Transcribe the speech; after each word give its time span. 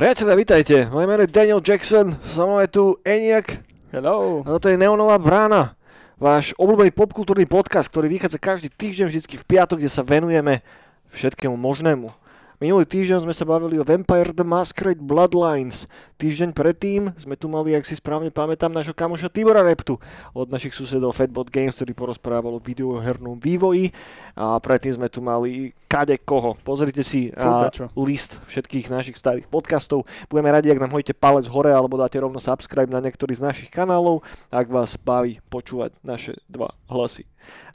Priatelia, 0.00 0.32
vítajte. 0.32 0.88
Moje 0.88 1.04
meno 1.04 1.20
je 1.20 1.28
Daniel 1.28 1.60
Jackson, 1.60 2.16
so 2.24 2.48
mnou 2.48 2.64
je 2.64 2.72
tu 2.72 2.96
Eniak 3.04 3.60
Hello. 3.92 4.40
a 4.48 4.56
toto 4.56 4.72
je 4.72 4.80
Neonová 4.80 5.20
brána. 5.20 5.76
Váš 6.16 6.56
obľúbený 6.56 6.88
popkultúrny 6.96 7.44
podcast, 7.44 7.92
ktorý 7.92 8.08
vychádza 8.08 8.40
každý 8.40 8.72
týždeň 8.72 9.12
vždycky 9.12 9.36
v 9.36 9.44
piatok, 9.44 9.76
kde 9.76 9.92
sa 9.92 10.00
venujeme 10.00 10.64
všetkému 11.12 11.52
možnému. 11.52 12.16
Minulý 12.60 12.84
týždeň 12.84 13.24
sme 13.24 13.32
sa 13.32 13.48
bavili 13.48 13.80
o 13.80 13.88
Vampire 13.88 14.36
the 14.36 14.44
Masquerade 14.44 15.00
Bloodlines. 15.00 15.88
Týždeň 16.20 16.52
predtým 16.52 17.08
sme 17.16 17.32
tu 17.32 17.48
mali, 17.48 17.72
ak 17.72 17.88
si 17.88 17.96
správne 17.96 18.28
pamätám, 18.28 18.68
nášho 18.68 18.92
kamoša 18.92 19.32
Tibora 19.32 19.64
Reptu 19.64 19.96
od 20.36 20.52
našich 20.52 20.76
susedov 20.76 21.16
Fatbot 21.16 21.48
Games, 21.48 21.72
ktorý 21.72 21.96
porozprával 21.96 22.52
o 22.52 22.60
videohernom 22.60 23.40
vývoji. 23.40 23.96
A 24.36 24.60
predtým 24.60 24.92
sme 24.92 25.08
tu 25.08 25.24
mali 25.24 25.72
kade 25.88 26.20
koho. 26.20 26.52
Pozrite 26.60 27.00
si 27.00 27.32
a, 27.32 27.72
list 27.96 28.36
všetkých 28.44 28.92
našich 28.92 29.16
starých 29.16 29.48
podcastov. 29.48 30.04
Budeme 30.28 30.52
radi, 30.52 30.68
ak 30.68 30.84
nám 30.84 30.92
hojíte 30.92 31.16
palec 31.16 31.48
hore 31.48 31.72
alebo 31.72 31.96
dáte 31.96 32.20
rovno 32.20 32.44
subscribe 32.44 32.92
na 32.92 33.00
niektorý 33.00 33.40
z 33.40 33.40
našich 33.40 33.72
kanálov, 33.72 34.20
ak 34.52 34.68
vás 34.68 35.00
baví 35.00 35.40
počúvať 35.48 35.96
naše 36.04 36.36
dva 36.44 36.76
hlasy. 36.92 37.24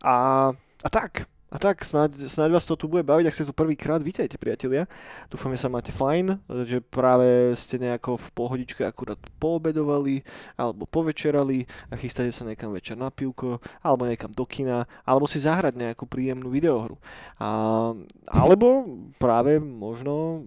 A, 0.05 0.54
a 0.86 0.88
tak, 0.94 1.26
a 1.55 1.58
tak, 1.58 1.88
snáď, 1.88 2.27
snáď 2.27 2.59
vás 2.59 2.68
to 2.68 2.76
tu 2.76 2.91
bude 2.91 3.08
baviť, 3.08 3.32
ak 3.32 3.36
ste 3.40 3.48
tu 3.48 3.55
prvýkrát, 3.55 4.04
vítajte 4.04 4.36
priatelia. 4.36 4.91
Dúfam, 5.32 5.55
že 5.55 5.63
sa 5.63 5.72
máte 5.72 5.88
fajn, 5.88 6.44
že 6.68 6.84
práve 6.84 7.55
ste 7.55 7.80
nejako 7.80 8.20
v 8.20 8.27
pohodičke 8.36 8.84
akurát 8.84 9.16
poobedovali, 9.40 10.20
alebo 10.60 10.84
povečerali 10.84 11.63
a 11.88 11.96
chystáte 11.96 12.36
sa 12.36 12.44
niekam 12.44 12.76
večer 12.76 12.99
na 12.99 13.08
pivko, 13.08 13.63
alebo 13.80 14.04
niekam 14.04 14.36
do 14.36 14.44
kina, 14.44 14.84
alebo 15.08 15.32
si 15.32 15.40
zahrať 15.40 15.80
nejakú 15.80 16.04
príjemnú 16.04 16.52
videohru. 16.52 16.99
A, 17.40 17.96
alebo 18.27 18.91
práve 19.15 19.55
možno 19.63 20.43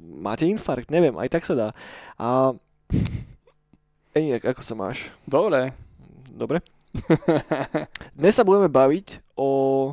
máte 0.00 0.48
infarkt, 0.48 0.88
neviem, 0.88 1.20
aj 1.20 1.36
tak 1.36 1.44
sa 1.44 1.52
dá. 1.52 1.68
A 2.16 2.56
Eniak, 4.16 4.56
ako 4.56 4.64
sa 4.64 4.72
máš? 4.72 5.12
Dobre. 5.28 5.76
Dobre? 6.32 6.64
Dnes 8.18 8.34
sa 8.34 8.44
budeme 8.46 8.68
baviť 8.70 9.26
o, 9.36 9.48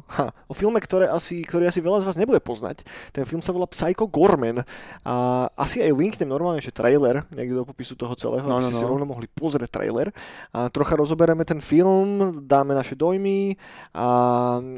ha, 0.08 0.32
o 0.48 0.54
filme, 0.56 0.80
ktoré 0.80 1.12
asi, 1.12 1.44
ktorý 1.44 1.68
asi 1.68 1.84
veľa 1.84 2.02
z 2.02 2.08
vás 2.08 2.18
nebude 2.18 2.40
poznať. 2.40 2.88
Ten 3.12 3.28
film 3.28 3.44
sa 3.44 3.52
volá 3.52 3.68
Psycho 3.68 4.08
Gorman 4.08 4.64
a 5.04 5.14
asi 5.60 5.84
aj 5.84 5.92
linknem 5.92 6.32
normálne, 6.32 6.64
že 6.64 6.72
trailer 6.72 7.28
niekde 7.30 7.60
do 7.60 7.68
popisu 7.68 8.00
toho 8.00 8.16
celého, 8.16 8.48
No, 8.48 8.58
aby 8.58 8.64
no, 8.64 8.68
ste 8.72 8.80
si 8.80 8.88
no. 8.88 8.96
rovno 8.96 9.04
mohli 9.04 9.28
pozrieť 9.28 9.70
trailer. 9.70 10.16
A 10.56 10.72
trocha 10.72 10.96
rozoberieme 10.96 11.44
ten 11.44 11.60
film, 11.60 12.40
dáme 12.48 12.72
naše 12.72 12.96
dojmy 12.96 13.60
a, 13.92 14.08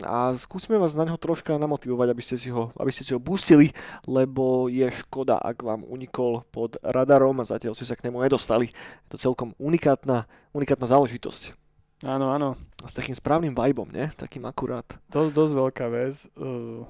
a 0.02 0.18
skúsime 0.42 0.82
vás 0.82 0.98
na 0.98 1.06
neho 1.06 1.22
troška 1.22 1.56
namotivovať, 1.62 2.08
aby 2.10 2.24
ste 2.26 2.36
si 2.42 2.50
ho, 2.50 2.74
aby 2.82 2.90
ste 2.90 3.06
si 3.06 3.14
ho 3.14 3.22
pustili, 3.22 3.70
lebo 4.10 4.68
je 4.68 4.90
škoda, 5.06 5.38
ak 5.38 5.62
vám 5.62 5.86
unikol 5.86 6.42
pod 6.50 6.82
radarom 6.82 7.38
a 7.40 7.46
zatiaľ 7.46 7.78
ste 7.78 7.86
sa 7.86 7.94
k 7.94 8.10
nemu 8.10 8.18
nedostali. 8.26 8.74
Je 9.06 9.10
to 9.14 9.18
celkom 9.22 9.54
unikátna, 9.62 10.26
unikátna 10.58 10.90
záležitosť. 10.90 11.65
Áno, 12.06 12.30
áno. 12.30 12.54
A 12.80 12.86
s 12.86 12.94
takým 12.94 13.18
správnym 13.18 13.50
vibom, 13.50 13.90
ne? 13.90 14.14
Takým 14.14 14.46
akurát. 14.46 14.86
Dosť, 15.10 15.32
dosť 15.34 15.54
veľká 15.58 15.86
vec. 15.90 16.14
Uh, 16.38 16.86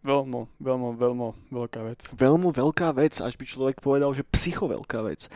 veľmi, 0.00 0.48
veľmi, 0.56 0.88
veľmi 0.96 1.28
veľká 1.52 1.80
vec. 1.84 2.00
Veľmi 2.16 2.48
veľká 2.48 2.88
vec, 2.96 3.20
až 3.20 3.36
by 3.36 3.44
človek 3.44 3.76
povedal, 3.84 4.16
že 4.16 4.24
psycho 4.32 4.64
veľká 4.64 5.04
vec. 5.04 5.28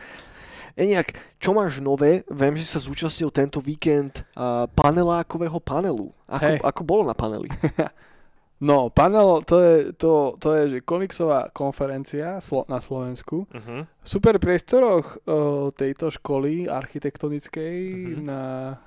Eniak, 0.73 1.13
čo 1.37 1.53
máš 1.53 1.77
nové? 1.77 2.25
Viem, 2.33 2.57
že 2.57 2.65
sa 2.65 2.81
zúčastnil 2.81 3.29
tento 3.29 3.61
víkend 3.61 4.25
uh, 4.33 4.65
panelákového 4.73 5.61
panelu. 5.61 6.09
Ako, 6.25 6.49
Hej. 6.49 6.59
ako 6.65 6.81
bolo 6.81 7.03
na 7.05 7.13
paneli? 7.13 7.49
No, 8.59 8.89
panel, 8.89 9.39
to 9.41 9.55
je, 9.57 9.75
to, 9.93 10.11
to 10.35 10.51
je 10.51 10.63
že 10.69 10.79
komiksová 10.81 11.47
konferencia 11.49 12.39
slo- 12.39 12.67
na 12.67 12.77
Slovensku. 12.77 13.47
Uh-huh. 13.47 13.87
V 13.87 14.05
super 14.05 14.35
priestoroch 14.35 15.15
uh, 15.17 15.71
tejto 15.71 16.11
školy 16.11 16.67
architektonickej 16.67 17.75
Mhm. 17.87 18.21
na, 18.21 18.41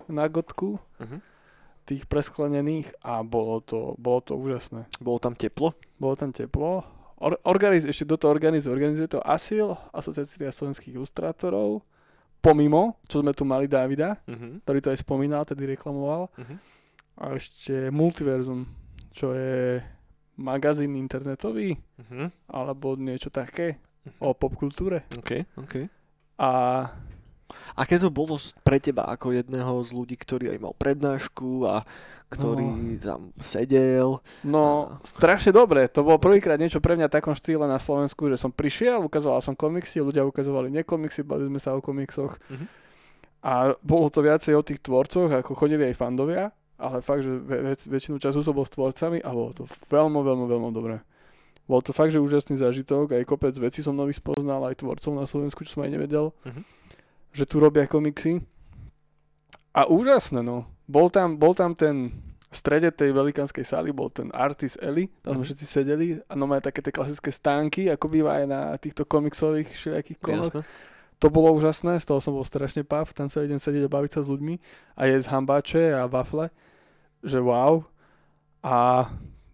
na 0.06 0.24
Gotku, 0.26 0.76
Uh-huh. 0.76 1.18
tých 1.82 2.04
presklenených 2.04 3.00
a 3.00 3.20
bolo 3.22 3.58
to, 3.60 3.96
bolo 3.96 4.20
to 4.20 4.36
úžasné. 4.36 4.86
Bolo 4.98 5.18
tam 5.18 5.32
teplo? 5.32 5.72
Bolo 5.96 6.14
tam 6.14 6.30
teplo. 6.30 6.84
Or, 7.16 7.40
organiz, 7.42 7.82
ešte 7.82 8.04
do 8.04 8.14
toho 8.14 8.28
organizuje, 8.30 8.68
organizuje 8.68 9.08
to 9.08 9.24
ASIL, 9.24 9.72
Asociácia 9.90 10.52
slovenských 10.52 10.92
ilustrátorov, 10.92 11.80
pomimo, 12.38 12.98
čo 13.06 13.18
sme 13.18 13.32
tu 13.32 13.42
mali 13.42 13.64
Davida, 13.64 14.20
Uh-huh. 14.28 14.60
ktorý 14.60 14.78
to 14.78 14.90
aj 14.90 15.00
spomínal, 15.00 15.42
tedy 15.42 15.64
reklamoval. 15.66 16.28
Mhm. 16.36 16.54
A 17.14 17.36
ešte 17.36 17.88
Multiverzum, 17.88 18.66
čo 19.12 19.30
je 19.30 19.78
magazín 20.34 20.96
internetový, 20.96 21.76
Uh-huh. 22.00 22.26
alebo 22.48 22.96
niečo 22.96 23.28
také 23.28 23.78
o 24.18 24.32
popkultúre. 24.32 25.04
OK, 25.14 25.46
OK. 25.56 25.74
A 26.36 26.50
Aké 27.76 28.00
to 28.00 28.08
bolo 28.08 28.34
pre 28.62 28.80
teba 28.80 29.04
ako 29.06 29.30
jedného 29.30 29.76
z 29.84 29.92
ľudí, 29.92 30.16
ktorý 30.16 30.48
aj 30.48 30.58
mal 30.58 30.72
prednášku 30.72 31.68
a 31.68 31.84
ktorý 32.26 32.64
tam 32.98 33.28
sedel? 33.38 34.24
no, 34.42 34.88
A- 34.88 35.04
strašne 35.04 35.52
dobre. 35.52 35.84
To 35.86 36.00
bolo 36.00 36.16
prvýkrát 36.16 36.56
niečo 36.56 36.80
pre 36.80 36.96
mňa 36.96 37.06
v 37.06 37.14
takom 37.14 37.36
štýle 37.36 37.68
na 37.68 37.76
Slovensku, 37.76 38.24
že 38.26 38.40
som 38.40 38.48
prišiel, 38.48 39.04
ukazoval 39.04 39.38
som 39.38 39.52
komiksy, 39.52 40.00
ľudia 40.00 40.24
ukazovali 40.24 40.72
nekomiksy, 40.72 41.20
bavili 41.22 41.52
sme 41.52 41.60
sa 41.60 41.76
o 41.76 41.84
komiksoch. 41.84 42.40
Mhm. 42.48 42.66
A 43.42 43.52
bolo 43.78 44.08
to 44.08 44.22
viacej 44.22 44.54
o 44.54 44.62
tých 44.62 44.80
tvorcoch, 44.80 45.28
ako 45.28 45.52
chodili 45.52 45.84
aj 45.84 45.98
fandovia, 45.98 46.48
ale 46.82 46.98
fakt, 47.00 47.22
že 47.22 47.30
väč- 47.38 47.86
väčšinu 47.86 48.18
času 48.18 48.42
som 48.42 48.50
bol 48.50 48.66
s 48.66 48.74
tvorcami 48.74 49.22
a 49.22 49.30
bolo 49.30 49.54
to 49.54 49.62
veľmi, 49.88 50.18
veľmi, 50.18 50.46
veľmi 50.50 50.70
dobré. 50.70 50.98
Bol 51.64 51.78
to 51.78 51.94
fakt, 51.94 52.10
že 52.10 52.18
úžasný 52.18 52.58
zážitok, 52.58 53.14
aj 53.14 53.22
kopec 53.22 53.54
vecí 53.54 53.80
som 53.80 53.94
nových 53.94 54.18
spoznal, 54.18 54.66
aj 54.66 54.82
tvorcov 54.82 55.14
na 55.14 55.24
Slovensku, 55.24 55.62
čo 55.62 55.78
som 55.78 55.86
aj 55.86 55.94
nevedel, 55.94 56.34
Mhm. 56.42 56.62
že 57.30 57.46
tu 57.46 57.56
robia 57.56 57.86
komiksy. 57.86 58.42
A 59.72 59.88
úžasné, 59.88 60.42
no. 60.42 60.68
Bol 60.84 61.08
tam, 61.08 61.38
bol 61.38 61.54
tam 61.54 61.72
ten 61.72 62.12
v 62.52 62.56
strede 62.60 62.92
tej 62.92 63.16
velikánskej 63.16 63.64
sály 63.64 63.96
bol 63.96 64.12
ten 64.12 64.28
Artist 64.28 64.76
Ellie, 64.84 65.08
tam 65.24 65.40
sme 65.40 65.40
Mhm. 65.40 65.48
všetci 65.48 65.64
sedeli 65.64 66.06
a 66.28 66.36
no 66.36 66.44
také 66.60 66.84
tie 66.84 66.92
klasické 66.92 67.32
stánky, 67.32 67.88
ako 67.88 68.12
býva 68.12 68.36
aj 68.36 68.44
na 68.44 68.60
týchto 68.76 69.08
komiksových 69.08 69.72
všelijakých 69.72 70.18
konoch. 70.20 70.52
To 71.16 71.30
bolo 71.32 71.54
úžasné, 71.56 71.96
z 71.96 72.04
toho 72.04 72.20
som 72.20 72.36
bol 72.36 72.44
strašne 72.44 72.84
pav, 72.84 73.08
tam 73.16 73.32
celý 73.32 73.48
deň 73.48 73.56
sedieť 73.56 73.84
a 73.86 73.94
baviť 73.94 74.10
sa 74.12 74.20
s 74.20 74.28
ľuďmi 74.28 74.54
a 74.98 75.02
jesť 75.08 75.32
hambáče 75.32 75.96
a 75.96 76.04
wafle, 76.04 76.50
že 77.22 77.38
wow. 77.38 77.82
A, 78.60 79.06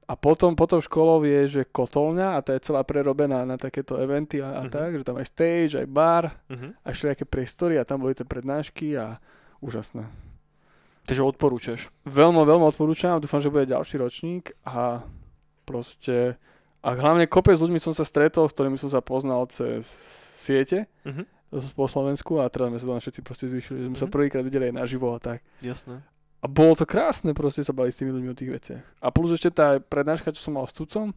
a 0.05 0.12
potom, 0.15 0.53
potom 0.53 0.79
školou 0.79 1.21
je, 1.23 1.41
že 1.51 1.62
kotolňa 1.65 2.34
a 2.34 2.43
tá 2.43 2.53
je 2.53 2.61
celá 2.62 2.81
prerobená 2.81 3.43
na 3.43 3.56
takéto 3.56 3.97
eventy 3.97 4.39
a, 4.39 4.59
a 4.59 4.62
Mhm. 4.65 4.71
tak, 4.71 4.91
že 4.95 5.05
tam 5.05 5.17
aj 5.17 5.27
stage, 5.27 5.73
aj 5.75 5.87
bar, 5.87 6.25
Uh-huh. 6.47 6.73
aj 6.83 6.93
všelijaké 6.93 7.25
priestory 7.25 7.77
a 7.77 7.84
tam 7.84 8.01
boli 8.01 8.12
tie 8.12 8.25
prednášky 8.25 8.95
a 8.95 9.17
úžasné. 9.59 10.05
Takže 11.05 11.23
odporúčaš. 11.23 11.89
Veľmi, 12.05 12.41
veľmi 12.43 12.65
odporúčam, 12.67 13.17
dúfam, 13.17 13.39
že 13.39 13.49
bude 13.49 13.65
ďalší 13.65 13.97
ročník 13.97 14.45
a 14.62 15.00
proste 15.65 16.37
a 16.79 16.95
hlavne 16.95 17.27
kopec 17.27 17.53
s 17.53 17.61
ľuďmi 17.61 17.77
som 17.79 17.91
sa 17.91 18.03
stretol, 18.03 18.45
s 18.45 18.53
ktorými 18.53 18.77
som 18.77 18.87
sa 18.87 19.00
poznal 19.00 19.45
cez 19.47 19.89
siete 20.39 20.85
Uh-huh. 21.03 21.25
po 21.73 21.85
Slovensku 21.85 22.37
a 22.37 22.47
teraz 22.47 22.69
sme 22.69 22.79
sa 22.79 22.87
tam 22.87 22.99
všetci 22.99 23.21
proste 23.21 23.47
zišli, 23.47 23.75
že 23.75 23.87
sme 23.87 23.97
sa 23.97 24.05
Mhm. 24.05 24.12
prvýkrát 24.12 24.43
videli 24.43 24.69
aj 24.69 24.77
naživo 24.77 25.09
a 25.11 25.19
tak. 25.19 25.41
Jasné. 25.59 26.05
A 26.38 26.47
bolo 26.47 26.72
to 26.72 26.84
krásne 26.84 27.32
proste 27.32 27.60
sa 27.60 27.72
baviť 27.72 27.93
s 27.93 27.99
tými 27.99 28.12
ľuďmi 28.12 28.31
o 28.31 28.37
tých 28.37 28.53
veciach. 28.53 28.84
A 28.99 29.09
plus 29.09 29.32
ešte 29.32 29.50
tá 29.50 29.76
prednáška, 29.76 30.31
čo 30.31 30.38
som 30.41 30.54
mal 30.54 30.65
s 30.65 30.72
Cucom, 30.72 31.10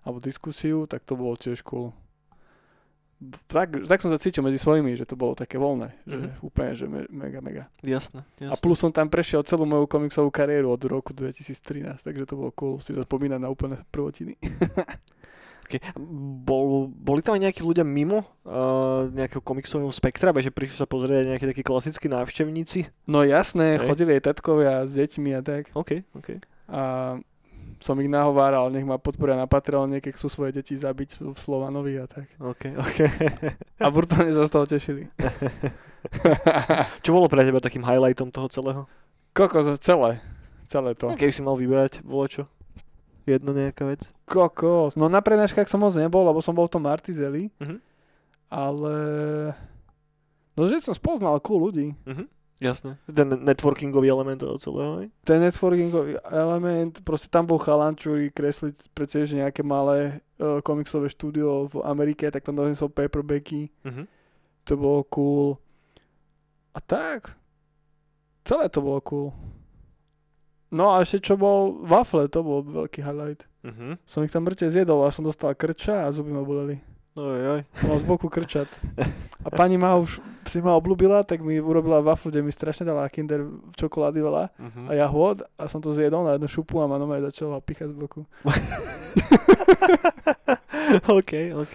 alebo 0.00 0.18
diskusiu, 0.18 0.86
tak 0.86 1.02
to 1.02 1.12
bolo 1.12 1.34
tiež 1.34 1.60
cool. 1.62 1.90
Tak, 3.48 3.74
tak 3.82 3.98
som 3.98 4.14
sa 4.14 4.16
cítil 4.16 4.46
medzi 4.46 4.56
svojimi, 4.56 4.94
že 4.94 5.02
to 5.02 5.18
bolo 5.18 5.34
také 5.34 5.58
voľné, 5.58 5.90
že 6.04 6.14
Mhm. 6.14 6.28
úplne, 6.40 6.70
že 6.72 6.86
me, 6.86 7.02
mega, 7.08 7.40
mega. 7.40 7.64
Jasné. 7.82 8.22
A 8.38 8.54
jasné. 8.54 8.62
plus 8.62 8.78
som 8.78 8.94
tam 8.94 9.10
prešiel 9.10 9.42
celú 9.42 9.66
moju 9.66 9.90
komiksovú 9.90 10.30
kariéru 10.30 10.70
od 10.70 10.82
roku 10.86 11.10
2013, 11.10 11.98
takže 11.98 12.22
to 12.24 12.38
bolo 12.38 12.54
cool 12.54 12.78
si 12.78 12.94
zaspomínať 12.94 13.42
na 13.42 13.50
úplne 13.50 13.82
prvotiny. 13.90 14.38
Okay. 15.68 15.84
Bol, 16.48 16.88
boli 16.88 17.20
tam 17.20 17.36
aj 17.36 17.44
nejakí 17.44 17.60
ľudia 17.60 17.84
mimo 17.84 18.24
uh, 18.48 19.12
nejakého 19.12 19.44
komiksového 19.44 19.92
spektra, 19.92 20.32
že 20.40 20.48
prišli 20.48 20.80
sa 20.80 20.88
pozrieť 20.88 21.20
aj 21.20 21.28
nejakí 21.36 21.46
takí 21.52 21.60
klasickí 21.60 22.08
návštevníci? 22.08 22.88
No 23.04 23.20
jasné, 23.20 23.76
Hej. 23.76 23.84
chodili 23.84 24.16
aj 24.16 24.32
tatkovia 24.32 24.88
s 24.88 24.96
deťmi 24.96 25.30
a 25.36 25.40
tak. 25.44 25.68
OK, 25.76 26.08
OK. 26.16 26.40
A 26.72 26.80
som 27.78 28.00
ich 28.00 28.10
nahováral, 28.10 28.72
nech 28.72 28.82
ma 28.82 28.98
podporia 28.98 29.36
na 29.38 29.46
Patreone, 29.46 30.00
keď 30.00 30.16
chcú 30.16 30.26
svoje 30.32 30.50
deti 30.56 30.74
zabiť 30.74 31.22
v 31.22 31.38
Slovanovi 31.38 32.00
a 32.00 32.08
tak. 32.08 32.26
OK, 32.40 32.74
OK. 32.74 32.98
A 33.78 33.86
brutálne 33.92 34.32
sa 34.34 34.48
z 34.48 34.52
toho 34.56 34.64
tešili. 34.66 35.06
Čo 37.04 37.12
bolo 37.14 37.28
pre 37.30 37.44
teba 37.46 37.62
takým 37.62 37.84
highlightom 37.84 38.32
toho 38.32 38.48
celého? 38.50 38.82
Kokos, 39.36 39.68
celé. 39.78 40.18
Celé 40.66 40.96
to. 40.96 41.12
Keby 41.14 41.32
si 41.32 41.42
mal 41.44 41.56
vybrať, 41.56 42.02
bolo 42.04 42.26
čo? 42.28 42.44
Jedno 43.28 43.52
nejaká 43.52 43.84
vec? 43.84 44.08
Kokos. 44.24 44.96
No 44.96 45.06
na 45.06 45.20
prednáškach 45.20 45.68
som 45.68 45.78
moc 45.78 45.92
nebol, 45.92 46.24
lebo 46.24 46.40
som 46.40 46.52
bol 46.52 46.64
v 46.64 46.72
tom 46.72 46.82
Martizeli, 46.82 47.52
Mhm. 47.60 47.76
ale... 48.48 48.94
No, 50.56 50.64
že 50.64 50.80
som 50.80 50.90
spoznal 50.90 51.36
cool 51.38 51.68
ľudí. 51.68 51.92
Mhm. 52.02 52.24
Jasné. 52.58 52.98
Ten 53.06 53.30
networkingový 53.38 54.10
element 54.10 54.34
toho 54.36 54.58
celého, 54.58 54.92
hej? 54.98 55.08
Ten 55.22 55.38
networkingový 55.38 56.18
element, 56.24 56.90
proste 57.02 57.30
tam 57.30 57.46
bol 57.46 57.54
chalan, 57.56 57.94
ktorý 57.94 58.34
kresliť 58.34 58.74
predsa 58.90 59.22
že 59.22 59.38
nejaké 59.38 59.62
malé 59.62 60.18
uh, 60.38 60.58
komiksové 60.58 61.06
štúdio 61.06 61.70
v 61.70 61.86
Amerike, 61.86 62.26
tak 62.26 62.42
tam 62.42 62.56
donesol 62.56 62.88
paperbacky, 62.88 63.70
Mhm. 63.86 64.10
to 64.64 64.74
bolo 64.74 65.06
cool. 65.06 65.62
A 66.74 66.80
tak, 66.80 67.38
celé 68.42 68.66
to 68.66 68.82
bolo 68.82 68.98
cool. 69.02 69.30
No 70.68 70.92
a 70.92 71.00
ešte 71.00 71.32
čo 71.32 71.34
bol 71.40 71.80
wafle, 71.84 72.28
to 72.28 72.44
bol 72.44 72.60
veľký 72.60 73.00
highlight. 73.00 73.48
Mhm. 73.64 73.96
Som 74.04 74.24
ich 74.24 74.32
tam 74.32 74.44
mŕte 74.44 74.68
zjedol 74.68 75.04
a 75.04 75.12
som 75.12 75.24
dostal 75.24 75.56
krča 75.56 76.04
a 76.04 76.12
zuby 76.12 76.32
ma 76.32 76.44
boleli. 76.44 76.80
Oj, 77.18 77.42
oj. 77.58 77.62
Mal 77.90 77.98
z 77.98 78.04
boku 78.06 78.30
krčat. 78.30 78.70
A 79.46 79.50
pani 79.50 79.74
ma 79.74 79.98
už 79.98 80.22
si 80.46 80.62
ma 80.62 80.78
obľúbila, 80.78 81.26
tak 81.26 81.42
mi 81.42 81.58
urobila 81.58 81.98
waflu, 81.98 82.30
kde 82.30 82.46
mi 82.46 82.54
strašne 82.54 82.86
dala 82.86 83.10
kinder 83.10 83.42
čokolády 83.74 84.22
veľa. 84.22 84.54
Mhm. 84.54 84.82
A 84.86 84.92
ja 84.94 85.10
hod 85.10 85.42
a 85.58 85.66
som 85.66 85.82
to 85.82 85.90
zjedol 85.90 86.22
na 86.22 86.38
jednu 86.38 86.46
šupu 86.46 86.78
a 86.78 86.86
ma 86.86 86.94
normálne 86.94 87.26
začala 87.26 87.58
pichať 87.58 87.90
z 87.90 87.96
boku. 87.98 88.22
OK, 91.18 91.32
OK. 91.58 91.74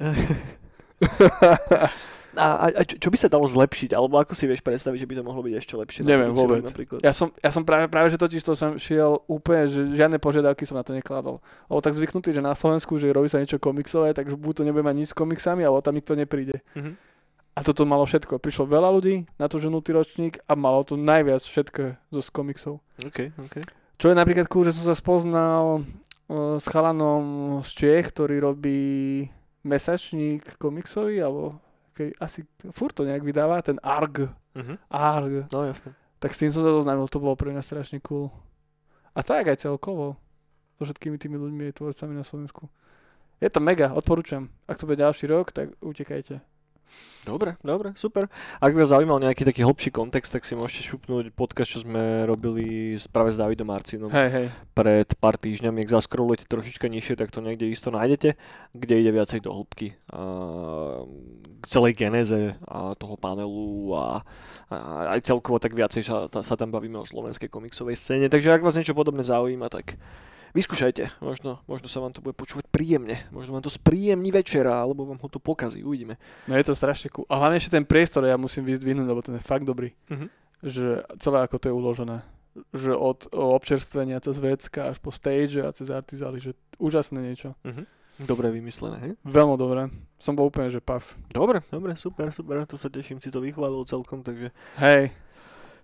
A, 2.34 2.70
a, 2.70 2.82
čo, 2.82 2.98
čo 2.98 3.08
by 3.10 3.16
sa 3.18 3.28
dalo 3.30 3.46
zlepšiť? 3.46 3.94
Alebo 3.94 4.18
ako 4.18 4.34
si 4.34 4.44
vieš 4.50 4.60
predstaviť, 4.60 4.98
že 5.02 5.08
by 5.08 5.14
to 5.18 5.24
mohlo 5.26 5.42
byť 5.42 5.54
ešte 5.58 5.74
lepšie? 5.74 6.00
Neviem 6.02 6.34
vôbec. 6.34 6.66
Napríklad? 6.66 7.00
Ja 7.00 7.14
som, 7.14 7.30
ja 7.38 7.50
som 7.54 7.62
práve, 7.62 7.86
práve, 7.86 8.10
že 8.10 8.18
totiž 8.18 8.42
to 8.42 8.52
som 8.58 8.76
šiel 8.76 9.22
úplne, 9.30 9.70
že 9.70 9.80
žiadne 9.94 10.18
požiadavky 10.18 10.66
som 10.66 10.78
na 10.78 10.86
to 10.86 10.94
nekladol. 10.94 11.42
Lebo 11.70 11.80
tak 11.80 11.94
zvyknutý, 11.94 12.34
že 12.34 12.42
na 12.42 12.54
Slovensku, 12.54 12.98
že 12.98 13.10
robí 13.14 13.30
sa 13.30 13.38
niečo 13.38 13.62
komiksové, 13.62 14.12
takže 14.12 14.34
buď 14.34 14.52
to 14.60 14.62
nebude 14.66 14.84
mať 14.84 14.96
nič 14.98 15.08
s 15.10 15.16
komiksami, 15.16 15.62
alebo 15.62 15.80
tam 15.80 15.94
nikto 15.94 16.18
nepríde. 16.18 16.60
Mhm. 16.74 17.14
A 17.54 17.62
toto 17.62 17.86
malo 17.86 18.02
všetko. 18.02 18.42
Prišlo 18.42 18.66
veľa 18.66 18.90
ľudí 18.90 19.30
na 19.38 19.46
to, 19.46 19.62
že 19.62 19.70
nutý 19.70 19.94
ročník 19.94 20.42
a 20.50 20.58
malo 20.58 20.82
to 20.82 20.98
najviac 20.98 21.38
všetko 21.38 21.94
zo 22.10 22.20
z 22.20 22.28
komiksov. 22.34 22.74
OK, 23.06 23.30
OK. 23.38 23.62
Čo 23.94 24.10
je 24.10 24.18
napríklad 24.18 24.50
cool, 24.50 24.66
že 24.66 24.74
som 24.74 24.90
sa 24.90 24.98
spoznal 24.98 25.86
uh, 25.86 26.58
s 26.58 26.66
chalanom 26.66 27.62
z 27.62 27.70
Čiech, 27.78 28.10
ktorý 28.10 28.42
robí 28.42 28.82
mesačník 29.62 30.58
komiksový, 30.58 31.22
alebo 31.22 31.62
okay, 31.94 32.10
asi 32.18 32.42
furt 32.74 32.98
to 32.98 33.06
nejak 33.06 33.22
vydáva, 33.22 33.62
ten 33.62 33.78
ARG. 33.78 34.34
Mhm. 34.58 34.74
ARG. 34.90 35.46
No 35.54 35.62
jasné. 35.62 35.94
Tak 36.18 36.34
s 36.34 36.42
tým 36.42 36.50
som 36.50 36.66
sa 36.66 36.74
zoznámil, 36.74 37.06
to 37.06 37.22
bolo 37.22 37.38
pre 37.38 37.54
mňa 37.54 37.62
strašne 37.62 38.02
cool. 38.02 38.34
A 39.14 39.22
tak 39.22 39.46
aj 39.46 39.62
celkovo. 39.62 40.18
So 40.74 40.90
všetkými 40.90 41.22
tými 41.22 41.38
ľuďmi 41.38 41.70
a 41.70 41.76
tvorcami 41.76 42.18
na 42.18 42.26
Slovensku. 42.26 42.66
Je 43.38 43.46
to 43.46 43.62
mega, 43.62 43.94
odporúčam. 43.94 44.50
Ak 44.66 44.78
to 44.78 44.90
bude 44.90 44.98
ďalší 44.98 45.30
rok, 45.30 45.54
tak 45.54 45.70
utekajte. 45.78 46.42
Dobre, 47.24 47.56
dobre, 47.64 47.96
super. 47.96 48.28
Ak 48.60 48.76
vás 48.76 48.92
zaujímal 48.92 49.16
nejaký 49.16 49.48
taký 49.48 49.64
hlbší 49.64 49.88
kontext, 49.96 50.28
tak 50.28 50.44
si 50.44 50.52
môžete 50.52 50.84
šupnúť 50.92 51.32
podcast, 51.32 51.72
čo 51.72 51.80
sme 51.80 52.28
robili 52.28 53.00
práve 53.08 53.32
s 53.32 53.40
Davidom 53.40 53.64
Marcinom 53.64 54.12
Hej, 54.12 54.28
hej. 54.28 54.46
pred 54.76 55.08
pár 55.16 55.40
týždňami. 55.40 55.88
Ak 55.88 55.94
zaskrolujete 55.96 56.44
trošička 56.44 56.84
nižšie, 56.84 57.16
tak 57.16 57.32
to 57.32 57.40
niekde 57.40 57.64
isto 57.72 57.88
nájdete, 57.88 58.36
kde 58.76 58.94
ide 59.00 59.10
viacej 59.16 59.40
do 59.40 59.56
hĺbky 59.56 59.96
a 60.12 60.20
k 61.60 61.64
celej 61.64 61.96
genéze 61.96 62.60
a 62.68 62.92
toho 62.92 63.16
panelu 63.16 63.96
a, 63.96 64.20
a 64.68 64.76
aj 65.16 65.24
celkovo 65.24 65.56
tak 65.56 65.72
viacej 65.72 66.04
sa, 66.04 66.28
sa 66.28 66.54
tam 66.60 66.68
bavíme 66.68 67.00
o 67.00 67.08
slovenskej 67.08 67.48
komiksovej 67.48 67.96
scéne. 67.96 68.28
Takže 68.28 68.52
ak 68.52 68.60
vás 68.60 68.76
niečo 68.76 68.92
podobné 68.92 69.24
zaujíma, 69.24 69.72
tak 69.72 69.96
vyskúšajte. 70.54 71.18
Možno, 71.20 71.60
možno 71.66 71.86
sa 71.90 71.98
vám 72.00 72.14
to 72.14 72.22
bude 72.22 72.38
počúvať 72.38 72.70
príjemne. 72.70 73.20
Možno 73.34 73.58
vám 73.58 73.66
to 73.66 73.74
spríjemní 73.74 74.30
večera, 74.30 74.80
alebo 74.80 75.04
vám 75.04 75.20
ho 75.20 75.28
to 75.28 75.42
pokazí. 75.42 75.82
Uvidíme. 75.82 76.16
No 76.46 76.54
je 76.54 76.64
to 76.64 76.78
strašne 76.78 77.10
cool. 77.10 77.26
A 77.26 77.42
hlavne 77.42 77.58
ešte 77.58 77.74
ten 77.74 77.84
priestor 77.84 78.24
ja 78.24 78.38
musím 78.38 78.64
vyzdvihnúť, 78.64 79.06
lebo 79.10 79.20
ten 79.20 79.36
je 79.36 79.44
fakt 79.44 79.66
dobrý. 79.66 79.92
Mhm. 80.08 80.26
Že 80.64 80.86
celé 81.20 81.38
ako 81.44 81.56
to 81.60 81.66
je 81.68 81.74
uložené. 81.74 82.18
Že 82.70 82.94
od 82.94 83.28
občerstvenia 83.34 84.22
cez 84.22 84.38
vecka 84.38 84.94
až 84.94 85.02
po 85.02 85.10
stage 85.10 85.58
a 85.60 85.74
cez 85.74 85.90
artizály, 85.90 86.38
že 86.38 86.54
úžasné 86.78 87.18
niečo. 87.20 87.58
Mhm. 87.66 87.84
Dobre 88.14 88.46
vymyslené, 88.54 88.96
hej? 89.02 89.12
Veľmi 89.26 89.58
dobré. 89.58 89.90
Som 90.22 90.38
bol 90.38 90.46
úplne, 90.46 90.70
že 90.70 90.78
pav. 90.78 91.02
Dobre, 91.34 91.66
dobre, 91.66 91.98
super, 91.98 92.30
super, 92.30 92.62
to 92.62 92.78
sa 92.78 92.86
teším, 92.86 93.18
si 93.18 93.26
to 93.26 93.42
vychválil 93.42 93.82
celkom, 93.90 94.22
takže 94.22 94.54
Hej, 94.78 95.10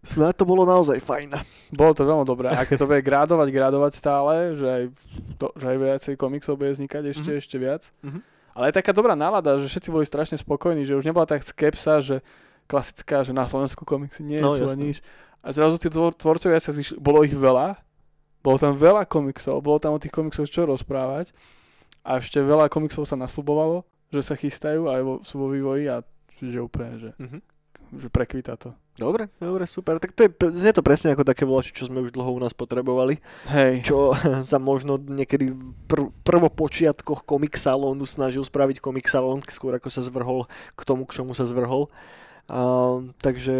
snáď 0.03 0.33
to 0.35 0.45
bolo 0.45 0.63
naozaj 0.63 0.99
fajn. 0.99 1.37
bolo 1.71 1.93
to 1.93 2.03
veľmi 2.03 2.25
dobré. 2.25 2.49
A 2.49 2.63
keď 2.63 2.77
to 2.79 2.87
bude 2.87 3.01
gradovať, 3.01 3.49
gradovať 3.49 3.93
stále, 3.93 4.35
že 4.55 4.67
aj, 4.67 4.83
to, 5.37 5.47
že 5.53 5.65
aj 5.67 5.77
viacej 5.79 6.15
komiksov 6.15 6.55
bude 6.55 6.73
vznikať 6.73 7.03
ešte, 7.09 7.31
Mhm. 7.31 7.39
ešte 7.39 7.57
viac. 7.57 7.83
Mhm. 8.01 8.21
Ale 8.51 8.65
je 8.67 8.77
taká 8.77 8.91
dobrá 8.91 9.15
nálada, 9.15 9.57
že 9.57 9.69
všetci 9.69 9.89
boli 9.89 10.03
strašne 10.03 10.37
spokojní, 10.37 10.83
že 10.83 10.93
už 10.93 11.05
nebola 11.05 11.25
tak 11.25 11.41
skepsa, 11.41 12.01
že 12.01 12.19
klasická, 12.65 13.23
že 13.23 13.31
na 13.31 13.45
Slovensku 13.45 13.83
komiksy 13.83 14.21
nie 14.21 14.39
No, 14.39 14.53
sú 14.53 14.65
jasné. 14.65 14.83
nič. 14.85 14.97
A 15.41 15.51
zrazu 15.51 15.77
tí 15.77 15.87
tvor, 15.87 16.13
tvorcovia 16.13 16.59
sa 16.59 16.71
zišli, 16.71 16.97
bolo 16.97 17.21
ich 17.21 17.33
veľa, 17.33 17.79
bolo 18.41 18.57
tam 18.57 18.75
veľa 18.75 19.05
komiksov, 19.05 19.59
bolo 19.59 19.77
tam 19.77 19.93
o 19.93 19.99
tých 19.99 20.11
komiksoch 20.11 20.47
čo 20.47 20.65
rozprávať 20.65 21.33
a 22.03 22.17
ešte 22.17 22.39
veľa 22.39 22.67
komiksov 22.67 23.05
sa 23.05 23.15
nasľubovalo, 23.15 23.83
že 24.09 24.21
sa 24.23 24.35
chystajú 24.35 24.83
a 24.85 24.93
sú 25.21 25.35
vo 25.37 25.49
vývoji 25.49 25.87
a 25.87 26.03
že 26.37 26.59
úplne, 26.59 26.93
že, 26.99 27.11
Mhm. 27.19 27.39
Že 27.95 28.09
prekvita 28.11 28.55
to. 28.55 28.71
Dobre, 29.01 29.33
dobre, 29.41 29.65
super. 29.65 29.97
Tak 29.97 30.13
to 30.13 30.29
je, 30.29 30.31
znie 30.53 30.77
to 30.77 30.85
presne 30.85 31.17
ako 31.17 31.25
také 31.25 31.49
volačo, 31.49 31.73
čo 31.73 31.89
sme 31.89 32.05
už 32.05 32.13
dlho 32.13 32.37
u 32.37 32.41
nás 32.43 32.53
potrebovali. 32.53 33.17
Hej, 33.49 33.89
Čo 33.89 34.13
sa 34.51 34.61
možno 34.61 35.01
niekedy 35.01 35.51
v 35.51 35.73
prv, 35.89 36.13
prvopočiatkoch 36.23 37.25
komik 37.25 37.57
salónu 37.57 38.05
snažil 38.05 38.45
spraviť 38.45 38.79
komik 38.79 39.09
salón, 39.09 39.41
skôr 39.49 39.75
ako 39.81 39.89
sa 39.89 40.05
zvrhol 40.05 40.45
k 40.77 40.81
tomu, 40.85 41.09
k 41.09 41.17
čomu 41.17 41.33
sa 41.33 41.49
zvrhol. 41.49 41.89
A, 42.51 42.99
takže 43.23 43.57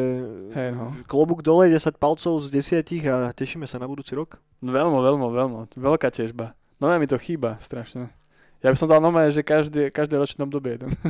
Hej, 0.53 0.71
no. 0.77 0.93
klobúk 1.07 1.41
dole, 1.41 1.71
10 1.73 1.97
palcov 1.97 2.43
z 2.43 2.49
10 2.85 3.07
a 3.09 3.31
tešíme 3.33 3.65
sa 3.65 3.81
na 3.81 3.87
budúci 3.89 4.13
rok. 4.13 4.37
veľmi, 4.61 4.99
veľmi, 4.99 5.27
veľmi, 5.31 5.59
veľká 5.79 6.11
težba. 6.13 6.53
No 6.81 6.93
mi 6.97 7.07
to 7.09 7.17
chýba 7.17 7.57
strašne. 7.65 8.13
Ja 8.61 8.69
by 8.69 8.77
som 8.77 8.93
dal 8.93 9.01
normálne, 9.01 9.33
že 9.33 9.41
každé, 9.41 9.89
každé 9.89 10.21
ročné 10.21 10.45
obdobie 10.45 10.77
jeden. 10.77 10.93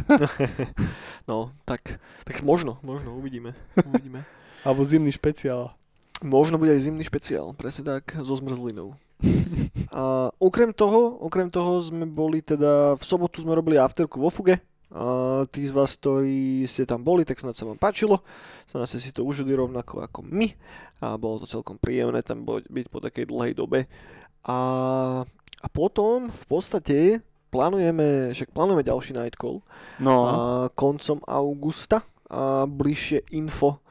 No, 1.29 1.55
tak, 1.63 2.03
tak 2.27 2.43
možno, 2.43 2.83
možno, 2.83 3.15
uvidíme. 3.15 3.55
uvidíme. 3.87 4.27
Alebo 4.67 4.83
zimný 4.83 5.15
špeciál. 5.15 5.71
Možno 6.27 6.59
bude 6.59 6.75
aj 6.75 6.91
zimný 6.91 7.07
špeciál, 7.07 7.55
presne 7.55 7.87
tak, 7.87 8.19
so 8.19 8.35
zmrzlinou. 8.35 8.99
A 9.95 10.33
okrem 10.43 10.75
toho, 10.75 11.23
okrem 11.23 11.47
toho 11.47 11.79
sme 11.79 12.09
boli 12.09 12.43
teda, 12.43 12.99
v 12.99 13.05
sobotu 13.05 13.47
sme 13.47 13.55
robili 13.55 13.79
afterku 13.79 14.19
vo 14.19 14.27
Fuge. 14.27 14.59
A 14.91 15.47
tí 15.55 15.63
z 15.63 15.71
vás, 15.71 15.95
ktorí 15.95 16.67
ste 16.67 16.83
tam 16.83 17.07
boli, 17.07 17.23
tak 17.23 17.39
snad 17.39 17.55
sa 17.55 17.63
vám 17.63 17.79
páčilo. 17.79 18.27
Snad 18.67 18.91
ste 18.91 18.99
si 18.99 19.15
to 19.15 19.23
užili 19.23 19.55
rovnako 19.55 20.03
ako 20.03 20.27
my. 20.27 20.51
A 20.99 21.15
bolo 21.15 21.39
to 21.39 21.47
celkom 21.47 21.79
príjemné 21.79 22.27
tam 22.27 22.43
byť 22.43 22.87
po 22.91 22.99
takej 22.99 23.31
dlhej 23.31 23.55
dobe. 23.55 23.87
A, 24.43 24.59
a 25.63 25.67
potom 25.71 26.27
v 26.27 26.45
podstate 26.51 27.23
plánujeme, 27.51 28.31
však 28.31 28.55
plánujeme 28.55 28.87
ďalší 28.87 29.13
Night 29.13 29.37
Call 29.37 29.61
No, 29.99 30.17
a 30.25 30.33
koncom 30.73 31.19
augusta 31.27 32.07
a 32.31 32.65
bližšie 32.65 33.35
info 33.35 33.83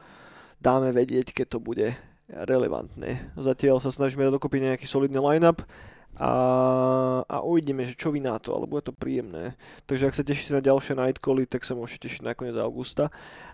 dáme 0.56 0.90
vedieť, 0.96 1.36
keď 1.36 1.46
to 1.46 1.58
bude 1.60 1.92
relevantné. 2.32 3.36
Zatiaľ 3.36 3.84
sa 3.84 3.92
snažíme 3.92 4.24
dokopy 4.32 4.64
nejaký 4.64 4.88
solidný 4.88 5.20
line-up 5.20 5.60
a 6.20 6.30
uvidíme, 7.50 7.82
že 7.82 7.98
čo 7.98 8.14
vy 8.14 8.22
na 8.22 8.38
to, 8.38 8.54
ale 8.54 8.70
bude 8.70 8.86
to 8.86 8.94
príjemné. 8.94 9.58
Takže 9.90 10.06
ak 10.06 10.14
sa 10.14 10.22
tešíte 10.22 10.54
na 10.54 10.62
ďalšie 10.62 10.94
Nightcally, 10.94 11.50
tak 11.50 11.66
sa 11.66 11.74
môžete 11.74 12.06
tešiť 12.06 12.22
na 12.22 12.38
koniec 12.38 12.54
augusta. 12.54 13.10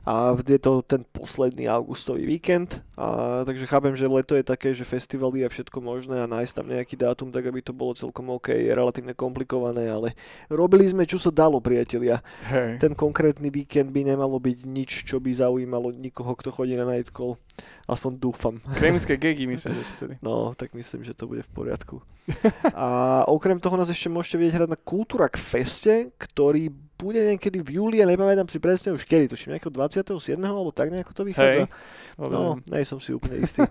A 0.06 0.38
je 0.38 0.60
to 0.62 0.86
ten 0.86 1.02
posledný 1.02 1.66
augustový 1.66 2.30
víkend, 2.30 2.78
a, 2.94 3.42
takže 3.42 3.66
chápem, 3.66 3.90
že 3.98 4.06
leto 4.06 4.38
je 4.38 4.46
také, 4.46 4.70
že 4.70 4.86
festivaly 4.86 5.42
a 5.42 5.50
všetko 5.50 5.82
možné 5.82 6.22
a 6.22 6.30
nájsť 6.30 6.52
tam 6.54 6.70
nejaký 6.70 6.94
dátum, 6.94 7.34
tak 7.34 7.42
aby 7.50 7.58
to 7.58 7.74
bolo 7.74 7.90
celkom 7.90 8.30
OK, 8.30 8.54
je 8.54 8.70
relatívne 8.70 9.18
komplikované, 9.18 9.90
ale 9.90 10.14
robili 10.46 10.86
sme, 10.86 11.10
čo 11.10 11.18
sa 11.18 11.34
dalo, 11.34 11.58
priatelia. 11.58 12.22
hej. 12.46 12.78
Ten 12.78 12.94
konkrétny 12.94 13.50
víkend 13.50 13.90
by 13.90 14.14
nemalo 14.14 14.38
byť 14.38 14.58
nič, 14.62 14.90
čo 15.10 15.18
by 15.18 15.34
zaujímalo 15.34 15.90
nikoho, 15.90 16.38
kto 16.38 16.54
chodí 16.54 16.78
na 16.78 16.86
Nightcall. 16.86 17.34
Aspoň 17.86 18.18
dúfam. 18.18 18.58
Kremické 18.74 19.14
gegy 19.14 19.46
myslím, 19.46 19.78
že 19.78 19.84
si 19.86 19.94
tedy. 19.94 20.14
No, 20.18 20.58
tak 20.58 20.74
myslím, 20.74 21.06
že 21.06 21.14
to 21.14 21.30
bude 21.30 21.46
v 21.46 21.50
poriadku. 21.54 22.02
A 22.74 23.22
okrem 23.30 23.62
toho 23.62 23.78
nás 23.78 23.86
ešte 23.86 24.10
môžete 24.10 24.42
vidieť 24.42 24.54
hrať 24.58 24.70
na 24.74 24.78
Kultúrak 24.78 25.38
Feste, 25.38 26.10
ktorý 26.18 26.66
bude 26.96 27.20
niekedy 27.22 27.60
v 27.60 27.78
júli, 27.78 28.00
a 28.02 28.08
nepamätám 28.08 28.48
si 28.48 28.56
presne 28.56 28.90
už 28.90 29.04
kedy, 29.04 29.28
tuším 29.30 29.54
nejakého 29.54 29.70
27. 29.70 30.16
alebo 30.40 30.72
tak 30.72 30.90
nejako 30.90 31.12
to 31.12 31.22
vychádza. 31.28 31.68
Hej. 31.68 32.26
No, 32.26 32.58
nej 32.72 32.82
som 32.88 32.98
si 32.98 33.12
úplne 33.12 33.38
istý. 33.44 33.62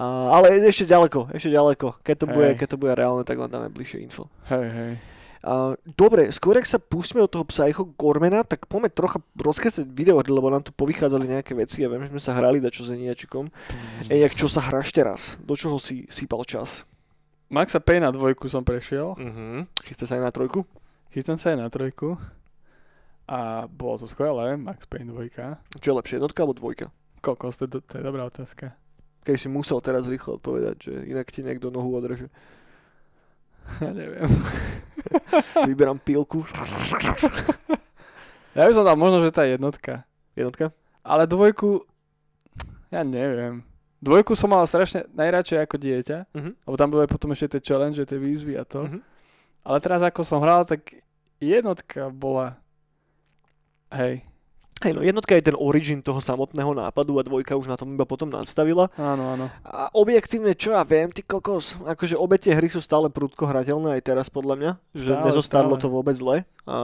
A, 0.00 0.04
ale 0.34 0.58
ešte 0.64 0.88
ďaleko, 0.88 1.28
ešte 1.30 1.52
ďaleko. 1.52 2.00
Keď 2.00 2.16
to, 2.16 2.26
bude, 2.26 2.48
Hej. 2.50 2.56
keď 2.58 2.68
to 2.74 2.80
bude 2.80 2.92
reálne, 2.96 3.22
tak 3.22 3.36
vám 3.36 3.52
dáme 3.52 3.68
bližšie 3.68 4.00
info. 4.02 4.32
Hej, 4.48 4.66
hej. 4.72 4.92
A, 5.40 5.72
dobre, 5.96 6.28
skôr 6.28 6.60
ak 6.60 6.68
sa 6.68 6.76
pustíme 6.76 7.24
od 7.24 7.32
toho 7.32 7.48
Psycho 7.48 7.88
Gormana, 7.96 8.44
tak 8.44 8.68
poďme 8.68 8.92
trocha 8.92 9.24
rozkresať 9.40 9.88
videohry, 9.88 10.28
lebo 10.28 10.52
nám 10.52 10.60
tu 10.60 10.72
povychádzali 10.76 11.24
nejaké 11.32 11.56
veci. 11.56 11.80
Ja 11.80 11.88
viem, 11.88 12.04
že 12.04 12.12
sme 12.12 12.20
sa 12.20 12.36
hrali 12.36 12.60
dačo 12.60 12.84
s 12.84 12.92
Eniačikom. 12.92 13.48
Ej, 14.12 14.28
jak 14.28 14.32
čo 14.36 14.46
sa 14.52 14.60
hráš 14.60 14.92
teraz? 14.92 15.40
Do 15.40 15.56
čoho 15.56 15.80
si 15.80 16.04
sypal 16.12 16.44
čas? 16.44 16.84
Maxa 17.48 17.80
Payne 17.80 18.06
na 18.06 18.12
dvojku 18.12 18.46
som 18.52 18.62
prešiel. 18.62 19.16
Mhm. 19.16 19.66
Chystá 19.82 20.04
sa 20.04 20.20
aj 20.20 20.28
na 20.28 20.32
trojku? 20.32 20.68
Chystám 21.10 21.40
sa 21.40 21.56
aj 21.56 21.58
na 21.58 21.68
trojku. 21.72 22.20
A 23.30 23.70
bolo 23.70 23.94
to 23.94 24.10
skvelé, 24.10 24.58
Max 24.58 24.90
Payne 24.90 25.14
dvojka. 25.14 25.62
Čo 25.78 25.94
je 25.94 25.98
lepšie, 26.02 26.14
jednotka 26.18 26.42
alebo 26.42 26.58
dvojka? 26.58 26.90
Kokos, 27.22 27.62
to, 27.62 27.70
to 27.70 27.94
je 27.98 28.02
dobrá 28.02 28.26
otázka. 28.26 28.74
Keď 29.22 29.36
si 29.38 29.46
musel 29.46 29.78
teraz 29.78 30.10
rýchlo 30.10 30.42
odpovedať, 30.42 30.76
že 30.82 30.92
inak 31.06 31.30
ti 31.30 31.46
niekto 31.46 31.70
nohu 31.70 31.94
odreže. 31.94 32.26
Ja 33.80 33.90
neviem. 33.90 34.28
Vyberám 35.68 35.98
pilku. 35.98 36.44
Ja 38.50 38.66
by 38.66 38.72
som 38.72 38.82
dal 38.82 38.94
možno, 38.94 39.22
že 39.22 39.30
tá 39.30 39.44
jednotka. 39.44 40.04
Jednotka? 40.34 40.74
Ale 41.00 41.24
dvojku, 41.24 41.86
ja 42.88 43.00
neviem. 43.00 43.62
Dvojku 43.98 44.32
som 44.32 44.48
mal 44.48 44.64
strašne 44.64 45.04
najradšej 45.10 45.58
ako 45.60 45.76
dieťa, 45.76 46.18
Mhm. 46.32 46.50
lebo 46.64 46.74
tam 46.74 46.88
boli 46.88 47.04
potom 47.06 47.30
ešte 47.30 47.56
tie 47.56 47.72
challenge, 47.72 48.00
tie 48.00 48.16
výzvy 48.16 48.56
a 48.56 48.64
to. 48.64 48.84
Mhm. 48.84 48.98
Ale 49.60 49.76
teraz 49.78 50.00
ako 50.00 50.24
som 50.24 50.40
hral, 50.40 50.64
tak 50.64 50.98
jednotka 51.36 52.08
bola, 52.08 52.56
hej, 53.92 54.24
Hej, 54.80 54.96
no 54.96 55.04
jednotka 55.04 55.36
je 55.36 55.52
ten 55.52 55.56
origin 55.60 56.00
toho 56.00 56.24
samotného 56.24 56.72
nápadu 56.72 57.20
a 57.20 57.22
dvojka 57.22 57.52
už 57.52 57.68
na 57.68 57.76
tom 57.76 57.92
iba 57.92 58.08
potom 58.08 58.32
nadstavila. 58.32 58.88
áno, 58.96 59.36
áno. 59.36 59.46
A 59.60 59.92
objektívne, 59.92 60.56
čo 60.56 60.72
ja 60.72 60.80
viem, 60.88 61.12
ty 61.12 61.20
kokos, 61.20 61.76
akože 61.84 62.16
obe 62.16 62.40
tie 62.40 62.56
hry 62.56 62.64
sú 62.72 62.80
stále 62.80 63.12
prudko 63.12 63.44
hrateľné 63.44 64.00
aj 64.00 64.02
teraz 64.08 64.32
podľa 64.32 64.54
mňa, 64.56 64.70
že 64.96 65.12
Stále, 65.12 65.24
nezostárlo 65.28 65.76
stále. 65.76 65.84
to 65.84 65.88
vôbec 65.92 66.16
zle. 66.16 66.48
A 66.64 66.76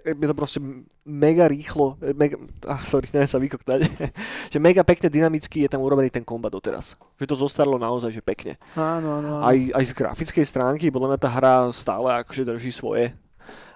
je 0.00 0.24
to 0.24 0.36
proste 0.36 0.60
mega 1.04 1.44
rýchlo, 1.52 2.00
e, 2.00 2.16
mega, 2.16 2.40
ah, 2.64 2.80
sorry, 2.80 3.04
neviem 3.14 3.28
sa 3.28 3.36
vykoktať, 3.36 3.80
že 4.52 4.56
mega 4.56 4.80
pekne 4.80 5.12
dynamicky 5.12 5.68
je 5.68 5.68
tam 5.68 5.84
urobený 5.84 6.08
ten 6.08 6.24
kombat 6.24 6.56
doteraz. 6.56 6.96
Že 7.20 7.28
to 7.28 7.36
zostarlo 7.44 7.76
naozaj, 7.76 8.08
že 8.08 8.24
pekne. 8.24 8.56
Áno, 8.72 9.20
áno, 9.20 9.28
áno. 9.36 9.44
Aj, 9.44 9.56
aj 9.76 9.84
z 9.84 9.92
grafickej 9.92 10.48
stránky, 10.48 10.88
podľa 10.88 11.12
mňa 11.12 11.20
tá 11.20 11.28
hra 11.28 11.68
stále 11.76 12.08
akože 12.24 12.48
drží 12.48 12.72
svoje. 12.72 13.12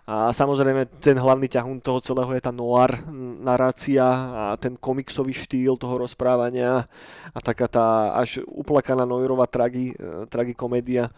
A 0.04 0.28
samozrejme 0.30 0.84
ten 1.00 1.16
hlavný 1.16 1.48
ťahún 1.48 1.80
toho 1.80 1.96
celého 2.04 2.28
je 2.36 2.44
tá 2.44 2.52
noir 2.52 2.92
narácia 3.40 4.04
a 4.04 4.52
ten 4.60 4.76
komiksový 4.76 5.32
štýl 5.32 5.80
toho 5.80 5.96
rozprávania 5.96 6.84
a 7.32 7.38
taká 7.40 7.64
tá 7.72 8.12
až 8.12 8.44
uplakaná 8.44 9.08
noirová 9.08 9.48
tragi, 9.48 9.96
eh, 9.96 10.28
tragikomédia. 10.28 11.08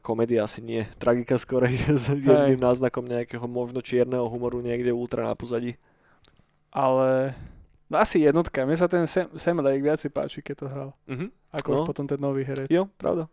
Komédia 0.00 0.48
asi 0.48 0.64
nie, 0.64 0.88
tragika 0.96 1.36
skorej 1.36 1.76
s 2.02 2.08
jedným 2.08 2.56
náznakom 2.56 3.04
nejakého 3.04 3.44
možno 3.44 3.84
čierneho 3.84 4.24
humoru 4.24 4.58
niekde 4.58 4.88
ultra 4.88 5.28
na 5.28 5.36
pozadí. 5.36 5.76
Ale 6.72 7.36
no 7.86 8.00
asi 8.00 8.24
jednotka. 8.24 8.64
Mne 8.64 8.80
sa 8.80 8.88
ten 8.88 9.04
Sam, 9.04 9.28
Sam 9.36 9.60
Lake 9.60 9.84
viac 9.84 10.00
páči, 10.08 10.40
keď 10.40 10.54
to 10.56 10.66
hral. 10.72 10.90
Mhm. 11.06 11.28
Ako 11.60 11.68
No. 11.72 11.84
potom 11.84 12.08
ten 12.08 12.16
nový 12.16 12.42
herec. 12.42 12.66
Jo, 12.72 12.88
pravda. 12.96 13.28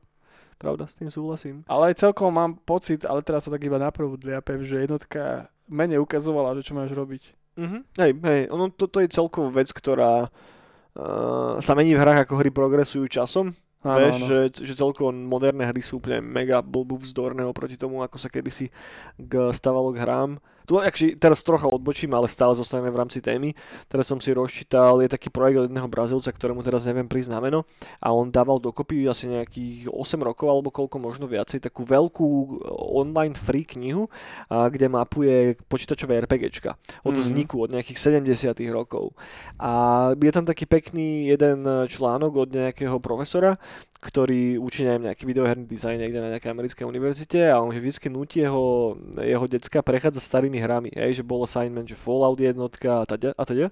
Pravda, 0.57 0.87
s 0.87 0.95
tým 0.95 1.09
súhlasím. 1.09 1.55
Ale 1.67 1.93
celkom 1.97 2.31
mám 2.33 2.57
pocit, 2.63 3.03
ale 3.03 3.25
teraz 3.25 3.45
to 3.45 3.53
tak 3.53 3.63
iba 3.63 3.81
naprvu 3.81 4.15
dliapem, 4.15 4.63
že 4.63 4.83
jednotka 4.83 5.51
menej 5.67 5.99
ukazovala, 5.99 6.55
že 6.59 6.65
čo 6.65 6.73
máš 6.77 6.91
robiť. 6.93 7.23
Mhm. 7.57 7.77
Hej, 8.01 8.11
hej, 8.17 8.41
ono, 8.49 8.73
toto 8.73 8.97
je 8.97 9.13
celkovo 9.13 9.53
vec, 9.53 9.69
ktorá 9.69 10.25
uh, 10.27 11.61
sa 11.61 11.73
mení 11.77 11.93
v 11.93 12.01
hrách, 12.01 12.25
ako 12.25 12.41
hry 12.41 12.49
progresujú 12.49 13.05
časom. 13.05 13.53
Áno, 13.83 13.99
Vieš, 13.99 14.15
áno. 14.15 14.27
že, 14.31 14.39
že 14.63 14.73
celkovo 14.79 15.11
moderné 15.11 15.67
hry 15.67 15.83
sú 15.83 15.99
úplne 15.99 16.23
mega 16.23 16.63
blbú 16.63 16.95
vzdorné 16.95 17.43
oproti 17.43 17.75
tomu, 17.75 17.99
ako 17.99 18.15
sa 18.15 18.31
kedysi 18.31 18.71
k, 19.19 19.51
stávalo 19.51 19.91
k 19.91 20.01
hrám. 20.01 20.39
Tu 20.63 20.73
akži, 20.79 21.19
teraz 21.19 21.43
trocha 21.43 21.67
odbočím, 21.67 22.15
ale 22.15 22.31
stále 22.31 22.55
zostaneme 22.55 22.87
v 22.87 22.99
rámci 23.03 23.19
témy. 23.19 23.51
Teraz 23.91 24.07
som 24.07 24.17
si 24.17 24.31
rozčítal, 24.31 25.03
je 25.03 25.11
taký 25.11 25.27
projekt 25.27 25.59
od 25.59 25.67
jedného 25.67 25.89
Brazílca, 25.91 26.31
ktorému 26.31 26.63
teraz 26.63 26.87
neviem 26.87 27.07
prísť 27.07 27.35
na 27.35 27.39
meno 27.43 27.67
a 27.99 28.15
on 28.15 28.31
dával 28.31 28.63
dokopy 28.63 29.03
asi 29.05 29.27
nejakých 29.27 29.91
8 29.91 30.23
rokov 30.23 30.47
alebo 30.47 30.71
koľko 30.71 30.97
možno 31.03 31.25
viacej 31.27 31.59
takú 31.59 31.83
veľkú 31.83 32.59
online 32.95 33.35
free 33.35 33.67
knihu, 33.67 34.07
a, 34.47 34.71
kde 34.71 34.87
mapuje 34.87 35.59
počítačové 35.67 36.23
RPGčka 36.23 36.75
od 37.03 37.13
Mhm. 37.13 37.21
vzniku, 37.21 37.55
od 37.63 37.75
nejakých 37.75 37.99
70 37.99 38.71
rokov. 38.71 39.11
A 39.59 39.71
je 40.15 40.31
tam 40.31 40.47
taký 40.47 40.63
pekný 40.63 41.27
jeden 41.27 41.67
článok 41.87 42.31
od 42.35 42.49
nejakého 42.55 42.97
profesora, 43.03 43.59
ktorý 44.03 44.59
učí 44.59 44.83
neviem, 44.83 45.07
nejaký 45.07 45.23
videoherný 45.23 45.63
dizajn 45.63 45.95
niekde 45.95 46.19
na 46.19 46.29
nejakej 46.35 46.51
americkej 46.51 46.83
univerzite 46.83 47.39
a 47.47 47.63
on 47.63 47.71
že 47.71 47.79
vždycky 47.79 48.11
nutí 48.11 48.43
jeho, 48.43 48.99
jeho 49.15 49.45
decka 49.47 49.79
prechádza 49.79 50.19
starými 50.19 50.59
hrami, 50.59 50.91
hej, 50.91 51.21
že 51.21 51.23
bol 51.23 51.47
assignment, 51.47 51.87
že 51.87 51.95
Fallout 51.95 52.37
jednotka 52.37 53.01
a 53.01 53.05
teda, 53.07 53.31
a 53.33 53.43
teda 53.47 53.67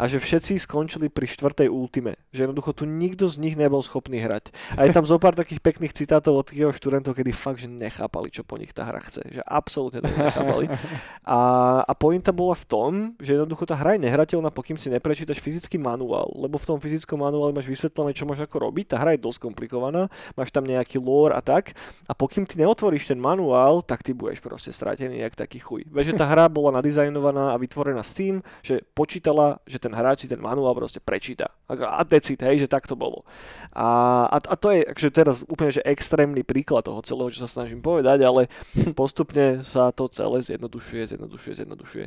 a 0.00 0.02
že 0.08 0.16
všetci 0.16 0.56
skončili 0.64 1.12
pri 1.12 1.28
štvrtej 1.28 1.68
ultime, 1.68 2.16
že 2.32 2.48
jednoducho 2.48 2.72
tu 2.72 2.88
nikto 2.88 3.28
z 3.28 3.36
nich 3.42 3.54
nebol 3.58 3.82
schopný 3.84 4.22
hrať. 4.22 4.54
A 4.78 4.88
je 4.88 4.94
tam 4.94 5.04
zo 5.04 5.20
pár 5.20 5.36
takých 5.36 5.60
pekných 5.60 5.92
citátov 5.92 6.40
od 6.40 6.48
jeho 6.54 6.70
študentov, 6.70 7.12
kedy 7.18 7.30
fakt, 7.34 7.60
že 7.60 7.68
nechápali, 7.68 8.30
čo 8.30 8.46
po 8.46 8.56
nich 8.56 8.70
tá 8.70 8.86
hra 8.86 9.02
chce, 9.02 9.22
že 9.28 9.42
absolútne 9.44 10.00
to 10.00 10.10
nechápali. 10.14 10.66
A, 11.24 11.40
a 11.84 11.92
pointa 11.96 12.36
bola 12.36 12.52
v 12.52 12.66
tom, 12.68 12.92
že 13.16 13.34
jednoducho 13.34 13.64
tá 13.64 13.74
hra 13.74 13.96
je 13.96 14.04
nehrateľná, 14.04 14.52
pokým 14.52 14.76
si 14.76 14.92
neprečítaš 14.92 15.40
fyzický 15.40 15.80
manuál, 15.80 16.28
lebo 16.36 16.60
v 16.60 16.68
tom 16.68 16.78
fyzickom 16.78 17.16
manuáli 17.16 17.56
máš 17.56 17.64
vysvetlené, 17.64 18.12
čo 18.12 18.28
máš 18.28 18.44
ako 18.44 18.68
robiť, 18.68 18.92
tá 18.92 18.96
hra 19.00 19.16
je 19.16 19.24
dosť 19.24 19.38
komplikovaná, 19.40 19.73
máš 20.38 20.50
tam 20.54 20.68
nejaký 20.68 21.00
lore 21.00 21.34
a 21.34 21.40
tak, 21.40 21.74
a 22.04 22.12
pokým 22.12 22.44
ty 22.44 22.60
neotvoríš 22.60 23.08
ten 23.10 23.18
manuál, 23.18 23.80
tak 23.80 24.04
ty 24.04 24.12
budeš 24.12 24.44
proste 24.44 24.70
stratený 24.70 25.24
jak 25.24 25.34
taký 25.34 25.58
chuj. 25.58 25.88
Vieš, 25.88 26.12
že 26.12 26.18
tá 26.20 26.26
hra 26.28 26.46
bola 26.52 26.74
nadizajnovaná 26.78 27.56
a 27.56 27.60
vytvorená 27.60 28.04
s 28.04 28.12
tým, 28.12 28.44
že 28.60 28.84
počítala, 28.92 29.58
že 29.64 29.80
ten 29.80 29.92
hráč 29.92 30.24
si 30.24 30.28
ten 30.28 30.40
manuál 30.40 30.76
proste 30.76 31.00
prečíta. 31.00 31.48
A, 31.68 32.04
decid, 32.04 32.40
hej, 32.44 32.64
že 32.64 32.68
tak 32.68 32.84
to 32.84 32.92
bolo. 32.92 33.24
A, 33.72 34.28
a, 34.28 34.36
a 34.36 34.54
to 34.54 34.68
je 34.70 34.84
akože 34.84 35.10
teraz 35.10 35.36
úplne 35.48 35.72
že 35.72 35.82
extrémny 35.82 36.44
príklad 36.44 36.84
toho 36.84 37.00
celého, 37.00 37.32
čo 37.32 37.48
sa 37.48 37.50
snažím 37.50 37.80
povedať, 37.80 38.20
ale 38.22 38.52
postupne 39.00 39.64
sa 39.64 39.88
to 39.90 40.06
celé 40.12 40.44
zjednodušuje, 40.44 41.16
zjednodušuje, 41.16 41.54
zjednodušuje. 41.64 42.06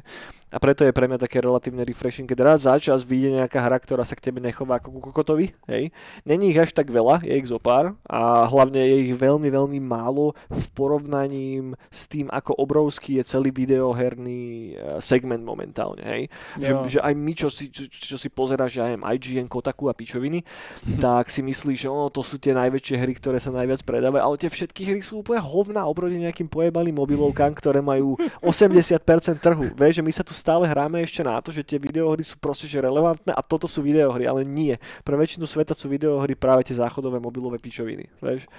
A 0.53 0.57
preto 0.63 0.87
je 0.87 0.95
pre 0.95 1.09
mňa 1.09 1.19
také 1.19 1.43
relatívne 1.43 1.83
refreshing, 1.83 2.29
keď 2.29 2.39
raz 2.39 2.63
za 2.63 2.79
čas 2.79 3.03
vyjde 3.03 3.43
nejaká 3.43 3.59
hra, 3.59 3.77
ktorá 3.83 4.07
sa 4.07 4.15
k 4.15 4.31
tebe 4.31 4.39
nechová 4.39 4.79
ako 4.79 4.95
ku 4.95 4.99
kokotovi, 5.11 5.51
hej. 5.67 5.91
Není 6.23 6.55
ich 6.55 6.59
až 6.61 6.71
tak 6.71 6.87
veľa, 6.87 7.25
je 7.25 7.35
ich 7.35 7.49
zo 7.49 7.56
pár 7.59 7.93
a 8.07 8.45
hlavne 8.49 8.79
je 8.79 8.95
ich 9.09 9.13
veľmi, 9.15 9.49
veľmi 9.49 9.79
málo 9.81 10.33
v 10.49 10.65
porovnaní 10.73 11.73
s 11.91 12.05
tým, 12.09 12.29
ako 12.29 12.57
obrovský 12.57 13.21
je 13.21 13.23
celý 13.27 13.49
videoherný 13.51 14.73
eh, 14.73 15.01
segment 15.01 15.41
momentálne, 15.41 16.03
hej. 16.03 16.23
Že, 16.59 16.65
Jo. 16.67 16.79
že 16.87 16.99
aj 16.99 17.13
my, 17.15 17.31
čo 17.31 17.47
si, 17.47 17.71
čo, 17.71 17.87
čo 17.87 18.17
si 18.19 18.27
pozeráš, 18.27 18.75
ja 18.75 18.91
neviem, 18.91 19.07
IGN, 19.07 19.47
Kotaku 19.47 19.87
a 19.87 19.95
pičoviny, 19.95 20.43
tak 21.03 21.31
si 21.31 21.39
myslíš, 21.39 21.87
že 21.87 21.89
oh, 21.89 22.11
to 22.11 22.19
sú 22.19 22.35
tie 22.35 22.51
najväčšie 22.51 22.95
hry, 22.99 23.13
ktoré 23.15 23.39
sa 23.39 23.55
najviac 23.55 23.79
predávajú, 23.87 24.19
ale 24.19 24.35
tie 24.35 24.51
všetky 24.51 24.83
hry 24.83 24.99
sú 24.99 25.23
úplne 25.23 25.39
hovná 25.39 25.87
oproti 25.87 26.19
nejakým 26.19 26.51
pojebalým 26.51 26.99
mobilovkám, 26.99 27.55
ktoré 27.55 27.79
majú 27.79 28.19
80% 28.43 28.99
trhu. 29.39 29.71
Vieš, 29.71 30.01
že 30.01 30.03
my 30.03 30.11
sa 30.11 30.23
tu 30.27 30.35
stále 30.35 30.67
hráme 30.67 30.99
ešte 30.99 31.23
na 31.23 31.39
to, 31.39 31.55
že 31.55 31.63
tie 31.63 31.79
videohry 31.79 32.25
sú 32.27 32.35
proste 32.35 32.67
že 32.67 32.83
relevantné 32.83 33.31
a 33.31 33.39
toto 33.39 33.63
sú 33.63 33.79
videohry, 33.79 34.27
ale 34.27 34.43
nie. 34.43 34.75
Pre 35.07 35.15
väčšinu 35.15 35.47
sveta 35.47 35.71
sú 35.71 35.87
videohry 35.87 36.35
práve 36.35 36.67
tie 36.67 36.75
záchodové 36.75 37.23
mobilové 37.23 37.46
pičoviny. 37.55 38.11
Vieš? 38.19 38.51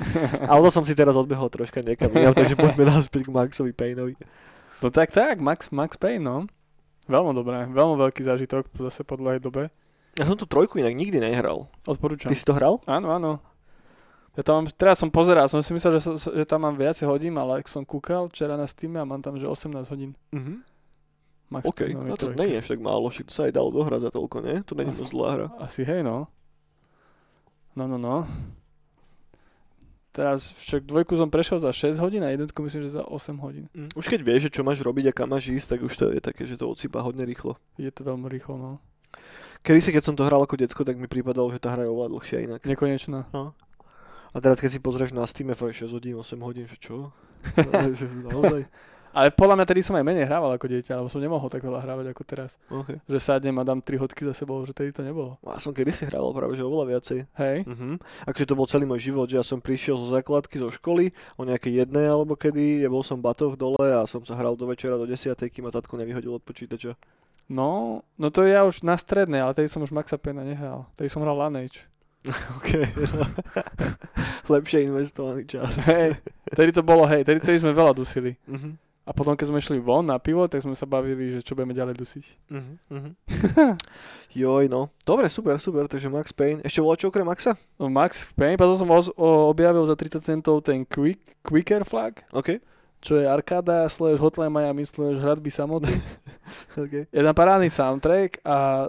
Ale 0.49 0.61
to 0.65 0.71
som 0.73 0.89
si 0.89 0.97
teraz 0.97 1.13
odbehol 1.13 1.53
troška 1.53 1.85
niekam 1.85 2.09
inám, 2.17 2.33
takže 2.33 2.57
poďme 2.57 2.89
naspäť 2.89 3.29
k 3.29 3.31
Maxovi 3.37 3.77
Payneovi. 3.77 4.17
No 4.81 4.89
tak 4.89 5.13
tak, 5.13 5.37
Max, 5.45 5.69
Max 5.69 6.01
Payne, 6.01 6.25
no. 6.25 6.37
Veľmi 7.05 7.37
dobré, 7.37 7.69
veľmi 7.69 7.95
veľký 8.09 8.25
zážitok 8.25 8.73
zase 8.89 9.05
po 9.05 9.21
dlhej 9.21 9.45
dobe. 9.45 9.69
Ja 10.17 10.25
som 10.25 10.35
tú 10.35 10.49
trojku 10.49 10.81
inak 10.81 10.97
nikdy 10.97 11.21
nehral. 11.21 11.69
Odporúčam. 11.85 12.33
Ty 12.33 12.37
si 12.37 12.49
to 12.49 12.57
hral? 12.57 12.81
Áno, 12.89 13.13
áno. 13.13 13.45
Ja 14.39 14.47
tam, 14.47 14.65
mám- 14.65 14.73
teraz 14.73 15.03
som 15.03 15.11
pozeral, 15.11 15.51
som 15.51 15.59
si 15.61 15.75
myslel, 15.75 15.99
že, 15.99 16.15
že 16.15 16.45
tam 16.47 16.63
mám 16.65 16.79
viacej 16.79 17.11
hodín, 17.11 17.35
ale 17.37 17.61
ak 17.61 17.67
som 17.67 17.83
kúkal 17.83 18.31
včera 18.31 18.55
na 18.57 18.71
Steam 18.71 18.95
a 18.97 19.05
mám 19.05 19.19
tam, 19.21 19.35
že 19.37 19.45
18 19.45 19.85
hodín. 19.93 20.17
Mhm. 20.33 20.63
Max 21.49 21.65
OK, 21.65 21.81
Payneovej 21.81 22.11
no 22.13 22.17
to 22.21 22.29
nie 22.37 22.61
je 22.61 22.61
tak 22.61 22.81
málo, 22.85 23.09
však 23.09 23.33
to 23.33 23.35
sa 23.35 23.43
aj 23.49 23.57
dalo 23.57 23.73
dohrať 23.73 24.05
za 24.05 24.11
toľko, 24.13 24.37
nie? 24.45 24.61
To 24.69 24.77
není 24.77 24.93
dosť 24.93 25.11
zlá 25.17 25.29
hra. 25.33 25.47
Asi 25.57 25.81
hej, 25.81 26.05
no. 26.05 26.29
No, 27.73 27.89
no, 27.89 27.97
no. 27.97 28.29
Teraz 30.19 30.51
však 30.51 30.83
dvojku 30.83 31.15
som 31.15 31.31
prešiel 31.31 31.63
za 31.63 31.71
6 31.71 32.03
hodín 32.03 32.27
a 32.27 32.35
jednotku 32.35 32.59
myslím, 32.67 32.83
že 32.83 32.99
za 32.99 33.07
8 33.07 33.39
hodín. 33.39 33.71
Mm. 33.71 33.95
Už 33.95 34.11
keď 34.11 34.27
vieš, 34.27 34.51
že 34.51 34.59
čo 34.59 34.67
máš 34.67 34.83
robiť 34.83 35.07
a 35.07 35.13
kam 35.15 35.31
máš 35.31 35.47
ísť, 35.47 35.79
tak 35.79 35.81
už 35.87 35.95
to 35.95 36.05
je 36.11 36.19
také, 36.19 36.43
že 36.43 36.59
to 36.59 36.67
odsýpa 36.67 37.07
hodne 37.07 37.23
rýchlo. 37.23 37.55
Je 37.79 37.87
to 37.95 38.03
veľmi 38.03 38.27
rýchlo, 38.27 38.59
no. 38.59 38.83
Kedy 39.63 39.79
si, 39.79 39.95
keď 39.95 40.03
som 40.03 40.19
to 40.19 40.27
hral 40.27 40.43
ako 40.43 40.59
decko, 40.59 40.83
tak 40.83 40.99
mi 40.99 41.07
pripadalo, 41.07 41.55
že 41.55 41.63
tá 41.63 41.71
hra 41.71 41.87
je 41.87 41.91
oveľa 41.95 42.19
dlhšia 42.19 42.39
inak. 42.51 42.61
Nekonečná. 42.67 43.31
A 44.35 44.37
teraz 44.43 44.59
keď 44.59 44.71
si 44.75 44.83
pozrieš 44.83 45.15
na 45.15 45.23
Steam, 45.23 45.55
fakt 45.55 45.79
6 45.79 45.95
hodín, 45.95 46.19
8 46.19 46.35
hodín, 46.43 46.67
že 46.67 46.83
čo? 46.83 47.15
Že 47.55 48.07
Naozaj? 48.27 48.63
Ale 49.13 49.33
podľa 49.33 49.61
mňa 49.61 49.67
tedy 49.67 49.81
som 49.81 49.97
aj 49.97 50.05
menej 50.05 50.29
hrával 50.29 50.53
ako 50.55 50.67
dieťa, 50.69 51.01
lebo 51.01 51.09
som 51.09 51.21
nemohol 51.23 51.49
tak 51.49 51.65
veľa 51.65 51.81
hrávať 51.81 52.07
ako 52.13 52.23
teraz. 52.25 52.61
Okay. 52.69 53.01
Že 53.09 53.19
sadnem 53.19 53.57
a 53.57 53.65
dám 53.65 53.81
3 53.81 53.99
hodky 53.99 54.23
za 54.29 54.35
sebou, 54.37 54.61
že 54.69 54.77
tedy 54.77 54.93
to 54.93 55.01
nebolo. 55.01 55.41
A 55.45 55.57
som 55.57 55.73
kedy 55.73 55.91
si 55.91 56.05
hral 56.05 56.29
práve, 56.37 56.55
že 56.55 56.65
oveľa 56.65 56.97
viacej. 56.97 57.19
Hej? 57.41 57.57
Mhm. 57.65 57.99
Akože 58.29 58.47
to 58.47 58.55
bol 58.59 58.69
celý 58.69 58.85
môj 58.85 59.01
život, 59.11 59.27
že 59.29 59.41
ja 59.41 59.45
som 59.45 59.59
prišiel 59.59 59.97
zo 59.99 60.13
základky, 60.13 60.61
zo 60.61 60.69
školy, 60.69 61.11
o 61.41 61.43
nejakej 61.49 61.87
jednej 61.87 62.07
alebo 62.09 62.37
kedy, 62.37 62.85
ja 62.85 62.89
bol 62.93 63.03
som 63.03 63.19
batoh 63.21 63.57
dole 63.57 63.81
a 63.81 64.05
som 64.05 64.21
sa 64.23 64.37
hral 64.37 64.55
do 64.55 64.69
večera 64.69 65.01
do 65.01 65.09
10, 65.09 65.35
kým 65.39 65.67
ma 65.67 65.73
tatko 65.73 65.97
nevyhodil 65.97 66.37
od 66.37 66.45
počítača. 66.45 66.99
No, 67.49 68.03
no 68.21 68.29
to 68.29 68.45
ja 68.45 68.69
už 68.69 68.85
na 68.85 69.01
strednej, 69.01 69.41
ale 69.41 69.57
tedy 69.57 69.73
som 69.73 69.81
už 69.81 69.89
Maxa 69.89 70.21
Payne 70.21 70.45
nehral. 70.45 70.85
Tedy 71.01 71.09
som 71.09 71.25
hral 71.25 71.33
Lineage. 71.33 71.89
OK. 72.61 72.71
Lepšie 74.53 74.85
investovaný 74.85 75.49
čas. 75.49 75.73
Hej, 75.89 76.21
tedy 76.53 76.71
to 76.77 76.85
bolo, 76.85 77.09
hej, 77.09 77.25
tedy, 77.25 77.41
tedy 77.41 77.57
sme 77.57 77.73
veľa 77.73 77.97
dusili. 77.97 78.37
Mhm. 78.45 78.88
A 79.09 79.17
potom, 79.17 79.33
keď 79.33 79.49
sme 79.49 79.57
šli 79.59 79.81
von 79.81 80.05
na 80.05 80.21
pivo, 80.21 80.45
tak 80.45 80.61
sme 80.61 80.77
sa 80.77 80.85
bavili, 80.85 81.33
že 81.33 81.41
čo 81.41 81.57
budeme 81.57 81.73
ďalej 81.73 81.97
dusiť. 81.97 82.25
Mhm, 82.53 82.73
mhm. 82.93 83.11
Joj, 84.37 84.69
no. 84.69 84.93
Dobre, 85.01 85.33
super, 85.33 85.57
super, 85.57 85.89
takže 85.89 86.13
Max 86.13 86.29
Payne. 86.31 86.61
Ešte 86.61 86.79
bolo 86.79 86.93
čo 86.93 87.09
okrem 87.09 87.25
Maxa? 87.25 87.57
No, 87.81 87.89
Max 87.89 88.29
Payne, 88.37 88.55
potom 88.55 88.77
som 88.77 88.89
oz- 88.91 89.15
o- 89.17 89.49
objavil 89.49 89.81
za 89.83 89.97
30 89.97 90.21
centov 90.21 90.61
ten 90.61 90.85
quick, 90.85 91.25
Quicker 91.41 91.83
Flag, 91.83 92.21
OK. 92.31 92.61
čo 93.01 93.17
je 93.17 93.25
arkáda 93.25 93.89
slash 93.89 94.21
Hotline 94.21 94.53
Miami 94.53 94.85
slash 94.85 95.17
hradby 95.17 95.49
samoty. 95.49 95.89
OK. 96.77 97.09
je 97.09 97.23
tam 97.25 97.33
parádny 97.33 97.73
soundtrack 97.73 98.45
a 98.45 98.89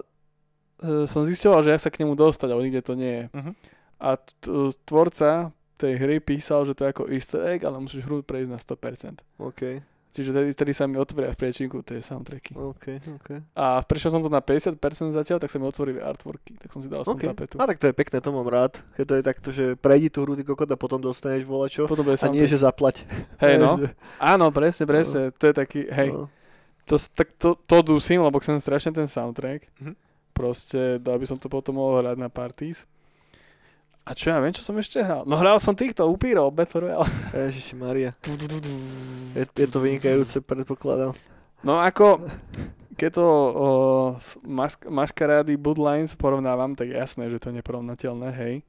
e, 0.83 1.07
som 1.07 1.23
zisťoval, 1.23 1.63
že 1.63 1.71
jak 1.71 1.81
sa 1.81 1.89
k 1.89 2.03
nemu 2.03 2.13
dostať, 2.13 2.49
ale 2.51 2.67
nikde 2.67 2.83
to 2.83 2.93
nie 2.93 3.13
je. 3.13 3.25
Mhm. 3.31 3.51
A 3.99 4.15
t- 4.15 4.51
tvorca 4.83 5.51
tej 5.75 5.95
hry 5.95 6.19
písal, 6.19 6.67
že 6.67 6.75
to 6.75 6.83
je 6.83 6.91
ako 6.91 7.07
easter 7.07 7.39
egg, 7.45 7.63
ale 7.63 7.79
musíš 7.79 8.03
hru 8.03 8.19
prejsť 8.19 8.51
na 8.51 8.59
100%. 8.59 9.23
OK. 9.39 9.79
Čiže 10.09 10.33
tedy, 10.33 10.49
tedy 10.57 10.71
sa 10.73 10.89
mi 10.89 10.97
otvoria 10.97 11.29
v 11.29 11.37
priečinku 11.37 11.85
tie 11.85 12.01
soundtracky. 12.01 12.57
OK, 12.57 12.85
OK. 13.13 13.29
A 13.53 13.85
prešiel 13.85 14.09
som 14.09 14.19
to 14.19 14.27
na 14.27 14.41
50% 14.41 14.81
zatiaľ, 15.13 15.37
tak 15.37 15.47
sa 15.47 15.61
mi 15.61 15.69
otvorili 15.69 16.01
artworky, 16.01 16.57
tak 16.57 16.73
som 16.73 16.81
si 16.81 16.89
dal 16.89 17.05
aspoň 17.05 17.13
OK. 17.13 17.23
tapetu. 17.29 17.55
A 17.55 17.69
tak 17.69 17.77
to 17.77 17.85
je 17.85 17.93
pekné, 17.93 18.17
to 18.17 18.33
mám 18.33 18.49
rád. 18.49 18.81
Keď 18.97 19.05
to 19.05 19.13
je 19.13 19.23
takto, 19.23 19.47
že 19.53 19.63
prejdi 19.77 20.09
tú 20.09 20.25
hru, 20.25 20.33
ty 20.33 20.41
kokot 20.41 20.65
a 20.65 20.73
potom 20.73 20.97
dostaneš 20.97 21.45
volačo. 21.45 21.85
Potom 21.85 22.01
A 22.03 22.09
nie, 22.09 22.17
soundtrack. 22.17 22.49
že 22.49 22.57
zaplať. 22.57 22.95
Hej, 23.37 23.61
no. 23.61 23.77
Áno, 24.33 24.49
presne, 24.49 24.89
presne. 24.89 25.29
To 25.29 25.43
je 25.45 25.53
taký, 25.53 25.85
hej, 25.85 26.09
No. 26.09 26.25
to, 26.89 26.97
tak 27.13 27.29
to, 27.37 27.53
to 27.53 27.77
dusím, 27.85 28.25
lebo 28.25 28.41
chcem 28.41 28.57
strašne 28.57 28.89
ten 28.89 29.05
soundtrack. 29.05 29.69
Mhm. 29.77 29.93
Proste, 30.33 30.97
aby 30.97 31.25
som 31.27 31.37
to 31.37 31.45
potom 31.45 31.77
mohol 31.77 32.01
hrať 32.01 32.17
na 32.17 32.31
parties. 32.31 32.87
A 34.09 34.17
čo 34.17 34.33
ja 34.33 34.41
viem, 34.41 34.49
čo 34.49 34.65
som 34.65 34.73
ešte 34.81 34.97
hral? 35.05 35.21
No 35.29 35.37
hral 35.37 35.61
som 35.61 35.77
týchto 35.77 36.01
upírov, 36.09 36.49
Battle 36.49 36.89
Royale. 36.89 37.05
Ježiši 37.45 37.77
Maria. 37.77 38.17
Je, 39.37 39.45
je 39.45 39.67
to 39.69 39.77
vynikajúce, 39.77 40.41
predpokladám. 40.41 41.13
No 41.61 41.77
ako, 41.77 42.25
keď 42.97 43.21
to 43.21 43.25
o, 43.29 43.67
mas- 44.49 44.81
maškarády 44.81 45.61
Bloodlines 45.61 46.17
porovnávam, 46.17 46.73
tak 46.73 46.89
jasné, 46.89 47.29
že 47.29 47.37
to 47.37 47.53
je 47.53 47.61
neporovnateľné, 47.61 48.33
hej. 48.33 48.65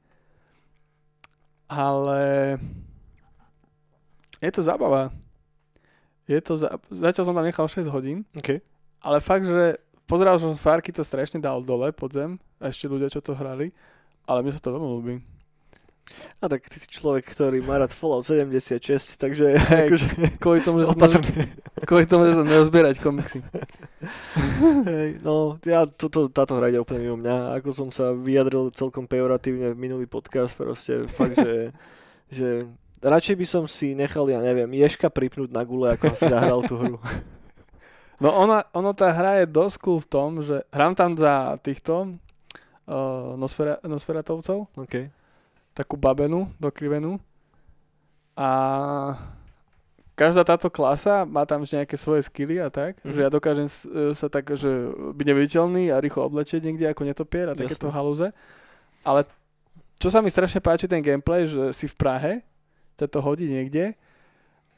Ale 1.65 2.21
je 4.37 4.51
to 4.53 4.61
zábava. 4.61 5.09
Je 6.29 6.37
to 6.37 6.53
za... 6.53 6.69
Zatiaľ 6.93 7.23
som 7.25 7.33
tam 7.33 7.49
nechal 7.49 7.65
6 7.65 7.89
hodín, 7.89 8.29
OK. 8.37 8.61
ale 9.01 9.17
fakt, 9.25 9.49
že 9.49 9.81
pozeral 10.05 10.37
som 10.37 10.53
Farky 10.53 10.93
to 10.93 11.01
strašne 11.01 11.41
dal 11.41 11.65
dole 11.65 11.89
pod 11.89 12.13
zem 12.13 12.37
a 12.61 12.69
ešte 12.69 12.85
ľudia, 12.85 13.09
čo 13.09 13.25
to 13.25 13.33
hrali, 13.33 13.73
ale 14.25 14.45
mne 14.45 14.53
sa 14.53 14.61
to 14.63 14.73
veľmi 14.73 14.89
ľúbi. 14.89 15.15
A 16.41 16.49
tak 16.49 16.65
ty 16.67 16.75
si 16.81 16.89
človek, 16.89 17.23
ktorý 17.23 17.61
má 17.61 17.77
rád 17.77 17.93
Fallout 17.93 18.25
76, 18.25 18.81
takže 19.21 19.55
Hej, 19.55 19.87
akože 19.87 20.07
Kvôli 20.41 20.59
tomu, 20.65 20.81
že 20.81 20.89
sa, 20.89 20.95
kvôli 21.85 22.05
tomu, 22.09 22.27
že 22.27 22.35
sa 22.35 22.43
neozbierať 22.43 22.97
komiksy. 22.97 23.39
Hej, 24.89 25.21
no, 25.21 25.61
ja, 25.63 25.85
toto, 25.85 26.27
táto 26.27 26.57
hra 26.57 26.73
ide 26.73 26.81
úplne 26.81 27.05
mimo 27.05 27.21
mňa. 27.21 27.61
Ako 27.61 27.69
som 27.71 27.87
sa 27.93 28.11
vyjadril 28.11 28.73
celkom 28.73 29.05
pejoratívne 29.05 29.71
v 29.71 29.77
minulý 29.77 30.05
podcast, 30.09 30.57
proste 30.57 31.05
fakt, 31.05 31.37
že, 31.37 31.71
že 32.37 32.47
radšej 32.99 33.35
by 33.37 33.45
som 33.45 33.63
si 33.69 33.93
nechal, 33.93 34.25
ja 34.27 34.41
neviem, 34.41 34.69
Ješka 34.73 35.13
pripnúť 35.13 35.53
na 35.53 35.61
gule, 35.61 35.93
ako 35.93 36.17
si 36.17 36.25
zahral 36.27 36.65
tú 36.65 36.75
hru. 36.81 36.97
No 38.21 38.29
ona, 38.37 38.69
ono 38.77 38.93
tá 38.93 39.09
hra 39.09 39.41
je 39.41 39.49
dosť 39.49 39.75
cool 39.81 39.97
v 39.97 40.09
tom, 40.09 40.29
že 40.45 40.61
hrám 40.69 40.93
tam 40.93 41.17
za 41.17 41.57
týchto 41.57 42.21
uh, 42.91 43.39
nosfera, 43.39 43.79
nosferatovcov, 43.81 44.67
OK. 44.75 45.07
takú 45.71 45.95
babenu 45.95 46.51
dokrivenú 46.59 47.15
a 48.35 48.49
každá 50.15 50.43
táto 50.43 50.67
klasa 50.69 51.23
má 51.23 51.47
tam 51.47 51.63
nejaké 51.63 51.95
svoje 51.95 52.27
skily 52.27 52.59
a 52.59 52.69
tak, 52.69 52.99
Mhm. 53.01 53.13
že 53.15 53.19
ja 53.21 53.29
dokážem 53.31 53.67
e, 53.67 54.13
sa 54.13 54.27
tak, 54.27 54.53
že 54.53 54.69
byť 55.15 55.25
neviditeľný 55.25 55.89
a 55.89 55.97
rýchlo 55.97 56.27
oblečieť 56.29 56.61
niekde 56.61 56.85
ako 56.87 57.07
netopier 57.07 57.49
a 57.49 57.57
takéto 57.57 57.89
halúze. 57.89 58.29
Ale 59.01 59.25
čo 59.97 60.13
sa 60.13 60.21
mi 60.21 60.29
strašne 60.29 60.61
páči 60.61 60.85
ten 60.85 61.01
gameplay, 61.01 61.49
že 61.49 61.73
si 61.73 61.89
v 61.89 61.95
Prahe, 61.97 62.33
ťa 62.97 63.07
to 63.09 63.19
hodí 63.19 63.49
niekde 63.49 63.97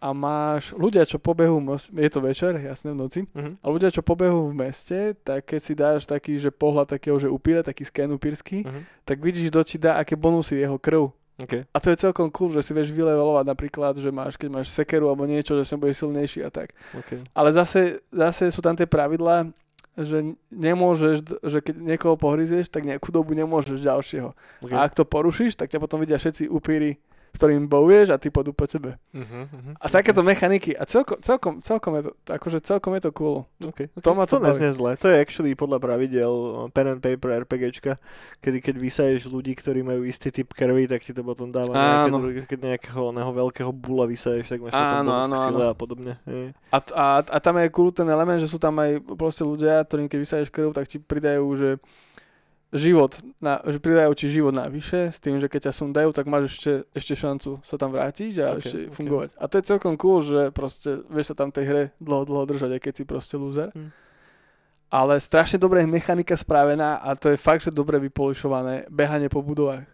a 0.04 0.12
máš 0.12 0.76
ľudia, 0.76 1.08
čo 1.08 1.16
pobehu, 1.16 1.64
je 1.96 2.10
to 2.12 2.20
večer, 2.20 2.60
jasné 2.60 2.92
v 2.92 3.00
noci, 3.00 3.20
Mhm. 3.32 3.64
a 3.64 3.66
ľudia, 3.66 3.88
čo 3.88 4.04
pobehu 4.04 4.52
v 4.52 4.58
meste, 4.58 5.16
tak 5.18 5.48
keď 5.48 5.60
si 5.60 5.74
dáš 5.74 6.04
taký, 6.04 6.36
že 6.36 6.52
pohľad 6.52 6.92
takého, 6.92 7.16
že 7.16 7.32
upíra, 7.32 7.64
taký 7.64 7.88
sken 7.88 8.12
upírsky, 8.12 8.68
Mhm. 8.68 8.82
tak 9.02 9.18
vidíš, 9.18 9.48
kto 9.48 9.64
ti 9.64 9.78
dá 9.78 9.96
aké 9.96 10.20
bonusy 10.20 10.60
jeho 10.60 10.76
krv. 10.76 11.08
OK. 11.40 11.66
A 11.66 11.78
to 11.80 11.90
je 11.90 11.98
celkom 11.98 12.28
cool, 12.30 12.52
že 12.52 12.62
si 12.62 12.72
vieš 12.72 12.92
vylevelovať 12.92 13.46
napríklad, 13.48 13.98
že 13.98 14.12
máš, 14.12 14.36
keď 14.36 14.50
máš 14.54 14.70
sekeru 14.70 15.08
alebo 15.08 15.26
niečo, 15.26 15.56
že 15.56 15.66
som 15.66 15.80
bude 15.80 15.90
silnejší 15.92 16.44
a 16.44 16.52
tak. 16.52 16.76
OK. 16.94 17.24
Ale 17.34 17.50
zase, 17.50 18.04
zase 18.12 18.52
sú 18.52 18.62
tam 18.62 18.76
tie 18.76 18.86
pravidlá, 18.86 19.50
že 19.94 20.22
nemôžeš, 20.50 21.16
že 21.42 21.58
keď 21.62 21.76
niekoho 21.78 22.18
pohryzieš, 22.18 22.70
tak 22.70 22.82
nejakú 22.84 23.10
dobu 23.10 23.34
nemôžeš 23.34 23.78
ďalšieho. 23.80 24.30
okay. 24.62 24.74
A 24.74 24.86
ak 24.86 24.94
to 24.94 25.06
porušíš, 25.06 25.54
tak 25.56 25.70
ťa 25.70 25.78
potom 25.78 26.02
vidia 26.02 26.18
všetci 26.18 26.50
upíry, 26.50 26.98
s 27.34 27.42
ktorým 27.42 27.66
bojuješ 27.66 28.14
a 28.14 28.22
ty 28.22 28.30
pôjdu 28.30 28.54
po 28.54 28.70
tebe. 28.70 28.94
Uh-huh, 29.10 29.50
uh-huh. 29.50 29.74
A 29.82 29.90
takéto 29.90 30.22
mechaniky. 30.22 30.78
A 30.78 30.86
celkom, 30.86 31.18
celkom, 31.18 31.66
celkom, 31.66 31.98
je 31.98 32.02
to, 32.06 32.12
akože 32.30 32.62
celkom 32.62 32.94
je 32.94 33.10
to 33.10 33.12
cool. 33.18 33.50
Okay, 33.58 33.90
okay. 33.90 34.06
To 34.06 34.14
ma 34.14 34.30
to 34.30 34.38
to 34.38 34.54
zle. 34.54 34.94
To 35.02 35.10
je 35.10 35.18
actually 35.18 35.58
podľa 35.58 35.82
pravidel 35.82 36.30
uh, 36.30 36.70
pen 36.70 36.94
and 36.94 37.02
paper 37.02 37.34
RPGčka, 37.42 37.98
kedy 38.38 38.62
keď 38.62 38.76
vysaješ 38.78 39.34
ľudí, 39.34 39.58
ktorí 39.58 39.82
majú 39.82 40.06
istý 40.06 40.30
typ 40.30 40.54
krvi, 40.54 40.86
tak 40.86 41.02
ti 41.02 41.10
to 41.10 41.26
potom 41.26 41.50
dáva 41.50 41.74
nejaké 41.74 42.10
Áno. 42.14 42.22
druhy, 42.22 42.46
keď 42.46 42.60
nejakého 42.70 43.02
oného 43.10 43.32
veľkého 43.34 43.72
bula 43.74 44.06
vysaješ, 44.06 44.54
tak 44.54 44.62
máš 44.62 44.78
potom 44.78 44.98
Áno, 45.02 45.10
k 45.10 45.22
áno, 45.26 45.36
sile 45.42 45.66
áno. 45.66 45.74
a 45.74 45.76
podobne. 45.76 46.14
A, 46.70 46.78
a, 46.78 47.06
a 47.26 47.38
tam 47.42 47.58
je 47.58 47.74
cool 47.74 47.90
ten 47.90 48.06
element, 48.06 48.38
že 48.38 48.46
sú 48.46 48.62
tam 48.62 48.78
aj 48.78 49.02
proste 49.18 49.42
ľudia, 49.42 49.82
ktorým 49.82 50.06
keď 50.06 50.20
vysaješ 50.22 50.48
krv, 50.54 50.70
tak 50.70 50.86
ti 50.86 51.02
pridajú, 51.02 51.50
že 51.58 51.82
život, 52.74 53.14
na, 53.38 53.62
že 53.70 53.78
pridajú 53.78 54.12
ti 54.18 54.26
život 54.34 54.52
navyše, 54.52 55.14
s 55.14 55.22
tým, 55.22 55.38
že 55.38 55.46
keď 55.46 55.70
ťa 55.70 55.74
sundajú, 55.78 56.10
tak 56.10 56.26
máš 56.26 56.58
ešte, 56.58 56.72
ešte 56.98 57.14
šancu 57.14 57.62
sa 57.62 57.78
tam 57.78 57.94
vrátiť 57.94 58.34
a 58.42 58.58
Ok, 58.58 58.66
ešte 58.66 58.78
ok. 58.90 58.94
fungovať. 58.98 59.30
A 59.38 59.44
to 59.46 59.56
je 59.62 59.70
celkom 59.70 59.94
cool, 59.96 60.26
že 60.26 60.50
proste 60.50 61.06
vieš 61.08 61.32
sa 61.32 61.36
tam 61.38 61.54
tej 61.54 61.66
hre 61.70 61.84
dlho, 62.02 62.26
dlho 62.26 62.44
držať, 62.50 62.74
aj 62.76 62.82
keď 62.82 62.94
si 62.98 63.04
proste 63.06 63.36
loser. 63.38 63.70
Hm. 63.78 63.94
Ale 64.94 65.18
strašne 65.18 65.58
dobrá 65.58 65.82
je 65.82 65.90
mechanika 65.90 66.38
spravená 66.38 67.02
a 67.02 67.14
to 67.18 67.34
je 67.34 67.38
fakt, 67.38 67.66
že 67.66 67.74
dobre 67.74 67.98
vypolišované 67.98 68.90
behanie 68.90 69.30
po 69.30 69.42
budovách 69.42 69.86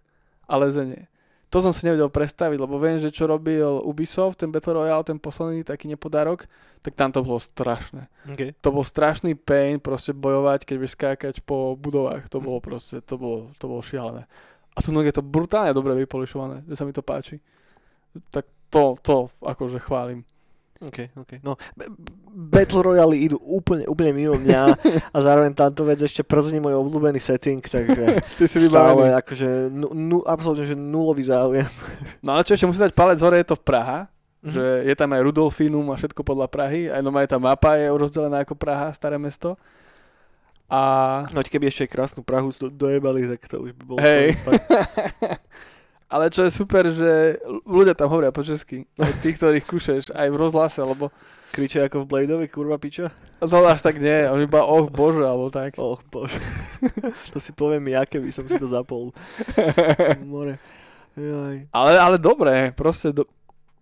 a 0.47 0.53
lezenie. 0.59 1.07
To 1.49 1.57
som 1.57 1.73
si 1.73 1.81
nevedel 1.81 2.13
predstaviť, 2.13 2.61
lebo 2.61 2.77
viem, 2.77 3.01
že 3.01 3.09
čo 3.09 3.25
robil 3.25 3.81
Ubisoft, 3.81 4.37
ten 4.37 4.53
Battle 4.53 4.85
Royale, 4.85 5.01
ten 5.01 5.17
posledný 5.17 5.65
taký 5.65 5.89
nepodarok, 5.89 6.45
tak 6.85 6.93
tam 6.93 7.09
to 7.09 7.25
bolo 7.25 7.41
strašné. 7.41 8.05
Okay. 8.29 8.53
To 8.61 8.69
bol 8.69 8.85
strašný 8.85 9.33
pain 9.33 9.81
proste 9.81 10.13
bojovať, 10.13 10.69
keď 10.69 10.75
vieš 10.77 10.93
skákať 10.93 11.41
po 11.41 11.73
budovách. 11.73 12.29
To 12.29 12.37
bolo 12.37 12.61
proste, 12.61 13.01
to 13.01 13.17
bolo, 13.17 13.49
to 13.57 13.65
bolo 13.65 13.81
šialené. 13.81 14.29
A 14.77 14.85
tu 14.85 14.93
je 14.93 15.15
to 15.15 15.25
brutálne 15.25 15.73
dobre 15.73 15.97
vypolišované, 16.05 16.69
že 16.69 16.77
sa 16.77 16.85
mi 16.85 16.93
to 16.93 17.01
páči. 17.01 17.41
Tak 18.29 18.45
to, 18.69 18.95
to 19.01 19.33
akože 19.41 19.81
chválim. 19.81 20.21
OK, 20.79 21.11
OK. 21.19 21.31
No, 21.43 21.59
Battle 22.31 22.79
Royale 22.79 23.19
idú 23.19 23.35
úplne, 23.43 23.83
úplne 23.83 24.15
mimo 24.15 24.39
mňa 24.39 24.61
a 25.15 25.17
zároveň 25.19 25.51
táto 25.51 25.83
vec 25.83 25.99
ešte 25.99 26.23
przní 26.23 26.63
môj 26.63 26.79
obľúbený 26.79 27.19
setting, 27.19 27.59
takže 27.59 28.23
Ty 28.39 28.45
si 28.47 28.57
stále 28.63 29.11
akože 29.19 29.67
nu, 29.75 29.91
nu, 29.91 30.17
absolútne, 30.23 30.63
že 30.63 30.79
nulový 30.79 31.27
záujem. 31.27 31.67
No 32.23 32.35
ale 32.35 32.47
čo 32.47 32.55
ešte 32.55 32.67
musí 32.67 32.79
dať 32.79 32.95
palec 32.95 33.19
hore, 33.19 33.43
je 33.43 33.51
to 33.51 33.59
Praha. 33.59 34.07
Mhm. 34.39 34.51
Že 34.55 34.65
je 34.87 34.95
tam 34.95 35.09
aj 35.11 35.21
Rudolfinum 35.27 35.91
a 35.91 35.99
všetko 35.99 36.23
podľa 36.23 36.47
Prahy. 36.47 36.87
Aj 36.87 37.03
no 37.03 37.11
aj 37.11 37.27
tá 37.27 37.35
mapa 37.35 37.75
je 37.75 37.91
rozdelená 37.91 38.47
ako 38.47 38.55
Praha, 38.55 38.95
staré 38.95 39.19
mesto. 39.19 39.59
A 40.71 41.25
No 41.33 41.43
keby 41.43 41.67
ešte 41.67 41.91
krásnu 41.91 42.23
Prahu 42.23 42.55
do, 42.55 42.71
dojebali, 42.71 43.25
tak 43.35 43.41
to 43.51 43.67
už 43.67 43.75
by 43.75 43.83
bolo 43.83 43.99
Hej. 43.99 44.37
Ale 46.09 46.33
čo 46.33 46.41
je 46.41 46.51
super, 46.51 46.89
že 46.89 47.37
ľudia 47.69 47.93
tam 47.93 48.09
hovoria 48.09 48.33
po 48.33 48.41
česky. 48.41 48.89
Aj 48.97 49.13
tí, 49.21 49.29
ktorých 49.37 49.65
kúšeš, 49.69 50.03
aj 50.09 50.27
v 50.33 50.39
rozhlase, 50.41 50.81
lebo 50.81 51.13
Kričia 51.49 51.89
ako 51.89 52.05
v 52.05 52.09
Bladeovi, 52.09 52.45
kurva 52.45 52.77
piča. 52.77 53.09
to 53.41 53.57
až 53.65 53.81
tak 53.81 53.97
nie. 53.97 54.29
On 54.29 54.37
iba, 54.37 54.61
oh 54.61 54.85
bože, 54.85 55.25
alebo 55.25 55.49
tak. 55.49 55.81
Oh, 55.81 55.97
bože. 56.13 56.37
to 57.33 57.41
si 57.41 57.49
poviem 57.57 57.89
ja, 57.89 58.05
keby 58.05 58.29
som 58.29 58.45
si 58.45 58.53
to 58.61 58.69
zapol. 58.69 59.09
More. 60.29 60.61
Jaj. 61.17 61.65
Ale, 61.73 61.91
ale 61.97 62.15
dobré, 62.21 62.69
proste 62.69 63.09
do, 63.09 63.25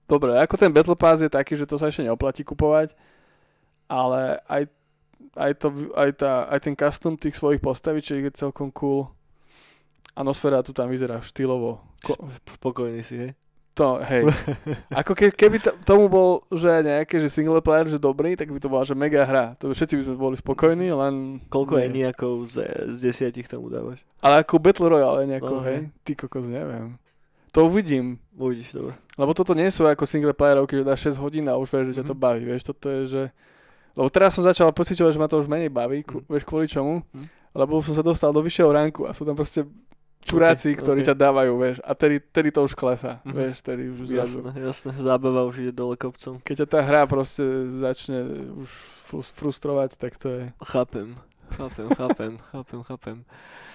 dobré. 0.08 0.40
Ako 0.40 0.56
ten 0.56 0.72
Battle 0.72 0.96
Pass 0.96 1.20
je 1.20 1.28
taký, 1.28 1.60
že 1.60 1.68
to 1.68 1.76
sa 1.76 1.92
ešte 1.92 2.08
neoplatí 2.08 2.48
kupovať, 2.48 2.96
ale 3.92 4.40
aj, 4.48 4.64
aj, 5.36 5.52
to, 5.60 5.68
aj, 5.92 6.10
tá, 6.16 6.48
aj 6.48 6.60
ten 6.64 6.74
custom 6.74 7.20
tých 7.20 7.36
svojich 7.36 7.60
postavičiek 7.60 8.32
je 8.32 8.40
celkom 8.48 8.72
cool. 8.72 9.12
A 10.18 10.26
Nosfera 10.26 10.60
tu 10.60 10.74
tam 10.74 10.90
vyzerá 10.90 11.22
štýlovo. 11.22 11.78
Ko, 12.02 12.18
Spokojný 12.58 13.06
si, 13.06 13.16
hej? 13.20 13.32
to, 13.72 14.02
hej. 14.02 14.26
Ako 15.00 15.14
ke, 15.14 15.30
keby 15.30 15.62
to, 15.62 15.70
tomu 15.86 16.10
bol, 16.10 16.42
že 16.50 16.82
nejaké, 16.82 17.22
že 17.22 17.30
single 17.30 17.62
player, 17.62 17.86
že 17.86 18.02
dobrý, 18.02 18.34
tak 18.34 18.50
by 18.50 18.58
to 18.58 18.66
bola, 18.66 18.82
že 18.82 18.98
mega 18.98 19.22
hra. 19.22 19.54
To 19.62 19.70
by 19.70 19.78
všetci 19.78 19.94
by 19.94 20.04
sme 20.04 20.16
boli 20.18 20.34
spokojní, 20.34 20.90
len... 20.90 21.38
Koľko 21.46 21.78
nie. 21.78 21.86
eniakov 21.86 22.42
z, 22.50 22.66
z 22.90 23.06
desiatich 23.06 23.46
tomu 23.46 23.70
dávaš? 23.70 24.02
Ale 24.18 24.42
ako 24.42 24.58
Battle 24.58 24.90
Royale 24.90 25.30
nejakou, 25.30 25.62
No, 25.62 25.62
hej? 25.62 25.94
Ty 26.02 26.18
kokos, 26.18 26.50
neviem. 26.50 26.98
To 27.54 27.70
uvidím. 27.70 28.18
Uvidíš, 28.34 28.74
dobre. 28.74 28.98
Lebo 29.14 29.38
toto 29.38 29.54
nie 29.54 29.70
sú 29.70 29.86
ako 29.86 30.10
single 30.10 30.34
playerovky, 30.34 30.74
že 30.74 30.84
dáš 30.84 31.14
6 31.14 31.22
hodín 31.22 31.46
a 31.46 31.54
už 31.54 31.70
vieš, 31.70 31.86
že 31.88 32.02
ťa 32.02 32.06
to 32.08 32.16
Mhm. 32.18 32.22
baví. 32.22 32.42
Vieš, 32.50 32.64
toto 32.68 32.90
je, 32.90 33.02
že... 33.06 33.24
Lebo 33.94 34.10
teraz 34.10 34.34
som 34.34 34.42
začal 34.42 34.74
pociťovať, 34.74 35.14
že 35.14 35.22
ma 35.22 35.30
to 35.30 35.38
už 35.38 35.46
menej 35.46 35.70
baví, 35.70 36.02
Mhm. 36.02 36.26
vieš 36.26 36.44
kvôli 36.44 36.66
čomu? 36.66 37.06
Mhm. 37.14 37.30
Lebo 37.54 37.78
som 37.80 37.94
sa 37.94 38.02
dostal 38.02 38.30
do 38.30 38.42
vyššieho 38.42 38.70
ránku 38.70 39.06
a 39.06 39.14
sú 39.14 39.22
tam 39.22 39.34
proste 39.34 39.70
čuráci, 40.28 40.76
ktorí 40.76 41.02
ok. 41.02 41.08
ťa 41.08 41.16
dávajú, 41.16 41.54
vieš. 41.56 41.78
A 41.82 41.92
tedy, 41.96 42.20
tedy 42.20 42.52
to 42.52 42.62
už 42.62 42.76
klesá, 42.76 43.24
Mhm. 43.24 43.32
vieš, 43.34 43.56
tedy 43.64 43.84
už. 43.88 44.12
Jasné, 44.12 44.52
jasné. 44.60 44.92
Zábava 45.00 45.48
už 45.48 45.64
ide 45.64 45.72
dole 45.72 45.96
kopcom. 45.96 46.44
Keď 46.44 46.56
ťa 46.64 46.68
tá 46.68 46.80
hra 46.84 47.08
proste 47.08 47.44
začne 47.80 48.28
už 48.60 48.70
frus- 49.08 49.32
frustrovať, 49.32 49.96
tak 49.96 50.20
to 50.20 50.28
je... 50.28 50.42
Chápem. 50.68 51.16
Chápem, 51.48 51.88
chápem, 51.96 52.32
chápem, 52.52 52.80
chápem. 52.84 53.18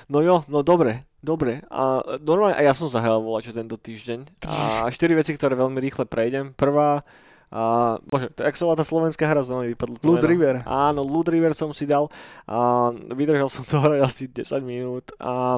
No 0.04 0.20
jo, 0.20 0.44
no 0.44 0.60
dobre, 0.60 1.08
dobre. 1.24 1.64
A 1.72 2.04
normálne, 2.20 2.52
a 2.52 2.60
ja 2.60 2.76
som 2.76 2.84
zahral 2.84 3.24
volače 3.24 3.56
tento 3.56 3.80
týždeň. 3.80 4.44
A 4.44 4.84
štyri 4.92 5.16
veci, 5.16 5.32
ktoré 5.32 5.56
veľmi 5.56 5.80
rýchle 5.80 6.04
prejdem. 6.04 6.52
Prvá, 6.52 7.00
a, 7.48 7.96
bože, 8.04 8.28
to, 8.36 8.44
jak 8.44 8.56
sa 8.56 8.64
volá 8.64 8.76
tá 8.76 8.84
slovenská 8.84 9.24
hra, 9.24 9.40
znova 9.40 9.64
mi 9.64 9.72
vypadlo 9.72 9.96
Blood. 10.04 10.20
River. 10.24 10.60
Áno, 10.64 11.00
Loot 11.00 11.32
River 11.32 11.56
som 11.56 11.72
si 11.72 11.88
dal 11.88 12.12
a 12.44 12.92
vydržal 12.92 13.48
som 13.48 13.64
to 13.64 13.80
hrať 13.80 14.00
asi 14.08 14.24
10 14.28 14.52
minút 14.60 15.08
a 15.16 15.56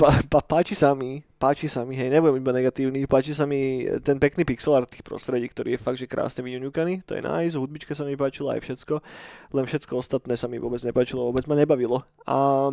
pá, 0.00 0.10
pá, 0.26 0.40
páči 0.42 0.74
sa 0.74 0.90
mi, 0.94 1.22
páči 1.38 1.70
sa 1.70 1.86
mi, 1.86 1.94
hej, 1.94 2.10
nebudem 2.10 2.42
iba 2.42 2.50
negatívny, 2.50 3.06
páči 3.06 3.30
sa 3.30 3.46
mi 3.46 3.86
ten 4.02 4.18
pekný 4.18 4.42
pixel 4.42 4.74
art 4.74 4.90
tých 4.90 5.06
prostredí, 5.06 5.46
ktorý 5.46 5.78
je 5.78 5.80
fakt, 5.82 5.98
že 6.02 6.10
krásne 6.10 6.42
vyňuňukaný, 6.42 7.06
to 7.06 7.14
je 7.14 7.22
nice, 7.22 7.54
hudbička 7.54 7.94
sa 7.94 8.02
mi 8.02 8.18
páčila 8.18 8.58
aj 8.58 8.66
všetko, 8.66 8.94
len 9.54 9.64
všetko 9.64 9.92
ostatné 9.94 10.34
sa 10.34 10.50
mi 10.50 10.58
vôbec 10.58 10.82
nepáčilo, 10.82 11.30
vôbec 11.30 11.46
ma 11.46 11.54
nebavilo. 11.54 12.02
A 12.26 12.70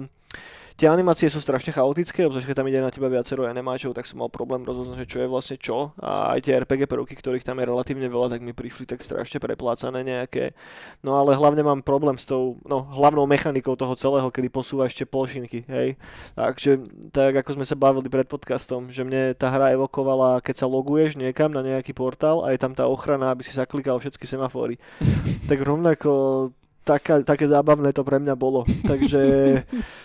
Tie 0.76 0.92
animácie 0.92 1.32
sú 1.32 1.40
strašne 1.40 1.72
chaotické, 1.72 2.28
pretože 2.28 2.52
keď 2.52 2.56
tam 2.60 2.68
ide 2.68 2.84
na 2.84 2.92
teba 2.92 3.08
viacero 3.08 3.48
animáčov, 3.48 3.96
tak 3.96 4.04
som 4.04 4.20
mal 4.20 4.28
problém 4.28 4.68
rozhodnúť, 4.68 5.08
že 5.08 5.08
čo 5.08 5.18
je 5.24 5.32
vlastne 5.32 5.56
čo. 5.56 5.96
A 6.04 6.36
aj 6.36 6.44
tie 6.44 6.60
RPG 6.60 6.92
prvky, 6.92 7.16
ktorých 7.16 7.48
tam 7.48 7.64
je 7.64 7.72
relatívne 7.72 8.12
veľa, 8.12 8.36
tak 8.36 8.44
mi 8.44 8.52
prišli 8.52 8.84
tak 8.84 9.00
strašne 9.00 9.40
preplácané 9.40 10.04
nejaké. 10.04 10.52
No 11.00 11.16
ale 11.16 11.32
hlavne 11.40 11.64
mám 11.64 11.80
problém 11.80 12.20
s 12.20 12.28
tou 12.28 12.60
no, 12.68 12.84
hlavnou 12.92 13.24
mechanikou 13.24 13.80
toho 13.80 13.96
celého, 13.96 14.28
kedy 14.28 14.52
posúvaš 14.52 14.92
tie 14.92 15.08
plošinky, 15.08 15.64
hej. 15.64 15.96
Takže 16.36 16.84
tak 17.16 17.40
ako 17.40 17.56
sme 17.56 17.64
sa 17.64 17.80
bavili 17.80 18.12
pred 18.12 18.28
podcastom, 18.28 18.92
že 18.92 19.08
mne 19.08 19.32
tá 19.32 19.48
hra 19.48 19.72
evokovala, 19.80 20.44
keď 20.44 20.60
sa 20.60 20.68
loguješ 20.68 21.16
niekam 21.16 21.56
na 21.56 21.64
nejaký 21.64 21.96
portál 21.96 22.44
a 22.44 22.52
je 22.52 22.60
tam 22.60 22.76
tá 22.76 22.84
ochrana, 22.92 23.32
aby 23.32 23.48
si 23.48 23.56
zaklikal 23.56 23.96
všetky 24.04 24.28
semafóry. 24.28 24.76
tak 25.50 25.64
rovnako 25.64 26.52
taká, 26.86 27.26
také 27.26 27.50
zábavné 27.50 27.89
to 27.91 28.06
pre 28.06 28.21
mňa 28.21 28.36
bolo. 28.38 28.62
Takže, 28.89 29.21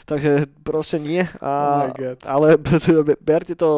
takže 0.08 0.48
proste 0.64 0.96
nie. 0.96 1.22
Oh 1.38 1.44
A, 1.44 1.92
God. 1.92 2.18
ale 2.24 2.56
berte 3.28 3.54
to 3.54 3.70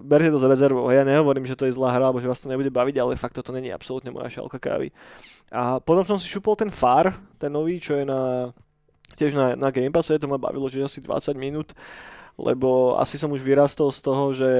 berte 0.00 0.32
to 0.32 0.40
s 0.40 0.44
rezervou. 0.48 0.88
Ja 0.88 1.04
nehovorím, 1.04 1.44
že 1.44 1.54
to 1.54 1.68
je 1.68 1.76
zlá 1.76 1.92
hra, 1.92 2.08
alebo 2.08 2.18
že 2.18 2.28
vás 2.30 2.40
to 2.40 2.48
nebude 2.48 2.72
baviť, 2.72 2.96
ale 2.98 3.20
fakt 3.20 3.36
toto 3.36 3.52
není 3.52 3.68
absolútne 3.68 4.08
moja 4.10 4.32
šálka 4.32 4.56
kávy. 4.56 4.88
A 5.52 5.78
potom 5.84 6.02
som 6.08 6.16
si 6.16 6.26
šupol 6.26 6.56
ten 6.56 6.72
FAR, 6.72 7.12
ten 7.36 7.52
nový, 7.52 7.76
čo 7.76 8.00
je 8.00 8.08
na, 8.08 8.50
tiež 9.14 9.36
na, 9.36 9.52
na 9.52 9.68
Game 9.68 9.92
Passe, 9.92 10.16
to 10.16 10.26
ma 10.26 10.40
bavilo, 10.40 10.66
že 10.72 10.80
asi 10.80 11.04
20 11.04 11.36
minút 11.36 11.76
lebo 12.40 12.96
asi 12.96 13.20
som 13.20 13.28
už 13.30 13.44
vyrastol 13.44 13.92
z 13.92 14.00
toho, 14.00 14.24
že 14.32 14.50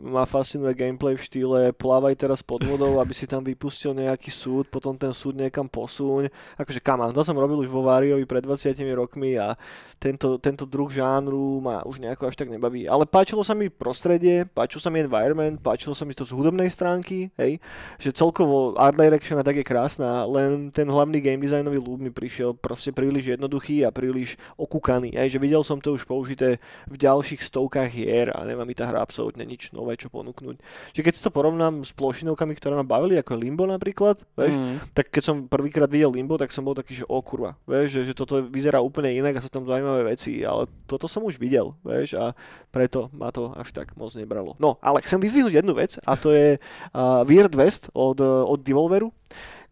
ma 0.00 0.24
fascinuje 0.24 0.72
gameplay 0.72 1.14
v 1.14 1.24
štýle 1.24 1.60
plávaj 1.76 2.14
teraz 2.16 2.40
pod 2.40 2.64
vodou, 2.64 2.98
aby 2.98 3.12
si 3.12 3.28
tam 3.28 3.44
vypustil 3.44 3.92
nejaký 3.92 4.32
súd, 4.32 4.66
potom 4.72 4.96
ten 4.96 5.12
súd 5.12 5.36
niekam 5.36 5.68
posúň. 5.68 6.32
Akože 6.56 6.80
kam, 6.80 7.04
to 7.12 7.22
som 7.22 7.36
robil 7.36 7.60
už 7.60 7.68
vo 7.68 7.84
Variovi 7.84 8.24
pred 8.24 8.42
20 8.42 8.74
rokmi 8.96 9.36
a 9.36 9.54
tento, 10.00 10.38
tento 10.38 10.64
druh 10.64 10.88
žánru 10.88 11.60
ma 11.60 11.82
už 11.84 12.00
nejako 12.00 12.30
až 12.30 12.38
tak 12.38 12.48
nebaví. 12.48 12.88
Ale 12.88 13.04
páčilo 13.04 13.42
sa 13.44 13.52
mi 13.52 13.68
prostredie, 13.68 14.46
páčil 14.46 14.80
sa 14.80 14.88
mi 14.88 15.04
environment, 15.04 15.58
páčilo 15.60 15.92
sa 15.92 16.06
mi 16.06 16.14
to 16.14 16.24
z 16.24 16.32
hudobnej 16.32 16.70
stránky, 16.70 17.28
hej, 17.36 17.62
že 17.98 18.14
celkovo 18.14 18.78
art 18.78 18.96
direction 18.96 19.38
a 19.38 19.46
tak 19.46 19.60
je 19.60 19.66
krásna, 19.66 20.24
len 20.24 20.70
ten 20.70 20.86
hlavný 20.86 21.18
game 21.22 21.42
designový 21.42 21.78
loop 21.78 22.00
mi 22.00 22.10
prišiel 22.10 22.54
proste 22.54 22.94
príliš 22.94 23.36
jednoduchý 23.36 23.82
a 23.86 23.94
príliš 23.94 24.38
okúkaný, 24.58 25.14
hej, 25.14 25.36
že 25.36 25.42
videl 25.42 25.62
som 25.62 25.78
to 25.82 25.94
už 25.94 26.06
použité 26.06 26.62
v 26.86 26.96
ďalších 27.18 27.42
stovkách 27.42 27.90
hier 27.90 28.30
a 28.30 28.46
nemá 28.46 28.62
mi 28.62 28.78
tá 28.78 28.86
hra 28.86 29.02
absolútne 29.02 29.42
nič 29.42 29.74
nové, 29.74 29.98
čo 29.98 30.06
ponúknuť. 30.06 30.62
Čiže 30.94 31.02
keď 31.02 31.14
si 31.18 31.22
to 31.26 31.34
porovnám 31.34 31.82
s 31.82 31.90
plošinovkami, 31.90 32.54
ktoré 32.54 32.78
ma 32.78 32.86
bavili, 32.86 33.18
ako 33.18 33.34
je 33.34 33.42
Limbo 33.42 33.66
napríklad, 33.66 34.22
vieš, 34.38 34.54
Mm. 34.54 34.78
tak 34.94 35.10
keď 35.10 35.22
som 35.26 35.36
prvýkrát 35.50 35.90
videl 35.90 36.14
Limbo, 36.14 36.38
tak 36.38 36.54
som 36.54 36.62
bol 36.62 36.78
taký, 36.78 36.94
že 36.94 37.04
o 37.10 37.18
kurva, 37.18 37.58
vieš, 37.66 37.98
že, 37.98 38.00
že 38.06 38.14
toto 38.14 38.38
vyzerá 38.38 38.78
úplne 38.78 39.10
inak 39.10 39.34
a 39.34 39.42
sú 39.42 39.50
tam 39.50 39.66
zaujímavé 39.66 40.14
veci, 40.14 40.46
ale 40.46 40.70
toto 40.86 41.10
som 41.10 41.26
už 41.26 41.42
videl, 41.42 41.74
vieš, 41.82 42.14
a 42.14 42.38
preto 42.70 43.10
ma 43.10 43.34
to 43.34 43.50
až 43.58 43.74
tak 43.74 43.98
moc 43.98 44.14
nebralo. 44.14 44.54
No, 44.62 44.78
ale 44.78 45.02
chcem 45.02 45.18
vyzvihnúť 45.18 45.58
jednu 45.58 45.74
vec 45.74 45.98
a 46.06 46.14
to 46.14 46.30
je 46.30 46.62
uh, 46.62 47.26
Weird 47.26 47.58
West 47.58 47.90
od, 47.90 48.22
od 48.22 48.62
Devolveru, 48.62 49.10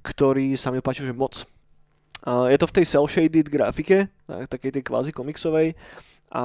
ktorý 0.02 0.58
sa 0.58 0.74
mi 0.74 0.82
páčil, 0.82 1.06
že 1.06 1.14
moc. 1.14 1.46
Uh, 2.26 2.50
je 2.50 2.58
to 2.58 2.66
v 2.66 2.74
tej 2.82 2.84
cel-shaded 2.90 3.46
grafike, 3.46 4.10
tak- 4.26 4.50
takej 4.50 4.70
tej 4.74 4.82
kvázi 4.82 5.10
komiksovej, 5.14 5.78
a 6.36 6.44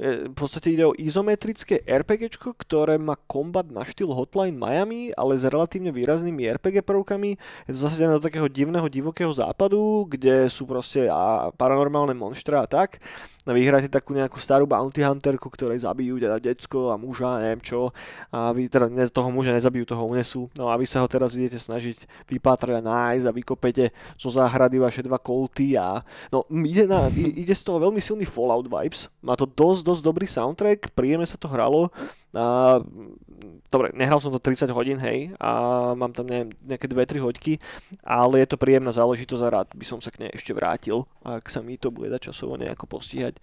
e, 0.00 0.32
v 0.32 0.34
podstate 0.34 0.72
ide 0.72 0.88
o 0.88 0.96
izometrické 0.96 1.84
RPGčko, 1.84 2.56
ktoré 2.56 2.96
má 2.96 3.20
kombat 3.28 3.68
na 3.68 3.84
štýl 3.84 4.08
Hotline 4.08 4.56
Miami, 4.56 5.12
ale 5.12 5.36
s 5.36 5.44
relatívne 5.44 5.92
výraznými 5.92 6.48
RPG 6.56 6.80
prvkami. 6.80 7.36
Je 7.68 7.72
to 7.76 7.84
zasadené 7.84 8.16
do 8.16 8.24
takého 8.24 8.48
divného 8.48 8.88
divokého 8.88 9.28
západu, 9.36 10.08
kde 10.08 10.48
sú 10.48 10.64
proste 10.64 11.12
paranormálne 11.60 12.16
monštra 12.16 12.64
a 12.64 12.70
tak. 12.70 13.04
A 13.42 13.50
vy 13.50 13.66
takú 13.90 14.14
nejakú 14.14 14.38
starú 14.38 14.70
bounty 14.70 15.02
hunterku, 15.02 15.50
ktorej 15.50 15.82
zabijú 15.82 16.22
teda 16.22 16.38
decko 16.38 16.94
a 16.94 16.96
muža, 16.96 17.42
neviem 17.42 17.58
čo. 17.58 17.90
A 18.30 18.54
vy 18.54 18.70
teda 18.70 18.86
toho 19.10 19.34
muža 19.34 19.50
nezabijú, 19.50 19.82
toho 19.82 20.06
unesú. 20.06 20.46
No 20.54 20.70
a 20.70 20.78
vy 20.78 20.86
sa 20.86 21.02
ho 21.02 21.08
teraz 21.10 21.34
idete 21.34 21.58
snažiť 21.58 22.28
vypátrať 22.30 22.78
a 22.78 22.86
nájsť 22.86 23.26
a 23.26 23.34
vykopete 23.34 23.84
zo 24.14 24.30
záhrady 24.30 24.78
vaše 24.78 25.02
dva 25.02 25.18
kolty 25.18 25.74
a 25.74 26.06
no 26.30 26.46
ide, 26.62 26.86
na, 26.86 27.10
ide 27.12 27.54
z 27.54 27.62
toho 27.66 27.82
veľmi 27.82 27.98
silný 27.98 28.22
Fallout 28.22 28.70
vibes. 28.70 29.10
Má 29.18 29.34
to 29.34 29.50
dosť, 29.50 29.82
dosť 29.82 30.02
dobrý 30.06 30.26
soundtrack, 30.30 30.94
príjemne 30.94 31.26
sa 31.26 31.34
to 31.34 31.50
hralo. 31.50 31.90
A, 32.32 32.80
dobre, 33.68 33.92
nehral 33.92 34.16
som 34.16 34.32
to 34.32 34.40
30 34.40 34.72
hodín, 34.72 34.96
hej, 35.00 35.36
a 35.36 35.92
mám 35.92 36.16
tam 36.16 36.24
neviem, 36.24 36.48
nejaké 36.64 36.88
2-3 36.88 37.20
hoďky, 37.20 37.52
ale 38.00 38.40
je 38.40 38.48
to 38.48 38.56
príjemná 38.56 38.88
záležitosť 38.88 39.42
a 39.44 39.52
rád 39.52 39.68
by 39.76 39.84
som 39.84 40.00
sa 40.00 40.08
k 40.08 40.24
nej 40.24 40.30
ešte 40.32 40.56
vrátil, 40.56 41.04
ak 41.20 41.52
sa 41.52 41.60
mi 41.60 41.76
to 41.76 41.92
bude 41.92 42.08
dať 42.08 42.32
časovo 42.32 42.56
nejako 42.56 42.88
postíhať. 42.88 43.36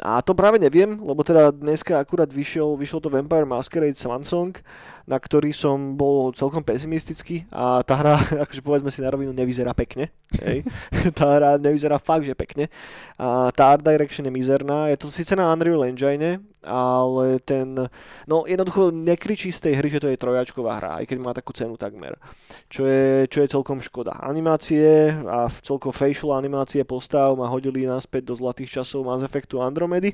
A 0.00 0.24
to 0.24 0.32
práve 0.32 0.56
neviem, 0.56 0.96
lebo 0.96 1.20
teda 1.20 1.52
dneska 1.52 2.00
akurát 2.00 2.32
vyšiel, 2.32 2.72
vyšiel 2.80 3.04
to 3.04 3.12
Vampire 3.12 3.44
Masquerade 3.44 4.00
Swansong, 4.00 4.56
na 5.04 5.20
ktorý 5.20 5.52
som 5.52 5.92
bol 5.92 6.32
celkom 6.32 6.64
pesimistický 6.64 7.44
a 7.52 7.84
tá 7.84 8.00
hra, 8.00 8.16
akože 8.48 8.64
povedzme 8.64 8.88
si 8.88 9.04
na 9.04 9.12
rovinu, 9.12 9.36
nevyzerá 9.36 9.76
pekne. 9.76 10.08
Hej. 10.40 10.64
tá 11.18 11.36
hra 11.36 11.50
nevyzerá 11.60 12.00
fakt, 12.00 12.24
že 12.24 12.32
pekne. 12.32 12.72
A 13.20 13.52
tá 13.52 13.76
art 13.76 13.84
direction 13.84 14.24
je 14.24 14.32
mizerná, 14.32 14.88
je 14.88 14.96
to 14.96 15.12
síce 15.12 15.36
na 15.36 15.52
Unreal 15.52 15.84
Engine, 15.84 16.40
ale 16.64 17.40
ten, 17.40 17.88
no 18.28 18.44
jednoducho 18.44 18.92
nekričí 18.92 19.48
z 19.48 19.70
tej 19.70 19.74
hry, 19.80 19.88
že 19.88 20.00
to 20.00 20.08
je 20.12 20.20
trojačková 20.20 20.72
hra, 20.76 20.90
aj 21.00 21.04
keď 21.08 21.18
má 21.20 21.32
takú 21.32 21.56
cenu 21.56 21.80
takmer. 21.80 22.20
Čo 22.68 22.84
je, 22.84 23.24
čo 23.28 23.40
je 23.40 23.52
celkom 23.52 23.80
škoda. 23.80 24.20
Animácie 24.20 25.14
a 25.24 25.48
celkovo 25.48 25.92
facial 25.94 26.36
animácie 26.36 26.84
postav 26.84 27.32
ma 27.36 27.48
hodili 27.48 27.88
naspäť 27.88 28.28
do 28.28 28.34
zlatých 28.36 28.80
časov 28.80 29.08
Mass 29.08 29.24
Effectu 29.24 29.60
Andromedy, 29.64 30.12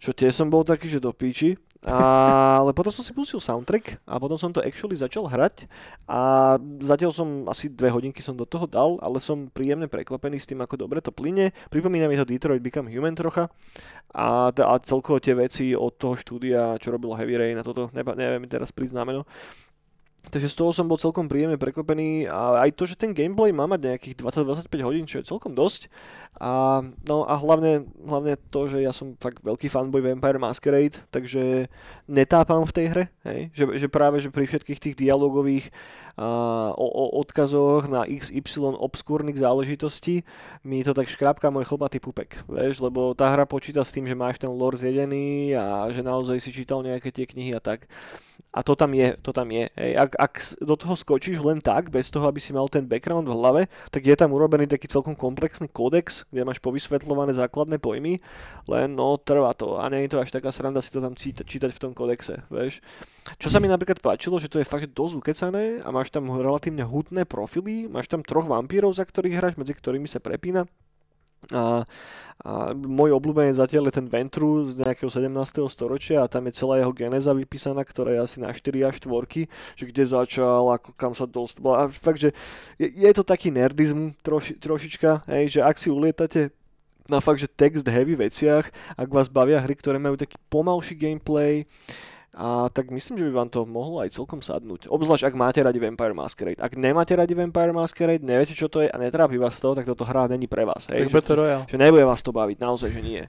čo 0.00 0.16
tiež 0.16 0.32
som 0.32 0.48
bol 0.48 0.64
taký, 0.64 0.88
že 0.88 1.02
do 1.02 1.12
píči. 1.12 1.56
Ale 1.82 2.70
potom 2.78 2.94
som 2.94 3.02
si 3.02 3.10
pustil 3.10 3.42
soundtrack 3.42 4.06
a 4.06 4.22
potom 4.22 4.38
som 4.38 4.54
to 4.54 4.62
actually 4.62 4.94
začal 4.94 5.26
hrať 5.26 5.66
a 6.06 6.54
zatiaľ 6.78 7.10
som 7.10 7.28
asi 7.50 7.66
dve 7.74 7.90
hodinky 7.90 8.22
som 8.22 8.38
do 8.38 8.46
toho 8.46 8.70
dal, 8.70 9.02
ale 9.02 9.18
som 9.18 9.50
príjemne 9.50 9.90
prekvapený 9.90 10.38
s 10.38 10.46
tým, 10.46 10.62
ako 10.62 10.78
dobre 10.78 11.02
to 11.02 11.10
plyne. 11.10 11.50
Pripomína 11.74 12.06
mi 12.06 12.14
to 12.14 12.22
Detroit 12.22 12.62
Become 12.62 12.86
Human 12.86 13.18
trocha 13.18 13.50
a, 14.14 14.54
a 14.54 14.74
celkovo 14.78 15.18
tie 15.18 15.34
veci 15.34 15.74
od 15.74 15.98
toho 15.98 16.14
štúdia, 16.14 16.78
čo 16.78 16.94
robilo 16.94 17.18
Heavy 17.18 17.34
Rain 17.34 17.58
a 17.58 17.66
toto, 17.66 17.90
neviem 17.90 18.46
teraz 18.46 18.70
priznameno. 18.70 19.26
Takže 20.30 20.48
z 20.48 20.54
toho 20.54 20.70
som 20.70 20.86
bol 20.86 21.02
celkom 21.02 21.26
príjemne 21.26 21.58
prekvapený 21.58 22.30
a 22.30 22.62
aj 22.62 22.70
to, 22.78 22.86
že 22.86 22.94
ten 22.94 23.10
gameplay 23.10 23.50
má 23.50 23.66
mať 23.66 23.90
nejakých 23.90 24.14
20-25 24.22 24.86
hodín, 24.86 25.04
čo 25.04 25.18
je 25.18 25.28
celkom 25.28 25.50
dosť. 25.50 25.90
A, 26.40 26.80
no 27.04 27.28
a 27.28 27.34
hlavne, 27.36 27.84
hlavne 28.00 28.40
to, 28.48 28.64
že 28.64 28.80
ja 28.80 28.94
som 28.94 29.18
fakt 29.20 29.44
veľký 29.44 29.68
fanboy 29.68 30.00
Vampire 30.00 30.40
Masquerade, 30.40 30.96
takže 31.12 31.68
netápam 32.08 32.64
v 32.64 32.72
tej 32.72 32.86
hre, 32.88 33.04
hej? 33.28 33.40
Že, 33.52 33.64
že 33.76 33.86
práve 33.92 34.16
že 34.24 34.32
pri 34.32 34.48
všetkých 34.48 34.80
tých 34.80 34.96
dialogových 34.96 35.68
a, 36.16 36.72
o, 36.72 36.86
o 36.86 37.04
odkazoch 37.20 37.90
na 37.92 38.08
XY 38.08 38.80
obskúrnych 38.80 39.36
záležitostí 39.36 40.24
mi 40.64 40.80
to 40.80 40.96
tak 40.96 41.12
škrápka 41.12 41.52
môj 41.52 41.68
chlpatý 41.68 42.00
pupek, 42.00 42.40
vieš, 42.48 42.80
lebo 42.80 43.12
tá 43.12 43.28
hra 43.28 43.44
počíta 43.44 43.84
s 43.84 43.92
tým, 43.92 44.08
že 44.08 44.16
máš 44.16 44.40
ten 44.40 44.48
lore 44.48 44.80
zjedený 44.80 45.52
a 45.52 45.92
že 45.92 46.00
naozaj 46.00 46.40
si 46.40 46.48
čítal 46.48 46.80
nejaké 46.80 47.12
tie 47.12 47.28
knihy 47.28 47.52
a 47.52 47.60
tak. 47.60 47.84
A 48.52 48.60
to 48.60 48.76
tam 48.76 48.92
je, 48.92 49.16
to 49.24 49.32
tam 49.32 49.48
je. 49.48 49.64
Hej. 49.80 49.92
Ak, 49.96 50.10
ak 50.20 50.32
do 50.60 50.76
toho 50.76 50.92
skočíš 50.92 51.40
len 51.40 51.64
tak, 51.64 51.88
bez 51.88 52.12
toho, 52.12 52.28
aby 52.28 52.36
si 52.36 52.52
mal 52.52 52.68
ten 52.68 52.84
background 52.84 53.24
v 53.24 53.32
hlave, 53.32 53.62
tak 53.88 54.04
je 54.04 54.12
tam 54.12 54.36
urobený 54.36 54.68
taký 54.68 54.92
celkom 54.92 55.16
komplexný 55.16 55.72
kódex, 55.72 56.28
kde 56.28 56.44
máš 56.44 56.60
povysvetľované 56.60 57.32
základné 57.32 57.80
pojmy, 57.80 58.20
len 58.68 58.92
no 58.92 59.16
trvá 59.16 59.56
to. 59.56 59.80
A 59.80 59.88
nie 59.88 60.04
je 60.04 60.12
to 60.12 60.20
až 60.20 60.36
taká 60.36 60.52
sranda 60.52 60.84
si 60.84 60.92
to 60.92 61.00
tam 61.00 61.16
čítať, 61.16 61.48
čítať 61.48 61.70
v 61.72 61.80
tom 61.80 61.92
kódexe, 61.96 62.44
vieš. 62.52 62.84
Čo 63.40 63.48
sa 63.48 63.56
mi 63.56 63.72
napríklad 63.72 64.04
páčilo, 64.04 64.36
že 64.36 64.52
to 64.52 64.60
je 64.60 64.68
fakt 64.68 64.92
dosť 64.92 65.14
ukecané 65.16 65.80
a 65.80 65.88
máš 65.88 66.12
tam 66.12 66.28
relatívne 66.28 66.84
hutné 66.84 67.24
profily, 67.24 67.88
máš 67.88 68.12
tam 68.12 68.20
troch 68.20 68.44
vampírov, 68.44 68.92
za 68.92 69.08
ktorých 69.08 69.38
hráš, 69.40 69.54
medzi 69.56 69.72
ktorými 69.72 70.04
sa 70.04 70.20
prepína. 70.20 70.68
A, 71.50 71.82
a 72.42 72.52
môj 72.74 73.10
obľúbenec 73.18 73.58
zatiaľ 73.58 73.90
je 73.90 73.98
ten 73.98 74.06
Ventru 74.06 74.62
z 74.66 74.78
nejakého 74.78 75.10
17. 75.10 75.26
storočia 75.66 76.22
a 76.22 76.30
tam 76.30 76.46
je 76.46 76.54
celá 76.54 76.78
jeho 76.78 76.94
genéza 76.94 77.34
vypísaná, 77.34 77.82
ktorá 77.82 78.14
je 78.14 78.20
asi 78.22 78.36
na 78.38 78.54
4 78.54 78.86
a 78.86 78.90
4, 78.94 79.50
že 79.74 79.84
kde 79.90 80.02
začal, 80.06 80.70
ako 80.70 80.94
kam 80.94 81.18
sa 81.18 81.26
dostal. 81.26 81.74
A 81.74 81.90
fakt, 81.90 82.22
že 82.22 82.30
je, 82.78 82.86
je 82.86 83.10
to 83.10 83.26
taký 83.26 83.50
nerdizm 83.50 84.14
troši, 84.22 84.58
trošička, 84.62 85.26
hej, 85.26 85.58
že 85.58 85.60
ak 85.66 85.76
si 85.78 85.90
ulietate 85.90 86.54
na 87.10 87.18
fakt, 87.18 87.42
že 87.42 87.50
text 87.50 87.82
heavy 87.86 88.14
veciach, 88.14 88.70
ak 88.94 89.08
vás 89.10 89.26
bavia 89.26 89.58
hry, 89.58 89.74
ktoré 89.74 89.98
majú 89.98 90.14
taký 90.14 90.38
pomalší 90.46 90.94
gameplay, 90.94 91.66
a 92.32 92.72
tak 92.72 92.88
myslím, 92.88 93.20
že 93.20 93.24
by 93.28 93.32
vám 93.32 93.48
to 93.52 93.68
mohlo 93.68 94.00
aj 94.00 94.16
celkom 94.16 94.40
sadnúť. 94.40 94.88
Obzvlášť 94.88 95.28
ak 95.28 95.34
máte 95.36 95.60
radi 95.60 95.76
Vampire 95.76 96.16
Masquerade. 96.16 96.56
Ak 96.56 96.80
nemáte 96.80 97.12
radi 97.12 97.36
Vampire 97.36 97.76
Masquerade, 97.76 98.24
neviete 98.24 98.56
čo 98.56 98.72
to 98.72 98.80
je 98.80 98.88
a 98.88 98.96
netrápi 98.96 99.36
vás 99.36 99.60
to, 99.60 99.76
tak 99.76 99.84
toto 99.84 100.08
hra 100.08 100.32
není 100.32 100.48
pre 100.48 100.64
vás. 100.64 100.88
Hej? 100.88 101.06
Tak 101.06 101.12
Battle 101.12 101.36
Royale. 101.36 101.64
že 101.68 101.76
nebude 101.76 102.04
vás 102.08 102.24
to 102.24 102.32
baviť, 102.32 102.56
naozaj, 102.56 102.88
že 102.88 103.02
nie. 103.04 103.22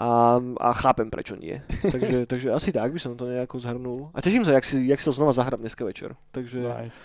A, 0.00 0.40
a 0.40 0.68
chápem, 0.72 1.12
prečo 1.12 1.36
nie. 1.36 1.60
takže, 1.92 2.24
takže 2.24 2.48
asi 2.48 2.72
tak 2.72 2.88
by 2.88 3.00
som 3.00 3.12
to 3.12 3.28
nejako 3.28 3.60
zhrnul. 3.60 4.08
A 4.16 4.24
teším 4.24 4.48
sa, 4.48 4.56
jak 4.56 4.64
si, 4.64 4.88
jak 4.88 4.96
si 4.96 5.04
to 5.04 5.12
znova 5.12 5.36
zahrám 5.36 5.60
dneska 5.60 5.84
večer. 5.84 6.16
Takže, 6.32 6.64
Nice. 6.64 6.96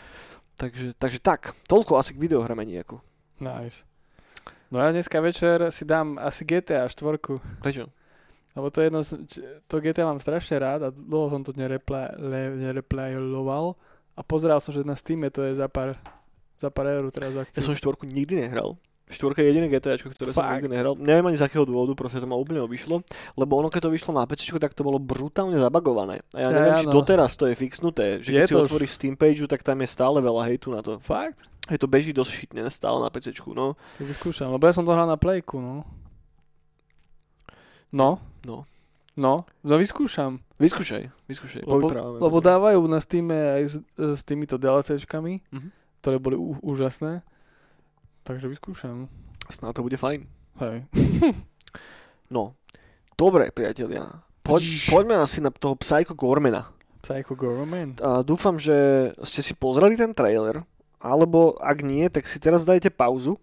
takže, 0.56 0.88
takže 0.95 1.19
tak, 1.19 1.52
toľko 1.67 2.00
asi 2.00 2.15
k 2.15 2.21
videohrame 2.24 2.63
nejako. 2.63 3.04
Nice. 3.43 3.84
No 4.71 4.80
ja 4.80 4.95
dneska 4.95 5.19
večer 5.19 5.67
si 5.69 5.84
dám 5.84 6.15
asi 6.15 6.48
GTA 6.48 6.88
4. 6.88 7.19
Prečo? 7.60 7.91
Lebo 8.56 8.68
to 8.70 8.80
je 8.80 8.88
jedno, 8.88 9.02
to 9.68 9.76
GTA 9.78 10.06
mám 10.06 10.18
strašne 10.18 10.56
rád 10.56 10.80
a 10.82 10.89
dlho 10.89 11.28
som 11.28 11.44
to 11.44 11.52
nerepla, 11.52 12.15
le, 12.15 12.56
nereplayoval 12.58 13.76
a 14.15 14.22
pozeral 14.24 14.58
som, 14.58 14.72
že 14.72 14.80
na 14.82 14.96
Steam 14.96 15.20
to 15.28 15.44
je 15.44 15.60
za 15.60 15.68
pár, 15.68 16.00
za 16.56 16.72
pár 16.72 16.88
eur 16.88 17.12
teraz 17.12 17.32
Ja 17.32 17.44
akcií. 17.44 17.60
som 17.60 17.76
štvorku 17.76 18.08
nikdy 18.08 18.39
nehral. 18.41 18.80
Štvorka 19.06 19.38
je 19.38 19.54
jediné 19.54 19.70
GTAčko, 19.70 20.10
ktoré 20.10 20.34
som 20.34 20.41
Fakt? 20.41 20.65
nikdy 20.65 20.72
nehral. 20.72 20.98
Neviem 20.98 21.30
ani 21.30 21.38
z 21.38 21.46
akého 21.46 21.62
dôvodu, 21.62 21.94
proste 21.94 22.18
to 22.18 22.26
ma 22.26 22.34
úplne 22.34 22.58
obišlo. 22.58 23.06
Lebo 23.36 23.54
ono, 23.54 23.70
keď 23.70 23.86
to 23.86 23.94
vyšlo 23.94 24.18
na 24.18 24.26
PC, 24.26 24.50
tak 24.56 24.74
to 24.74 24.82
bolo 24.82 24.98
brutálne 24.98 25.62
zabagované. 25.62 26.26
A 26.34 26.41
ja 26.41 26.50
Ja, 26.50 26.50
neviem, 26.50 26.74
či 26.80 26.86
áno. 26.89 26.96
doteraz 26.96 27.38
to 27.38 27.46
je 27.46 27.54
fixnuté. 27.54 28.18
Že 28.18 28.30
Je 28.32 28.39
keď 28.39 28.50
si 28.50 28.56
otvoríš 28.58 28.98
Steam 28.98 29.13
page, 29.13 29.46
tak 29.46 29.62
tam 29.62 29.78
je 29.78 29.86
stále 29.86 30.18
veľa 30.18 30.50
hejtu 30.50 30.74
na 30.74 30.82
to. 30.82 30.98
Fakt? 30.98 31.38
Je 31.68 31.78
to 31.78 31.86
beží 31.86 32.10
dosť 32.10 32.32
šitne 32.34 32.65
stále 32.72 32.98
na 32.98 33.12
PC. 33.12 33.30
No. 33.48 33.78
Tak 34.00 34.10
vyskúšam, 34.10 34.50
lebo 34.50 34.63
ja 34.63 34.74
som 34.74 34.82
to 34.82 34.89
hral 34.89 35.06
na 35.06 35.20
Playku, 35.20 35.60
no. 35.60 35.86
No? 37.91 38.18
No. 38.45 38.69
No, 39.15 39.47
no 39.63 39.73
vyskúšam. 39.79 40.43
Vyskúšaj, 40.60 41.08
vyskúšaj. 41.25 41.63
Lebo, 41.63 41.88
lebo 42.19 42.38
dávajú 42.38 42.84
na 42.86 42.99
Steam 42.99 43.31
aj 43.31 43.63
s, 43.63 43.75
s 43.95 44.21
týmito 44.21 44.60
DLCčkami, 44.60 45.41
Mhm. 45.49 45.69
ktoré 46.03 46.17
boli 46.19 46.36
ú, 46.36 46.60
úžasné. 46.62 47.23
Takže 48.21 48.45
vyskúšam. 48.45 49.08
Snáď 49.47 49.71
to 49.79 49.86
bude 49.88 49.97
fajn. 49.97 50.21
Hej. 50.62 50.77
No, 52.25 52.58
dobre, 53.13 53.53
priatelia. 53.53 54.25
Poď, 54.41 54.89
poďme 54.89 55.21
asi 55.21 55.45
na 55.45 55.53
toho 55.53 55.77
Psycho 55.77 56.17
Gormana. 56.17 56.73
Psycho 57.05 57.38
Government. 57.38 58.01
A 58.01 58.25
dúfam, 58.25 58.58
že 58.58 58.73
ste 59.21 59.45
si 59.45 59.53
pozreli 59.53 59.93
ten 59.93 60.10
trailer, 60.10 60.65
alebo 60.97 61.53
ak 61.62 61.86
nie, 61.86 62.10
tak 62.10 62.25
si 62.25 62.41
teraz 62.41 62.65
dajte 62.65 62.89
pauzu, 62.89 63.38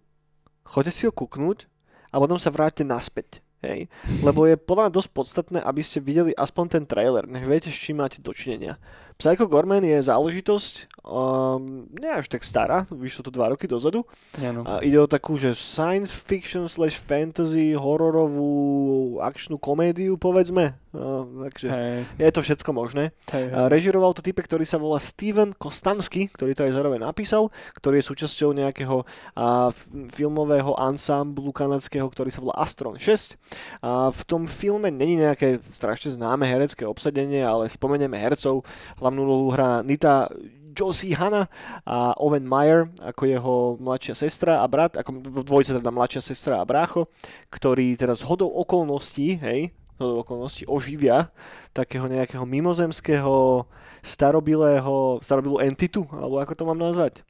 choďte 0.66 0.92
si 0.92 1.02
ho 1.06 1.14
kúknúť 1.14 1.70
a 2.10 2.18
potom 2.18 2.42
sa 2.42 2.50
vráťte 2.50 2.82
naspäť. 2.82 3.38
Hej. 3.62 3.86
Lebo 4.26 4.42
je 4.42 4.58
podľa 4.58 4.90
mňa 4.90 4.96
dosť 4.98 5.10
podstatné, 5.14 5.58
aby 5.62 5.86
ste 5.86 6.02
videli 6.02 6.34
aspoň 6.34 6.64
ten 6.66 6.84
trailer, 6.84 7.30
nech 7.30 7.46
viete, 7.46 7.70
s 7.70 7.78
čím 7.78 8.02
máte 8.02 8.18
dočinenia. 8.18 8.74
Psycho 9.22 9.46
Gorman 9.46 9.86
je 9.86 10.02
záležitosť, 10.02 10.98
um, 11.06 11.86
nie 11.94 12.10
až 12.10 12.26
tak 12.26 12.42
stará, 12.42 12.90
vyšlo 12.90 13.30
to 13.30 13.30
dva 13.30 13.54
roky 13.54 13.70
dozadu. 13.70 14.02
No. 14.42 14.66
A 14.66 14.82
ide 14.82 14.98
o 14.98 15.06
takú, 15.06 15.38
že 15.38 15.54
science 15.54 16.10
fiction 16.10 16.66
slash 16.66 16.98
fantasy, 16.98 17.70
hororovú 17.78 19.22
akčnú 19.22 19.62
komédiu, 19.62 20.18
povedzme. 20.18 20.74
Uh, 20.92 21.48
takže 21.48 21.72
Hej, 21.72 22.04
je 22.20 22.30
to 22.36 22.40
všetko 22.44 22.70
možné. 22.76 23.16
hej. 23.32 23.48
A 23.48 23.72
režiroval 23.72 24.12
to 24.12 24.20
type, 24.20 24.44
ktorý 24.44 24.68
sa 24.68 24.76
volá 24.76 25.00
Steven 25.00 25.56
Kostansky, 25.56 26.28
ktorý 26.28 26.52
to 26.52 26.68
aj 26.68 26.76
zároveň 26.76 27.00
napísal, 27.00 27.48
ktorý 27.80 28.04
je 28.04 28.08
súčasťou 28.12 28.52
nejakého 28.52 29.08
a, 29.32 29.72
filmového 30.12 30.76
ansámblu 30.76 31.48
kanadského, 31.48 32.04
ktorý 32.04 32.28
sa 32.28 32.44
volá 32.44 32.60
Astron 32.60 33.00
6. 33.00 33.40
A 33.80 34.12
v 34.12 34.22
tom 34.28 34.44
filme 34.44 34.92
není 34.92 35.16
nejaké 35.16 35.64
strašne 35.80 36.12
známe 36.12 36.44
herecké 36.44 36.84
obsadenie, 36.84 37.40
ale 37.40 37.72
spomenieme 37.72 38.20
hercov. 38.20 38.60
Hlavnú 39.00 39.24
úlohu 39.24 39.48
hrá 39.56 39.80
Nita 39.80 40.28
Josie 40.72 41.16
Hanna 41.16 41.48
a 41.84 42.16
Owen 42.16 42.48
Meyer 42.48 42.88
ako 43.00 43.22
jeho 43.28 43.54
mladšia 43.80 44.16
sestra 44.16 44.64
a 44.64 44.66
brat, 44.68 44.96
ako 44.96 45.20
v 45.20 45.44
dvojice 45.44 45.76
teda 45.76 45.92
mladšia 45.92 46.22
sestra 46.24 46.60
a 46.60 46.68
brácho, 46.68 47.08
ktorí 47.52 47.96
teraz 47.96 48.24
hodou 48.24 48.48
okolností, 48.48 49.36
hej, 49.40 49.72
hodou 50.02 50.20
okolností 50.20 50.66
oživia 50.66 51.30
takého 51.70 52.10
nejakého 52.10 52.42
mimozemského 52.42 53.64
starobilého, 54.02 55.22
starobilú 55.22 55.62
entitu, 55.62 56.04
alebo 56.10 56.42
ako 56.42 56.52
to 56.58 56.64
mám 56.66 56.78
nazvať. 56.78 57.22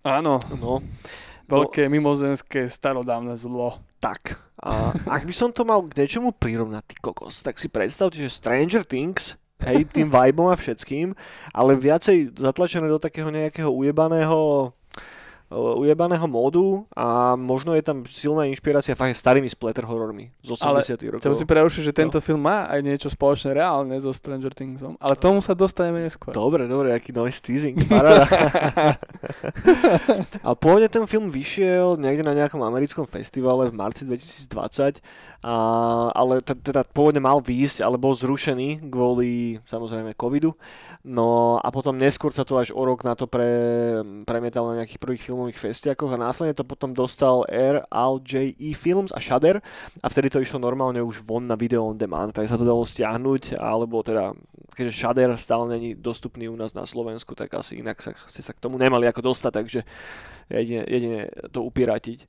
Áno, 0.00 0.38
No, 0.56 0.80
veľké 1.46 1.86
mimozemské 1.86 2.66
starodávne 2.66 3.36
zlo. 3.36 3.78
tak. 3.96 4.38
A 4.62 4.94
ak 5.08 5.26
by 5.26 5.34
som 5.34 5.50
to 5.52 5.66
mal 5.66 5.82
k 5.84 5.98
niečomu 6.04 6.30
prirovnať, 6.32 6.82
ty 6.86 6.94
kokos, 6.98 7.42
tak 7.42 7.58
si 7.58 7.66
predstavte, 7.68 8.16
že 8.16 8.32
Stranger 8.32 8.86
Things, 8.86 9.34
hej, 9.64 9.84
tým 9.88 10.08
vibeom 10.08 10.48
a 10.48 10.56
všetkým, 10.56 11.12
ale 11.52 11.74
viacej 11.74 12.36
zatlačené 12.36 12.86
do 12.86 13.00
takého 13.00 13.28
nejakého 13.28 13.68
ujebaného 13.68 14.70
ujebaného 15.54 16.26
módu 16.26 16.90
a 16.90 17.38
možno 17.38 17.70
je 17.78 17.82
tam 17.86 18.02
silná 18.02 18.50
inšpirácia 18.50 18.98
fakt 18.98 19.14
starými 19.14 19.46
splatter 19.46 19.86
horormi 19.86 20.34
z 20.42 20.58
80 20.58 20.66
Ale 20.66 20.82
rokov. 21.14 21.22
Chcem 21.22 21.36
si 21.38 21.44
prerušiť, 21.46 21.82
že 21.86 21.92
tento 21.94 22.18
film 22.18 22.42
má 22.42 22.66
aj 22.66 22.80
niečo 22.82 23.06
spoločné 23.06 23.54
reálne 23.54 23.94
so 24.02 24.10
Stranger 24.10 24.50
Thingsom, 24.50 24.98
ale 24.98 25.14
tomu 25.14 25.38
sa 25.38 25.54
dostaneme 25.54 26.02
neskôr. 26.02 26.34
Dobre, 26.34 26.66
dobre, 26.66 26.90
aký 26.90 27.14
noise 27.14 27.38
teasing, 27.38 27.78
paráda. 27.86 28.26
a 30.46 30.50
pôvodne 30.58 30.90
ten 30.90 31.06
film 31.06 31.30
vyšiel 31.30 31.94
niekde 31.94 32.26
na 32.26 32.34
nejakom 32.34 32.58
americkom 32.66 33.06
festivale 33.06 33.70
v 33.70 33.74
marci 33.78 34.02
2020, 34.02 34.98
a, 35.46 36.10
ale 36.10 36.42
teda 36.42 36.82
pôvodne 36.90 37.22
mal 37.22 37.38
výjsť, 37.38 37.86
ale 37.86 37.94
bol 37.94 38.18
zrušený 38.18 38.90
kvôli 38.90 39.62
samozrejme 39.62 40.18
covidu. 40.18 40.58
No 41.06 41.62
a 41.62 41.70
potom 41.70 41.94
neskôr 41.94 42.34
sa 42.34 42.42
to 42.42 42.58
až 42.58 42.74
o 42.74 42.82
rok 42.82 43.06
na 43.06 43.14
to 43.14 43.30
pre, 43.30 43.46
premietalo 44.26 44.74
na 44.74 44.82
nejakých 44.82 44.98
prvých 44.98 45.22
filmových 45.22 45.62
festiakoch 45.62 46.10
a 46.10 46.18
následne 46.18 46.50
to 46.50 46.66
potom 46.66 46.90
dostal 46.90 47.46
RLJE 47.46 48.74
Films 48.74 49.14
a 49.14 49.22
Shudder 49.22 49.62
a 50.02 50.06
vtedy 50.10 50.34
to 50.34 50.42
išlo 50.42 50.58
normálne 50.58 50.98
už 50.98 51.22
von 51.22 51.46
na 51.46 51.54
video 51.54 51.86
on 51.86 51.94
demand, 51.94 52.34
tak 52.34 52.50
sa 52.50 52.58
to 52.58 52.66
dalo 52.66 52.82
stiahnuť, 52.82 53.54
alebo 53.54 54.02
teda 54.02 54.34
keďže 54.74 54.98
Shudder 54.98 55.30
stále 55.38 55.70
není 55.70 55.94
dostupný 55.94 56.50
u 56.50 56.58
nás 56.58 56.74
na 56.74 56.82
Slovensku, 56.82 57.38
tak 57.38 57.54
asi 57.54 57.78
inak 57.78 58.02
sa, 58.02 58.18
ste 58.26 58.42
sa 58.42 58.50
k 58.50 58.58
tomu 58.66 58.82
nemali 58.82 59.06
ako 59.06 59.30
dostať, 59.30 59.52
takže 59.62 59.80
jedine, 60.50 60.82
jedine 60.90 61.30
to 61.54 61.62
upiratiť. 61.62 62.26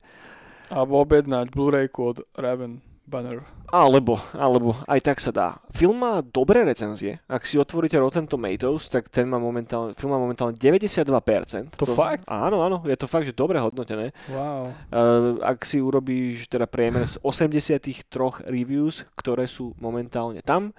Alebo 0.70 1.02
objednať 1.02 1.50
Blu-rayku 1.50 2.00
od 2.14 2.18
Raven 2.38 2.87
Banner. 3.08 3.40
Alebo, 3.68 4.16
alebo 4.36 4.76
aj 4.84 5.00
tak 5.00 5.18
sa 5.20 5.32
dá. 5.32 5.48
Film 5.72 6.00
má 6.00 6.20
dobré 6.20 6.64
recenzie. 6.64 7.20
Ak 7.28 7.44
si 7.44 7.60
otvoríte 7.60 7.96
Rotten 7.96 8.24
Tomatoes, 8.24 8.88
tak 8.88 9.08
ten 9.12 9.28
má 9.28 9.36
momentálne, 9.36 9.92
film 9.96 10.12
má 10.12 10.20
momentálne 10.20 10.56
92%. 10.56 11.76
To 11.76 11.84
fakt? 11.92 12.24
Áno, 12.28 12.64
áno, 12.64 12.84
je 12.84 12.96
to 12.96 13.08
fakt, 13.08 13.28
že 13.28 13.36
dobre 13.36 13.60
hodnotené. 13.60 14.12
Wow. 14.28 14.72
Uh, 14.88 15.40
ak 15.40 15.64
si 15.64 15.80
urobíš 15.80 16.48
teda 16.48 16.64
priemer 16.68 17.04
z 17.04 17.20
83 17.20 18.48
reviews, 18.48 19.04
ktoré 19.16 19.44
sú 19.44 19.76
momentálne 19.80 20.40
tam, 20.40 20.72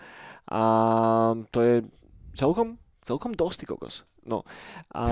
a 0.49 0.61
to 1.53 1.61
je 1.61 1.75
celkom, 2.33 2.81
celkom 3.05 3.37
dosť, 3.37 3.69
kokos. 3.69 4.01
No. 4.29 4.45
A 4.93 5.03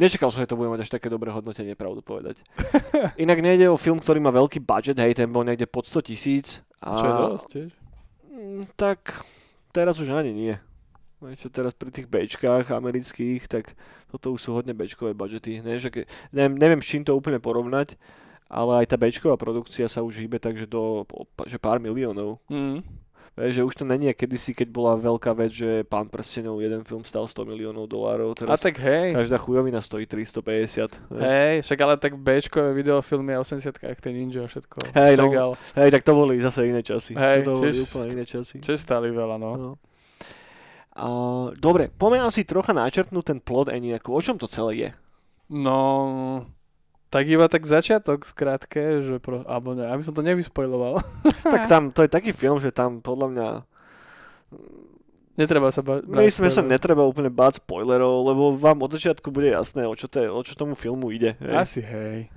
nečakal 0.00 0.32
som, 0.32 0.40
že 0.40 0.48
to 0.48 0.56
bude 0.56 0.72
mať 0.72 0.88
až 0.88 0.90
také 0.96 1.12
dobré 1.12 1.28
hodnotenie, 1.28 1.76
pravdu 1.76 2.00
povedať. 2.00 2.40
Inak 3.20 3.44
nejde 3.44 3.68
o 3.68 3.76
film, 3.76 4.00
ktorý 4.00 4.24
má 4.24 4.32
veľký 4.32 4.64
budget, 4.64 4.96
hej, 4.96 5.12
ten 5.12 5.28
bol 5.28 5.44
niekde 5.44 5.68
pod 5.68 5.84
100 5.84 6.08
tisíc. 6.08 6.64
A... 6.80 6.96
Čo 6.96 7.04
je 7.04 7.12
dosť 7.12 7.46
tiež. 7.52 7.70
Mm, 8.32 8.62
Tak 8.80 9.00
teraz 9.76 10.00
už 10.00 10.08
ani 10.08 10.32
nie. 10.32 10.54
Čo 11.36 11.48
teraz 11.48 11.72
pri 11.72 11.88
tých 11.88 12.08
Bčkách 12.08 12.72
amerických, 12.72 13.48
tak 13.48 13.72
toto 14.12 14.36
už 14.36 14.40
sú 14.40 14.50
hodne 14.52 14.76
Bčkové 14.76 15.16
budžety. 15.16 15.64
Ne, 15.64 15.80
že 15.80 15.88
ke, 15.88 16.00
neviem, 16.32 16.56
neviem, 16.56 16.80
s 16.80 16.88
čím 16.88 17.04
to 17.04 17.16
úplne 17.16 17.40
porovnať, 17.40 17.96
ale 18.48 18.84
aj 18.84 18.92
tá 18.92 18.96
Bčková 19.00 19.40
produkcia 19.40 19.88
sa 19.88 20.04
už 20.04 20.20
hýbe 20.20 20.36
takže 20.36 20.68
do 20.68 21.08
že 21.48 21.56
pár 21.56 21.80
miliónov. 21.80 22.40
Mm. 22.52 22.84
Vieš, 23.34 23.52
že 23.58 23.62
už 23.66 23.74
to 23.74 23.84
není 23.84 24.14
kedysi, 24.14 24.54
keď 24.54 24.68
bola 24.70 24.94
veľká 24.94 25.34
vec, 25.34 25.50
že 25.50 25.82
Pán 25.82 26.06
prstenov, 26.06 26.62
jeden 26.62 26.86
film 26.86 27.02
stal 27.02 27.26
100 27.26 27.50
miliónov 27.50 27.90
dolárov, 27.90 28.30
A 28.30 28.38
teraz 28.38 28.62
tak 28.62 28.78
hej, 28.78 29.10
každá 29.10 29.42
chujovina 29.42 29.82
stojí 29.82 30.06
350. 30.06 31.10
Vieš. 31.10 31.18
hej, 31.18 31.54
však 31.66 31.78
ale 31.82 31.94
tak 31.98 32.14
Bčkové 32.14 32.70
videofilmy 32.78 33.34
a 33.34 33.42
80 33.42 33.74
jak 33.74 33.98
ten 33.98 34.14
Ninja 34.14 34.44
a 34.44 34.48
všetko. 34.48 34.94
Hej, 34.94 35.18
no. 35.18 35.58
Hej, 35.74 35.88
tak 35.90 36.02
to 36.06 36.12
boli 36.14 36.38
zase 36.38 36.70
iné 36.70 36.86
časy. 36.86 37.18
Hej, 37.18 37.42
to 37.42 37.58
boli 37.58 37.74
tiež- 37.74 37.82
úplne 37.90 38.06
iné 38.14 38.24
časy. 38.24 38.62
Čo 38.62 38.78
stali 38.78 39.10
veľa, 39.10 39.34
no. 39.34 39.50
No. 39.58 39.70
A, 40.94 41.06
dobre, 41.58 41.90
poďme 41.90 42.22
asi 42.22 42.46
trocha 42.46 42.70
načrtnúť 42.70 43.24
ten 43.34 43.38
plot 43.42 43.66
Eniaku. 43.66 44.14
O 44.14 44.22
čom 44.22 44.38
to 44.38 44.46
celé 44.46 44.72
je? 44.78 44.90
No, 45.50 46.46
tak 47.14 47.24
iba 47.24 47.46
tak 47.46 47.62
začiatok 47.62 48.24
skrátke, 48.24 48.98
že 49.00 49.16
pro, 49.16 49.44
alebo 49.44 49.70
ne, 49.72 49.86
aby 49.86 50.02
som 50.02 50.10
to 50.10 50.20
nevyspoiloval. 50.20 50.98
tak 51.46 51.66
tam, 51.66 51.88
to 51.88 52.02
je 52.02 52.10
taký 52.10 52.30
film, 52.30 52.58
že 52.58 52.70
tam 52.70 52.98
podľa 52.98 53.26
mňa 53.30 53.48
Netreba 55.34 55.66
sa 55.68 55.78
ba- 55.80 55.98
my 55.98 56.26
sme 56.26 56.46
sa 56.46 56.58
spoilerovať. 56.58 56.70
netreba 56.70 57.02
úplne 57.02 57.26
báť 57.28 57.58
spoilerov, 57.58 58.22
lebo 58.24 58.42
vám 58.54 58.78
od 58.80 58.90
začiatku 58.92 59.28
bude 59.28 59.46
jasné, 59.48 59.82
o 59.82 59.90
čo, 59.92 60.06
te, 60.06 60.22
o 60.24 60.38
čo 60.40 60.54
tomu 60.54 60.74
filmu 60.74 61.10
ide. 61.10 61.34
hej. 61.36 61.50
Asi 61.52 61.80
hej. 61.80 62.30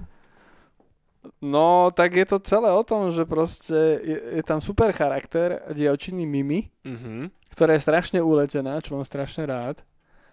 No, 1.37 1.91
tak 1.91 2.15
je 2.15 2.25
to 2.25 2.39
celé 2.39 2.71
o 2.71 2.81
tom, 2.81 3.11
že 3.11 3.21
proste 3.23 3.75
je, 3.99 4.17
je 4.33 4.43
tam 4.43 4.57
super 4.59 4.89
charakter, 4.91 5.61
dievčiny 5.69 6.23
Mimi, 6.23 6.73
Mhm. 6.81 7.29
ktorá 7.51 7.73
je 7.73 7.83
strašne 7.83 8.19
uletená, 8.19 8.79
čo 8.79 8.93
mám 8.93 9.03
strašne 9.03 9.45
rád. 9.45 9.77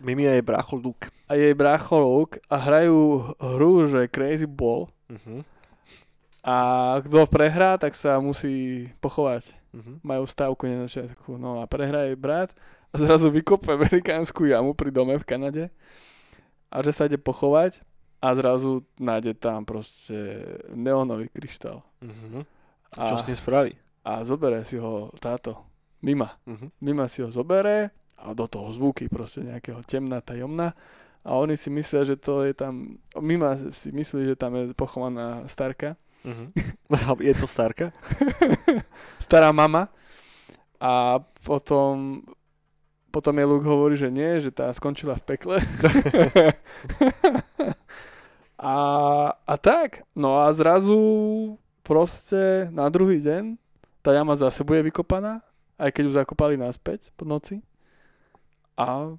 Mimi 0.04 0.28
a 0.28 0.36
jej 0.36 0.44
brácho 0.44 0.76
Luke. 0.76 1.08
A 1.24 1.34
jej 1.34 1.56
brácho 1.56 1.96
Luke 1.96 2.36
a 2.46 2.56
hrajú 2.56 3.24
hru, 3.40 3.88
že 3.88 4.06
Crazy 4.06 4.44
Ball. 4.44 4.86
Mhm. 5.08 5.42
A 6.44 6.56
kto 7.00 7.24
prehrá, 7.24 7.80
tak 7.80 7.96
sa 7.96 8.20
musí 8.20 8.84
pochovať. 9.00 9.48
Mhm. 9.72 10.04
Majú 10.04 10.24
stávku 10.28 10.68
na 10.68 10.84
začiatku. 10.84 11.40
No 11.40 11.58
a 11.58 11.66
prehrá 11.66 12.04
jej 12.04 12.14
brat 12.14 12.52
a 12.92 13.00
zrazu 13.00 13.32
vykope 13.32 13.72
amerikánsku 13.72 14.44
jamu 14.44 14.76
pri 14.76 14.92
dome 14.92 15.16
v 15.16 15.24
Kanade 15.24 15.64
a 16.68 16.78
že 16.84 16.92
sa 16.92 17.08
ide 17.08 17.16
pochovať 17.16 17.80
a 18.20 18.28
zrazu 18.36 18.84
nájde 18.96 19.34
tam 19.34 19.64
proste 19.64 20.14
neonový 20.70 21.26
kryštál. 21.28 21.80
Mhm. 22.04 22.44
A, 22.94 23.02
Čo 23.08 23.16
s 23.18 23.26
tým 23.26 23.34
spraví? 23.34 23.72
a 24.04 24.20
zobere 24.22 24.62
si 24.68 24.76
ho 24.76 25.08
táto 25.18 25.56
Mima. 26.04 26.28
Mhm. 26.44 26.68
Mima 26.78 27.08
si 27.08 27.24
ho 27.24 27.32
zobere 27.32 27.88
a 28.24 28.32
do 28.32 28.48
toho 28.48 28.72
zvuky 28.72 29.12
proste 29.12 29.44
nejakého 29.44 29.84
temná, 29.84 30.24
tajomná 30.24 30.72
a 31.24 31.36
oni 31.36 31.56
si 31.60 31.68
myslia, 31.68 32.08
že 32.08 32.16
to 32.16 32.44
je 32.44 32.56
tam, 32.56 32.96
Mima 33.20 33.56
si 33.72 33.92
myslí, 33.92 34.32
že 34.32 34.36
tam 34.36 34.56
je 34.56 34.72
pochovaná 34.72 35.44
starka, 35.44 36.00
Mhm. 36.24 36.56
je 37.28 37.34
to 37.36 37.44
starka? 37.44 37.92
stará 39.20 39.52
mama 39.52 39.92
a 40.80 41.20
potom 41.44 42.24
potom 43.12 43.38
je 43.38 43.46
Luke 43.46 43.68
hovorí, 43.68 43.94
že 43.94 44.10
nie, 44.10 44.42
že 44.42 44.50
tá 44.50 44.66
skončila 44.74 45.14
v 45.14 45.22
pekle. 45.22 45.56
a, 48.58 48.74
a 49.38 49.54
tak, 49.54 50.02
no 50.18 50.34
a 50.42 50.50
zrazu 50.50 50.98
proste 51.86 52.66
na 52.74 52.90
druhý 52.90 53.22
deň 53.22 53.54
tá 54.02 54.10
jama 54.10 54.34
zase 54.34 54.66
bude 54.66 54.82
vykopaná, 54.90 55.46
aj 55.78 55.94
keď 55.94 56.02
ju 56.10 56.12
zakopali 56.18 56.54
naspäť 56.58 57.14
po 57.14 57.22
noci. 57.22 57.62
A 58.74 59.14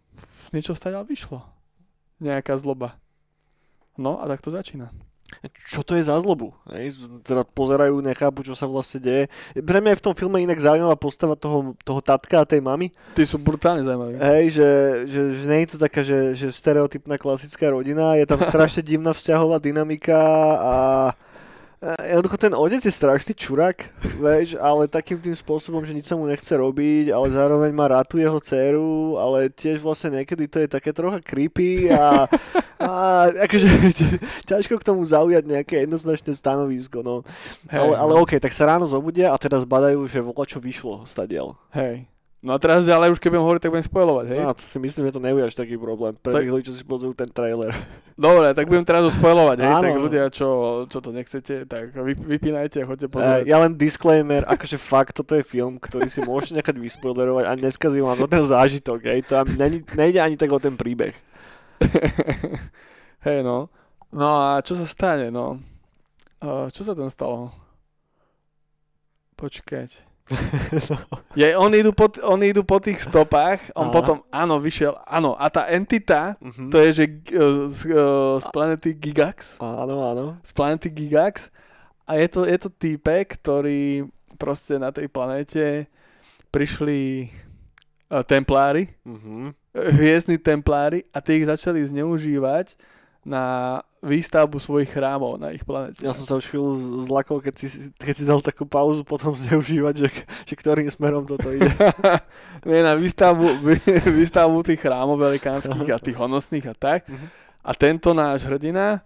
niečo 0.52 0.76
stať 0.76 1.00
vyšlo. 1.08 1.44
Nejaká 2.20 2.56
zloba. 2.60 3.00
No 3.96 4.20
a 4.20 4.28
tak 4.28 4.44
to 4.44 4.52
začína. 4.52 4.92
Čo 5.74 5.82
to 5.82 5.98
je 5.98 6.06
za 6.06 6.22
zlobu? 6.22 6.54
Hej, 6.70 7.10
teda 7.26 7.42
pozerajú, 7.42 7.98
nechápu, 7.98 8.46
čo 8.46 8.54
sa 8.54 8.70
vlastne 8.70 9.02
deje. 9.02 9.24
Pre 9.58 9.82
mňa 9.82 9.98
je 9.98 10.00
v 10.00 10.06
tom 10.06 10.14
filme 10.14 10.38
inak 10.38 10.62
zaujímavá 10.62 10.94
postava 10.94 11.34
toho, 11.34 11.74
toho 11.82 11.98
tatka 11.98 12.46
a 12.46 12.50
tej 12.50 12.62
mamy. 12.62 12.94
Tí 13.18 13.26
sú 13.26 13.42
brutálne 13.42 13.82
zaujímaví. 13.82 14.22
Hej, 14.22 14.62
že, 14.62 14.70
že, 15.10 15.22
že 15.34 15.44
nie 15.50 15.66
je 15.66 15.70
to 15.74 15.78
taká, 15.82 16.02
že, 16.06 16.38
že 16.38 16.54
stereotypná 16.54 17.18
klasická 17.18 17.74
rodina, 17.74 18.14
je 18.22 18.30
tam 18.30 18.38
strašne 18.54 18.86
divná 18.86 19.18
vzťahová 19.18 19.58
dynamika 19.58 20.22
a 20.62 20.76
jednoducho 22.02 22.38
ten 22.42 22.54
otec 22.58 22.82
je 22.82 22.90
strašný 22.90 23.34
čurák, 23.38 23.78
vieš, 24.18 24.58
ale 24.58 24.90
takým 24.90 25.22
tým 25.22 25.38
spôsobom, 25.38 25.86
že 25.86 25.94
nič 25.94 26.10
sa 26.10 26.18
mu 26.18 26.26
nechce 26.26 26.50
robiť, 26.50 27.14
ale 27.14 27.28
zároveň 27.30 27.72
má 27.76 27.86
rád 27.86 28.10
tú 28.10 28.18
jeho 28.18 28.42
dceru, 28.42 29.22
ale 29.22 29.54
tiež 29.54 29.84
vlastne 29.84 30.22
niekedy 30.22 30.50
to 30.50 30.58
je 30.66 30.70
také 30.72 30.90
trocha 30.90 31.22
creepy 31.22 31.94
a, 31.94 32.26
a 32.82 32.92
akože 33.46 33.68
ťažko 34.50 34.82
k 34.82 34.88
tomu 34.88 35.06
zaujať 35.06 35.44
nejaké 35.46 35.86
jednoznačné 35.86 36.34
stanovisko, 36.34 37.06
no. 37.06 37.22
Hej, 37.70 37.78
ale, 37.78 37.94
ale 37.94 38.12
no. 38.18 38.26
OK, 38.26 38.42
tak 38.42 38.56
sa 38.56 38.66
ráno 38.66 38.90
zobudia 38.90 39.30
a 39.30 39.38
teraz 39.38 39.68
badajú, 39.68 40.10
že 40.10 40.24
voľa 40.24 40.46
čo 40.50 40.58
vyšlo 40.58 41.06
stadiel. 41.06 41.54
Hej. 41.76 42.15
No 42.46 42.54
a 42.54 42.62
teraz, 42.62 42.86
ale 42.86 43.10
už 43.10 43.18
keď 43.18 43.34
budem 43.34 43.42
hovoriť, 43.42 43.62
tak 43.66 43.74
budem 43.74 43.90
spojovať, 43.90 44.26
hej? 44.30 44.42
No, 44.46 44.54
to 44.54 44.62
si 44.62 44.78
myslím, 44.78 45.10
že 45.10 45.18
to 45.18 45.22
nebude 45.26 45.50
až 45.50 45.58
taký 45.58 45.82
problém 45.82 46.14
pre 46.14 46.30
Tak- 46.30 46.46
tých 46.46 46.54
ľudí, 46.54 46.66
čo 46.70 46.78
si 46.78 46.86
pozrú 46.86 47.10
ten 47.12 47.26
trailer. 47.26 47.74
Dobre, 48.22 48.54
tak 48.54 48.70
budem 48.70 48.86
teraz 48.86 49.02
spojovať, 49.18 49.58
hej? 49.66 49.74
Áno. 49.74 49.82
Tak 49.82 49.96
ľudia, 49.98 50.24
čo, 50.30 50.48
čo 50.86 51.02
to 51.02 51.10
nechcete, 51.10 51.66
tak 51.66 51.98
vy, 51.98 52.14
vypínajte 52.14 52.80
a 52.80 52.86
choďte 52.86 53.10
Uh, 53.10 53.14
pozrieť. 53.18 53.44
ja 53.50 53.58
len 53.58 53.74
disclaimer, 53.74 54.46
akože 54.46 54.78
fakt, 54.78 55.18
toto 55.18 55.34
je 55.34 55.42
film, 55.42 55.82
ktorý 55.82 56.06
si 56.06 56.22
môžete 56.22 56.62
nechať 56.62 56.78
vyspoilerovať 56.78 57.44
a 57.50 57.58
neskazí 57.58 57.98
vám 57.98 58.14
to 58.16 58.30
ten 58.30 58.46
zážitok, 58.46 59.02
hej, 59.02 59.26
to 59.26 59.42
není, 59.58 59.82
nejde 59.98 60.22
ani 60.22 60.38
tak 60.38 60.54
o 60.54 60.62
ten 60.62 60.78
príbeh. 60.78 61.18
hej, 63.26 63.42
no. 63.42 63.74
No 64.14 64.28
a 64.38 64.62
čo 64.62 64.78
sa 64.78 64.86
stane, 64.86 65.34
no? 65.34 65.58
Uh, 66.40 66.70
čo 66.70 66.86
sa 66.86 66.94
tam 66.94 67.10
stalo? 67.10 67.50
Počkať. 69.36 70.15
Je, 71.36 71.54
oni, 71.54 71.76
idú 71.78 71.92
po, 71.92 72.10
oni 72.24 72.50
idú 72.50 72.62
po 72.62 72.80
tých 72.80 72.98
stopách, 73.00 73.70
on 73.74 73.88
Aha. 73.88 73.94
potom, 73.94 74.18
áno, 74.30 74.58
vyšiel, 74.58 74.98
áno, 75.04 75.34
a 75.34 75.48
tá 75.48 75.68
entita, 75.68 76.34
Mhm. 76.40 76.70
to 76.70 76.78
je, 76.80 76.90
že 76.94 77.06
uh, 77.32 77.68
z, 77.68 77.80
uh, 77.88 78.38
z 78.38 78.48
planety 78.50 78.90
Gigax, 78.94 79.60
Áno, 79.60 79.96
áno. 80.08 80.26
z 80.42 80.52
planety 80.52 80.90
Gigax 80.90 81.54
a 82.04 82.16
je 82.16 82.28
to, 82.28 82.42
je 82.44 82.58
to 82.58 82.70
týpek, 82.72 83.38
ktorý 83.38 84.10
proste 84.36 84.76
na 84.76 84.90
tej 84.90 85.08
planéte 85.08 85.86
prišli 86.50 87.30
uh, 88.10 88.22
templári, 88.22 88.90
Mhm. 89.06 89.54
hviezdni 89.76 90.38
templári 90.38 91.04
a 91.12 91.20
tí 91.20 91.38
ich 91.38 91.46
začali 91.46 91.84
zneužívať 91.84 92.80
na 93.22 93.78
výstavbu 94.06 94.62
svojich 94.62 94.94
chrámov 94.94 95.42
na 95.42 95.50
ich 95.50 95.66
planete. 95.66 96.06
Ja 96.06 96.14
som 96.14 96.24
sa 96.24 96.38
už 96.38 96.46
chvíľu 96.46 96.78
zlakol, 97.02 97.42
keď 97.42 97.54
si, 97.58 97.90
keď 97.98 98.14
si 98.14 98.24
dal 98.24 98.40
takú 98.46 98.70
pauzu 98.70 99.02
potom 99.02 99.34
zneužívať, 99.42 100.06
že, 100.06 100.10
že 100.46 100.54
ktorým 100.54 100.88
smerom 100.94 101.26
toto 101.26 101.50
ide. 101.50 101.68
Nie, 102.70 102.86
na 102.86 102.94
výstavbu, 102.94 103.66
vý- 103.66 103.82
výstavbu 104.22 104.62
tých 104.62 104.80
chrámov 104.80 105.18
velikánskych 105.18 105.90
a 105.90 105.98
tých 105.98 106.16
honosných 106.16 106.70
a 106.70 106.76
tak. 106.78 107.10
Mhm. 107.10 107.28
A 107.66 107.72
tento 107.74 108.14
náš 108.14 108.46
hrdina, 108.46 109.02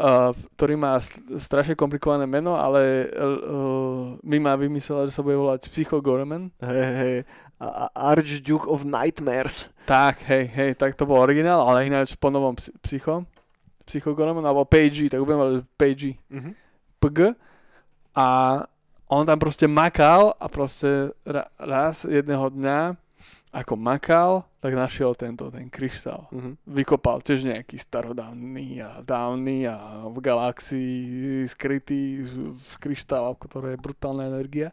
uh, 0.00 0.32
ktorý 0.56 0.80
má 0.80 0.96
st- 0.96 1.20
strašne 1.36 1.76
komplikované 1.76 2.24
meno, 2.24 2.56
ale 2.56 3.12
uh, 3.12 4.16
my 4.24 4.36
má 4.40 4.56
vymyslela, 4.56 5.04
že 5.04 5.12
sa 5.12 5.20
bude 5.20 5.36
volať 5.36 5.68
Psycho 5.68 6.00
Gorman. 6.00 6.48
Hej, 6.64 6.88
hej. 6.96 7.16
Archduke 7.92 8.64
of 8.64 8.88
Nightmares. 8.88 9.68
Tak, 9.84 10.24
hej, 10.32 10.48
hej, 10.48 10.70
tak 10.80 10.96
to 10.96 11.04
bol 11.04 11.20
originál, 11.20 11.68
ale 11.68 11.84
ináč 11.84 12.16
po 12.16 12.32
novom 12.32 12.56
psy- 12.56 12.72
Psycho. 13.90 14.14
Psycho 14.14 14.14
Gorman, 14.14 14.46
alebo 14.46 14.62
PG, 14.62 15.10
tak 15.10 15.18
budem 15.26 15.38
volať 15.42 15.54
PG. 15.74 16.02
Mhm. 16.30 16.50
PG. 17.02 17.18
A 18.14 18.26
on 19.10 19.26
tam 19.26 19.38
proste 19.42 19.66
makal 19.66 20.30
a 20.38 20.46
proste 20.46 21.10
ra- 21.26 21.50
raz 21.58 22.06
jedného 22.06 22.46
dňa 22.54 22.94
ako 23.50 23.74
makal, 23.74 24.46
tak 24.62 24.78
našiel 24.78 25.10
tento, 25.18 25.50
ten 25.50 25.66
kryštál. 25.66 26.30
Mhm. 26.30 26.50
Vykopal 26.70 27.18
tiež 27.18 27.42
nejaký 27.50 27.82
starodávny 27.82 28.78
a 28.78 29.02
dávny 29.02 29.66
a 29.66 30.06
v 30.06 30.18
galaxii 30.22 31.50
skrytý 31.50 32.22
z, 32.22 32.54
z 32.62 32.72
kryštála, 32.78 33.34
ktoré 33.34 33.74
je 33.74 33.82
brutálna 33.82 34.30
energia. 34.30 34.70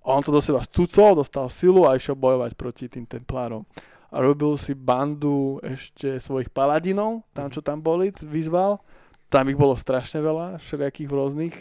A 0.00 0.16
on 0.16 0.24
to 0.24 0.32
do 0.32 0.40
seba 0.40 0.64
stúcol, 0.64 1.12
dostal 1.18 1.52
silu 1.52 1.84
a 1.84 1.92
išiel 1.92 2.16
bojovať 2.16 2.56
proti 2.56 2.88
tým 2.88 3.04
templárom. 3.04 3.68
A 4.10 4.16
robil 4.22 4.54
si 4.56 4.72
bandu 4.72 5.58
ešte 5.60 6.22
svojich 6.22 6.48
paladinov, 6.50 7.26
tam 7.34 7.50
čo 7.50 7.60
tam 7.60 7.82
boli, 7.82 8.14
vyzval. 8.14 8.78
Tam 9.26 9.50
ich 9.50 9.58
bolo 9.58 9.74
strašne 9.74 10.22
veľa, 10.22 10.62
všelijakých 10.62 11.10
rôznych 11.10 11.54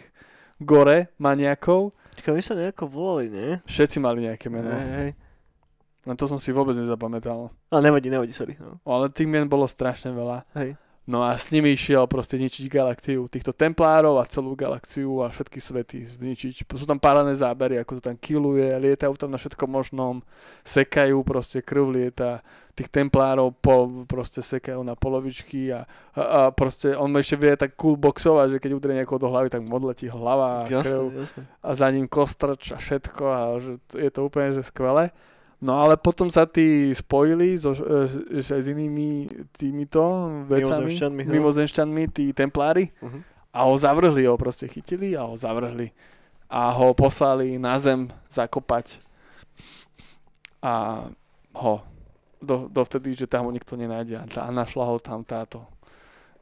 gore, 0.61 1.09
maniakov. 1.17 1.97
Čakaj, 2.15 2.31
oni 2.31 2.43
sa 2.45 2.55
nejako 2.55 2.85
volali, 2.87 3.27
nie? 3.27 3.49
Všetci 3.65 3.97
mali 3.99 4.29
nejaké 4.29 4.47
meno. 4.47 4.69
Hej, 4.69 4.89
hej. 5.01 5.11
No 6.05 6.13
to 6.13 6.29
som 6.29 6.37
si 6.37 6.53
vôbec 6.53 6.77
nezapamätal. 6.77 7.49
Ale 7.73 7.81
nevadí, 7.89 8.13
nevadí, 8.13 8.29
sorry. 8.31 8.53
No. 8.61 8.77
Ale 8.85 9.09
tých 9.09 9.25
mien 9.25 9.49
bolo 9.49 9.65
strašne 9.65 10.13
veľa. 10.13 10.45
Hej. 10.53 10.77
No 11.05 11.21
a 11.21 11.37
s 11.37 11.53
nimi 11.53 11.77
išiel 11.77 12.09
proste 12.09 12.33
ničiť 12.41 12.65
galaktiu 12.65 13.29
týchto 13.29 13.53
templárov 13.53 14.17
a 14.17 14.25
celú 14.25 14.57
galakciu 14.57 15.21
a 15.21 15.29
všetky 15.29 15.61
svety 15.61 16.01
zničiť. 16.01 16.65
Sú 16.65 16.89
tam 16.89 16.97
parádne 16.97 17.37
zábery, 17.37 17.77
ako 17.77 18.01
to 18.01 18.09
tam 18.09 18.17
kiluje, 18.17 18.73
lietajú 18.81 19.13
tam 19.13 19.29
na 19.29 19.37
všetkom 19.37 19.69
možnom, 19.69 20.25
sekajú, 20.65 21.21
proste 21.21 21.61
krv 21.61 21.93
lieta, 21.93 22.41
tých 22.73 22.89
templárov 22.89 23.53
po, 23.53 24.03
proste 24.09 24.41
sekajú 24.41 24.81
na 24.81 24.97
polovičky 24.97 25.71
a, 25.71 25.85
a, 26.17 26.21
a 26.21 26.39
proste 26.49 26.91
on 26.97 27.13
ešte 27.15 27.37
vie 27.37 27.53
tak 27.53 27.77
cool 27.77 27.95
boxovať, 27.95 28.57
že 28.57 28.61
keď 28.65 28.71
udrie 28.73 28.97
niekoho 28.99 29.21
do 29.21 29.29
hlavy, 29.31 29.47
tak 29.53 29.63
mu 29.63 29.77
odletí 29.77 30.11
hlava 30.11 30.65
a 30.65 30.67
Jasné, 30.67 30.89
krv 30.89 31.05
jasné. 31.15 31.41
a 31.63 31.69
za 31.71 31.87
ním 31.93 32.09
kostrč 32.09 32.75
a 32.75 32.81
všetko 32.81 33.23
a 33.23 33.39
že 33.63 33.71
je 33.93 34.09
to 34.11 34.25
úplne 34.27 34.57
že 34.57 34.65
skvelé. 34.67 35.13
No 35.63 35.81
ale 35.81 35.95
potom 35.95 36.27
sa 36.27 36.43
tí 36.43 36.91
spojili 36.91 37.55
so, 37.55 37.71
e, 37.71 38.43
aj 38.43 38.61
s 38.61 38.67
inými 38.67 39.25
týmito 39.55 40.01
vecami, 40.45 40.91
Mimozemšťanmi, 40.91 41.21
no. 41.25 41.31
mimozemšťanmi, 41.31 42.03
tí 42.11 42.25
templári 42.35 42.91
Mhm. 43.01 43.19
a 43.55 43.59
ho 43.63 43.73
zavrhli, 43.79 44.27
ho 44.27 44.35
proste 44.35 44.67
chytili 44.67 45.15
a 45.15 45.23
ho 45.23 45.33
zavrhli 45.39 45.89
a 46.51 46.69
ho 46.69 46.91
poslali 46.93 47.55
na 47.55 47.79
zem 47.79 48.11
zakopať 48.27 48.99
a 50.61 51.05
ho 51.55 51.73
do, 52.41 52.67
dovtedy, 52.69 53.15
že 53.15 53.25
tam 53.25 53.47
ho 53.47 53.51
nikto 53.55 53.73
nenájde 53.79 54.21
a 54.21 54.45
našla 54.51 54.85
ho 54.85 54.99
tam 54.99 55.23
táto 55.25 55.65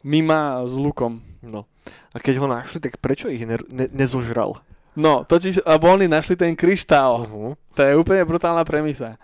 Mima 0.04 0.60
s 0.68 0.76
lukom. 0.76 1.24
No. 1.48 1.64
A 2.12 2.20
keď 2.20 2.44
ho 2.44 2.48
našli, 2.52 2.84
tak 2.84 3.00
prečo 3.00 3.32
ich 3.32 3.48
ne, 3.48 3.56
ne, 3.72 3.88
nezožral? 3.88 4.60
No, 4.94 5.26
totiž, 5.26 5.66
lebo 5.66 5.90
oni 5.90 6.06
našli 6.06 6.38
ten 6.38 6.54
kryštál. 6.54 7.26
Uh-huh. 7.26 7.58
To 7.74 7.82
je 7.82 7.98
úplne 7.98 8.22
brutálna 8.26 8.62
premisa. 8.62 9.18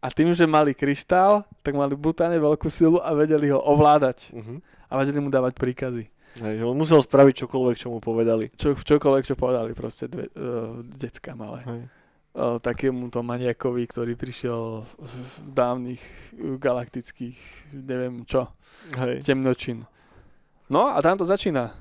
A 0.00 0.08
tým, 0.08 0.32
že 0.32 0.48
mali 0.48 0.72
kryštál, 0.72 1.44
tak 1.60 1.76
mali 1.76 1.92
brutálne 1.92 2.40
veľkú 2.40 2.72
silu 2.72 2.96
a 3.04 3.12
vedeli 3.12 3.52
ho 3.52 3.60
ovládať. 3.60 4.32
Uh-huh. 4.32 4.64
A 4.88 4.92
vedeli 4.96 5.20
mu 5.20 5.28
dávať 5.28 5.60
príkazy. 5.60 6.08
Hej, 6.40 6.62
on 6.62 6.78
musel 6.78 7.02
spraviť 7.02 7.44
čokoľvek, 7.44 7.76
čo 7.76 7.90
mu 7.90 7.98
povedali. 7.98 8.54
Čo, 8.54 8.78
čokoľvek, 8.78 9.24
čo 9.26 9.34
povedali 9.34 9.74
proste 9.74 10.06
dve, 10.06 10.30
uh, 10.30 10.78
decka 10.86 11.34
malé. 11.34 11.60
Hej. 11.66 11.82
Uh, 12.30 12.56
takému 12.62 13.10
to 13.10 13.26
maniakovi, 13.26 13.90
ktorý 13.90 14.14
prišiel 14.14 14.86
z 15.02 15.14
dávnych 15.42 15.98
uh, 15.98 16.54
galaktických, 16.62 17.36
neviem 17.74 18.22
čo, 18.22 18.46
Hej. 18.94 19.26
temnočín. 19.26 19.82
No 20.70 20.94
a 20.94 21.02
tam 21.02 21.18
to 21.18 21.26
začína. 21.26 21.74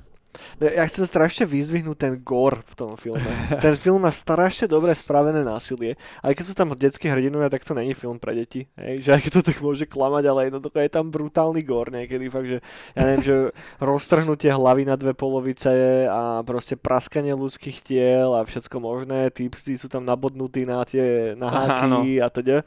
No, 0.61 0.69
Ja 0.69 0.85
chcem 0.85 1.05
strašne 1.09 1.43
vyzvihnúť 1.49 1.97
ten 1.97 2.13
gore 2.21 2.61
v 2.61 2.73
tom 2.77 2.93
filme. 2.95 3.25
Ten 3.63 3.75
film 3.75 4.05
má 4.05 4.11
strašne 4.13 4.69
dobre 4.69 4.93
spravené 4.93 5.41
násilie. 5.41 5.97
Aj 6.21 6.31
keď 6.31 6.45
sú 6.45 6.53
tam 6.53 6.71
detskí 6.77 7.09
hrdinovia, 7.09 7.49
tak 7.49 7.65
to 7.65 7.73
není 7.73 7.97
film 7.97 8.21
pre 8.21 8.37
deti. 8.37 8.69
Hej? 8.77 9.05
Že 9.05 9.09
aj 9.15 9.21
keď 9.25 9.31
to 9.33 9.41
tak 9.49 9.57
môže 9.59 9.85
klamať, 9.89 10.23
ale 10.29 10.39
jednoducho 10.51 10.77
je 10.79 10.91
tam 10.91 11.09
brutálny 11.09 11.61
gore 11.65 11.89
niekedy. 11.89 12.29
Fakt, 12.29 12.47
že 12.47 12.57
ja 12.93 13.01
neviem, 13.03 13.23
že 13.25 13.35
roztrhnutie 13.81 14.53
hlavy 14.53 14.83
na 14.85 14.95
dve 14.95 15.17
polovice 15.17 16.05
a 16.05 16.45
proste 16.45 16.77
praskanie 16.77 17.33
ľudských 17.33 17.81
tiel 17.81 18.37
a 18.37 18.45
všetko 18.45 18.77
možné. 18.77 19.33
Týpci 19.33 19.75
sú 19.75 19.89
tam 19.89 20.05
nabodnutí 20.05 20.63
na 20.63 20.85
tie 20.85 21.33
naháky 21.33 22.21
a 22.21 22.27
teda. 22.29 22.57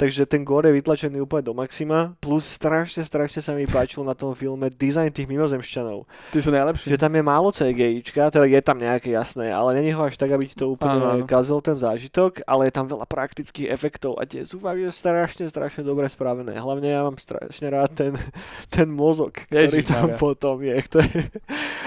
Takže 0.00 0.24
ten 0.24 0.48
gore 0.48 0.72
je 0.72 0.80
vytlačený 0.80 1.20
úplne 1.20 1.44
do 1.44 1.52
maxima. 1.52 2.16
Plus 2.24 2.48
strašne, 2.48 3.04
strašne 3.04 3.44
sa 3.44 3.52
mi 3.52 3.68
páčil 3.68 4.00
na 4.00 4.16
tom 4.16 4.32
filme 4.32 4.72
dizajn 4.72 5.12
tých 5.12 5.28
mimozemšťanov 5.28 6.08
Tí 6.32 6.40
sú 6.40 6.48
najlepší. 6.48 6.89
Že 6.90 6.98
tam 6.98 7.14
je 7.14 7.22
málo 7.22 7.54
CGIčka, 7.54 8.34
teda 8.34 8.50
je 8.50 8.58
tam 8.58 8.74
nejaké 8.74 9.14
jasné, 9.14 9.54
ale 9.54 9.78
není 9.78 9.94
ho 9.94 10.02
až 10.02 10.18
tak, 10.18 10.34
aby 10.34 10.50
ti 10.50 10.58
to 10.58 10.74
úplne 10.74 10.98
áno. 10.98 11.22
kazil 11.22 11.62
ten 11.62 11.78
zážitok, 11.78 12.42
ale 12.42 12.66
je 12.66 12.74
tam 12.74 12.90
veľa 12.90 13.06
praktických 13.06 13.70
efektov 13.70 14.18
a 14.18 14.26
tie 14.26 14.42
sú 14.42 14.58
fakt, 14.58 14.82
že 14.82 14.90
strašne, 14.90 15.46
strašne 15.46 15.86
dobre 15.86 16.10
spravené. 16.10 16.58
Hlavne 16.58 16.90
ja 16.90 17.06
mám 17.06 17.14
strašne 17.14 17.70
rád 17.70 17.94
ten, 17.94 18.12
ten 18.74 18.90
mozog, 18.90 19.38
ktorý 19.46 19.86
tam 19.86 20.10
Ježišmaria. 20.10 20.18
potom 20.18 20.56
je. 20.66 20.76
To 20.90 20.98
je. 20.98 21.20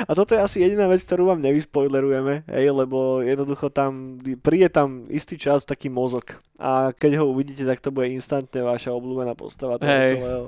A 0.07 0.11
toto 0.15 0.31
je 0.31 0.39
asi 0.39 0.63
jediná 0.63 0.87
vec, 0.87 1.03
ktorú 1.03 1.35
vám 1.35 1.43
nevyspoilerujeme, 1.43 2.47
hej, 2.47 2.71
lebo 2.71 3.19
jednoducho 3.19 3.67
tam 3.75 4.15
príde 4.39 4.71
tam 4.71 5.11
istý 5.11 5.35
čas 5.35 5.67
taký 5.67 5.91
mozog 5.91 6.39
a 6.63 6.95
keď 6.95 7.19
ho 7.19 7.27
uvidíte, 7.27 7.67
tak 7.67 7.83
to 7.83 7.91
bude 7.91 8.07
instantne 8.13 8.63
vaša 8.63 8.95
obľúbená 8.95 9.35
postava 9.35 9.75
toho 9.75 9.91
Hej. 9.91 10.15
celého. 10.15 10.47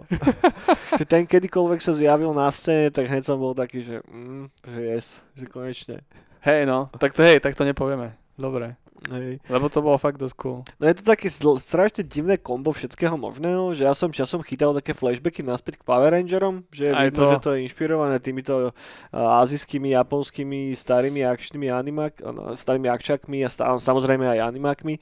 ten 1.12 1.28
kedykoľvek 1.28 1.80
sa 1.84 1.92
zjavil 1.92 2.32
na 2.32 2.48
scéne, 2.48 2.88
tak 2.88 3.12
hneď 3.12 3.28
som 3.28 3.36
bol 3.36 3.52
taký, 3.52 3.84
že, 3.84 4.00
mm, 4.06 4.45
že 4.66 4.80
yes, 4.82 5.08
že 5.38 5.46
konečne. 5.46 6.02
Hej 6.46 6.70
no, 6.70 6.94
tak 6.98 7.14
to 7.14 7.26
hej, 7.26 7.42
tak 7.42 7.58
to 7.58 7.66
nepovieme. 7.66 8.14
Dobre. 8.36 8.76
Hej. 9.06 9.38
Lebo 9.46 9.70
to 9.70 9.86
bolo 9.86 10.02
fakt 10.02 10.18
dosť 10.18 10.36
cool. 10.42 10.60
No 10.82 10.90
je 10.90 10.98
to 10.98 11.06
také 11.06 11.30
sl- 11.30 11.62
strašne 11.62 12.02
divné 12.02 12.42
kombo 12.42 12.74
všetkého 12.74 13.14
možného, 13.14 13.78
že 13.78 13.86
ja 13.86 13.94
som 13.94 14.10
časom 14.10 14.42
chytal 14.42 14.74
také 14.74 14.98
flashbacky 14.98 15.46
naspäť 15.46 15.78
k 15.82 15.86
Power 15.86 16.10
Rangerom, 16.10 16.66
že 16.74 16.90
Aj 16.90 17.06
vidno, 17.06 17.22
to. 17.22 17.30
že 17.30 17.38
to 17.44 17.50
je 17.54 17.70
inšpirované 17.70 18.18
týmito 18.18 18.74
uh, 18.74 19.42
azijskými, 19.46 19.94
japonskými 19.94 20.74
starými 20.74 21.22
akčnými 21.22 21.70
animák, 21.70 22.26
no, 22.34 22.58
starými 22.58 22.90
akčakmi 22.90 23.46
a 23.46 23.50
stá- 23.52 23.78
samozrejme 23.78 24.26
aj 24.26 24.42
animákmi. 24.42 24.98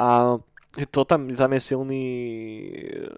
A 0.00 0.40
to 0.68 1.00
tam, 1.08 1.32
tam 1.32 1.50
je 1.56 1.60
silný, 1.64 2.04
eh, 2.92 3.08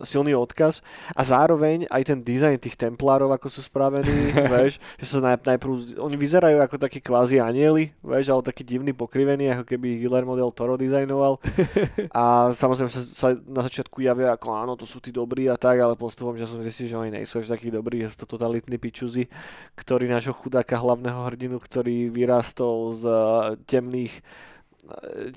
silný 0.00 0.32
odkaz. 0.32 0.80
A 1.12 1.20
zároveň 1.20 1.84
aj 1.92 2.02
ten 2.08 2.18
dizajn 2.24 2.56
tých 2.56 2.80
templárov, 2.80 3.28
ako 3.36 3.52
sú 3.52 3.60
spravení, 3.60 4.32
vieš, 4.52 4.80
že 4.96 5.06
sa 5.06 5.20
naj, 5.20 5.44
najprv, 5.44 6.00
oni 6.00 6.16
vyzerajú 6.16 6.56
ako 6.64 6.80
takí 6.80 7.04
kvázi 7.04 7.36
anieli, 7.36 7.92
vieš, 8.00 8.32
ale 8.32 8.42
taký 8.48 8.64
divný 8.64 8.96
pokrivený, 8.96 9.52
ako 9.60 9.64
keby 9.68 10.00
Guillermo 10.00 10.40
del 10.40 10.48
Toro 10.56 10.80
dizajnoval. 10.80 11.36
A 12.16 12.50
samozrejme 12.56 12.90
sa, 12.90 13.04
sa 13.04 13.28
na 13.36 13.60
začiatku 13.60 14.00
javia 14.00 14.32
ako 14.32 14.48
áno, 14.56 14.72
to 14.74 14.88
sú 14.88 15.04
tí 15.04 15.12
dobrí 15.12 15.52
a 15.52 15.60
tak, 15.60 15.78
ale 15.84 16.00
postupom 16.00 16.32
že 16.34 16.48
som 16.48 16.64
zistil, 16.64 16.88
že 16.88 16.96
oni 16.96 17.12
nejsú 17.12 17.44
až 17.44 17.52
takí 17.52 17.68
dobrí, 17.68 18.00
že 18.02 18.16
sú 18.16 18.24
to 18.24 18.40
totalitní 18.40 18.80
pičuzi, 18.80 19.28
ktorý 19.76 20.08
nášho 20.08 20.32
chudáka 20.32 20.80
hlavného 20.80 21.20
hrdinu, 21.28 21.60
ktorý 21.60 22.08
vyrastol 22.08 22.96
z 22.96 23.04
eh, 23.04 23.20
temných 23.68 24.24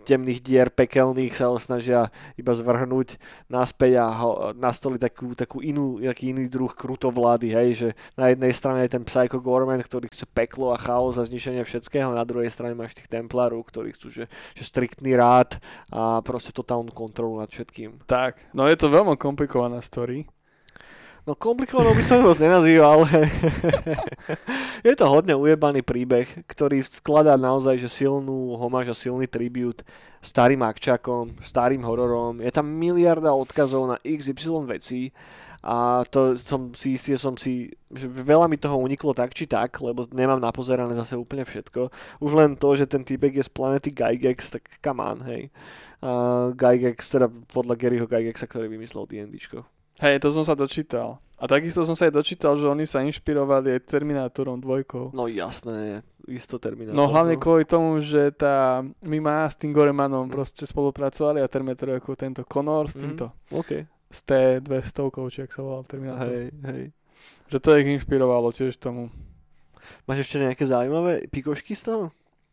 temných 0.07 0.39
dier 0.41 0.67
pekelných 0.71 1.35
sa 1.35 1.51
ho 1.51 1.57
snažia 1.59 2.09
iba 2.39 2.51
zvrhnúť 2.55 3.19
naspäť 3.51 4.01
a 4.01 4.07
ho, 4.11 4.31
nastoliť 4.55 5.01
takú, 5.01 5.27
takú 5.35 5.57
inú, 5.59 5.99
taký 5.99 6.31
iný 6.31 6.47
druh 6.47 6.71
krutovlády, 6.71 7.51
hej, 7.51 7.69
že 7.75 7.89
na 8.15 8.31
jednej 8.31 8.53
strane 8.55 8.83
je 8.87 8.95
ten 8.95 9.03
Psycho 9.03 9.39
Gorman, 9.43 9.83
ktorý 9.83 10.07
chce 10.11 10.25
peklo 10.27 10.71
a 10.71 10.77
chaos 10.79 11.19
a 11.19 11.27
zničenie 11.27 11.63
všetkého, 11.63 12.15
na 12.15 12.23
druhej 12.23 12.49
strane 12.49 12.73
máš 12.75 12.95
tých 12.95 13.11
templárov, 13.11 13.61
ktorí 13.67 13.95
chcú, 13.95 14.07
že, 14.11 14.25
že 14.55 14.63
striktný 14.63 15.15
rád 15.15 15.59
a 15.91 16.23
proste 16.23 16.55
totálnu 16.55 16.91
kontrolu 16.95 17.39
nad 17.39 17.51
všetkým. 17.51 18.07
Tak, 18.07 18.55
no 18.55 18.67
je 18.67 18.77
to 18.79 18.87
veľmi 18.87 19.15
komplikovaná 19.19 19.83
story. 19.83 20.27
No 21.21 21.37
komplikovanou 21.37 21.93
by 21.93 22.01
som 22.01 22.25
ho 22.25 22.33
nenazýval, 22.33 23.05
ale 23.05 23.29
je 24.89 24.93
to 24.97 25.05
hodne 25.05 25.37
ujebaný 25.37 25.85
príbeh, 25.85 26.25
ktorý 26.49 26.81
skladá 26.81 27.37
naozaj 27.37 27.77
že 27.77 27.93
silnú 27.93 28.57
homáž 28.57 28.89
a 28.89 28.97
silný 28.97 29.29
tribut 29.29 29.85
starým 30.17 30.65
akčakom, 30.65 31.37
starým 31.37 31.85
hororom. 31.85 32.41
Je 32.41 32.49
tam 32.49 32.65
miliarda 32.65 33.29
odkazov 33.37 33.85
na 33.85 33.97
XY 34.01 34.65
vecí 34.65 35.13
a 35.61 36.01
to 36.09 36.33
som 36.41 36.73
si 36.73 36.97
istý, 36.97 37.13
som 37.21 37.37
si, 37.37 37.69
že 37.93 38.09
veľa 38.09 38.49
mi 38.49 38.57
toho 38.57 38.81
uniklo 38.81 39.13
tak 39.13 39.37
či 39.37 39.45
tak, 39.45 39.77
lebo 39.77 40.09
nemám 40.09 40.41
napozerané 40.41 40.97
zase 40.97 41.13
úplne 41.13 41.45
všetko. 41.45 41.93
Už 42.17 42.31
len 42.33 42.57
to, 42.57 42.73
že 42.73 42.89
ten 42.89 43.05
týpek 43.05 43.37
je 43.37 43.45
z 43.45 43.51
planety 43.53 43.93
Gygax, 43.93 44.57
tak 44.57 44.65
come 44.81 45.05
on, 45.05 45.21
hej. 45.29 45.53
Uh, 46.01 46.49
Gygax, 46.57 47.13
teda 47.13 47.29
podľa 47.29 47.77
Garyho 47.77 48.09
Gygaxa, 48.09 48.49
ktorý 48.49 48.73
vymyslel 48.73 49.05
D&Dčko. 49.05 49.80
Hej, 49.97 50.19
to 50.19 50.29
som 50.29 50.41
sa 50.41 50.53
dočítal. 50.53 51.19
A 51.35 51.49
takisto 51.49 51.81
som 51.81 51.93
sa 51.93 52.05
aj 52.05 52.13
dočítal, 52.13 52.53
že 52.53 52.63
oni 52.63 52.85
sa 52.85 53.01
inšpirovali 53.01 53.73
aj 53.73 53.89
Terminátorom 53.89 54.57
dvojkou. 54.57 55.09
No 55.11 55.25
jasné, 55.25 56.05
isto 56.23 56.55
Terminator. 56.55 56.93
No 56.93 57.09
hlavne 57.09 57.33
kvôli 57.35 57.65
tomu, 57.65 57.97
že 57.97 58.29
tá 58.29 58.79
Mima 59.01 59.43
s 59.43 59.57
tým 59.57 59.73
Goremanom 59.73 60.29
proste 60.29 60.63
spolupracovali 60.63 61.41
a 61.41 61.49
Terminator 61.49 61.97
ako 61.97 62.13
tento 62.13 62.45
Connor 62.45 62.85
s 62.85 62.95
Mhm. 62.95 63.01
týmto. 63.01 63.25
OK. 63.49 63.71
Z 64.07 64.19
T200, 64.23 65.01
či 65.27 65.39
ak 65.41 65.51
sa 65.51 65.61
volal 65.61 65.81
Terminator. 65.83 66.29
Hej, 66.29 66.45
hej. 66.63 66.83
Že 67.47 67.57
to 67.57 67.69
ich 67.75 67.87
inšpirovalo 67.89 68.47
tiež 68.49 68.77
tomu. 68.77 69.09
Máš 70.05 70.29
ešte 70.29 70.37
nejaké 70.37 70.61
zaujímavé 70.61 71.25
pikošky 71.25 71.73
z 71.73 71.89
toho? 71.89 72.03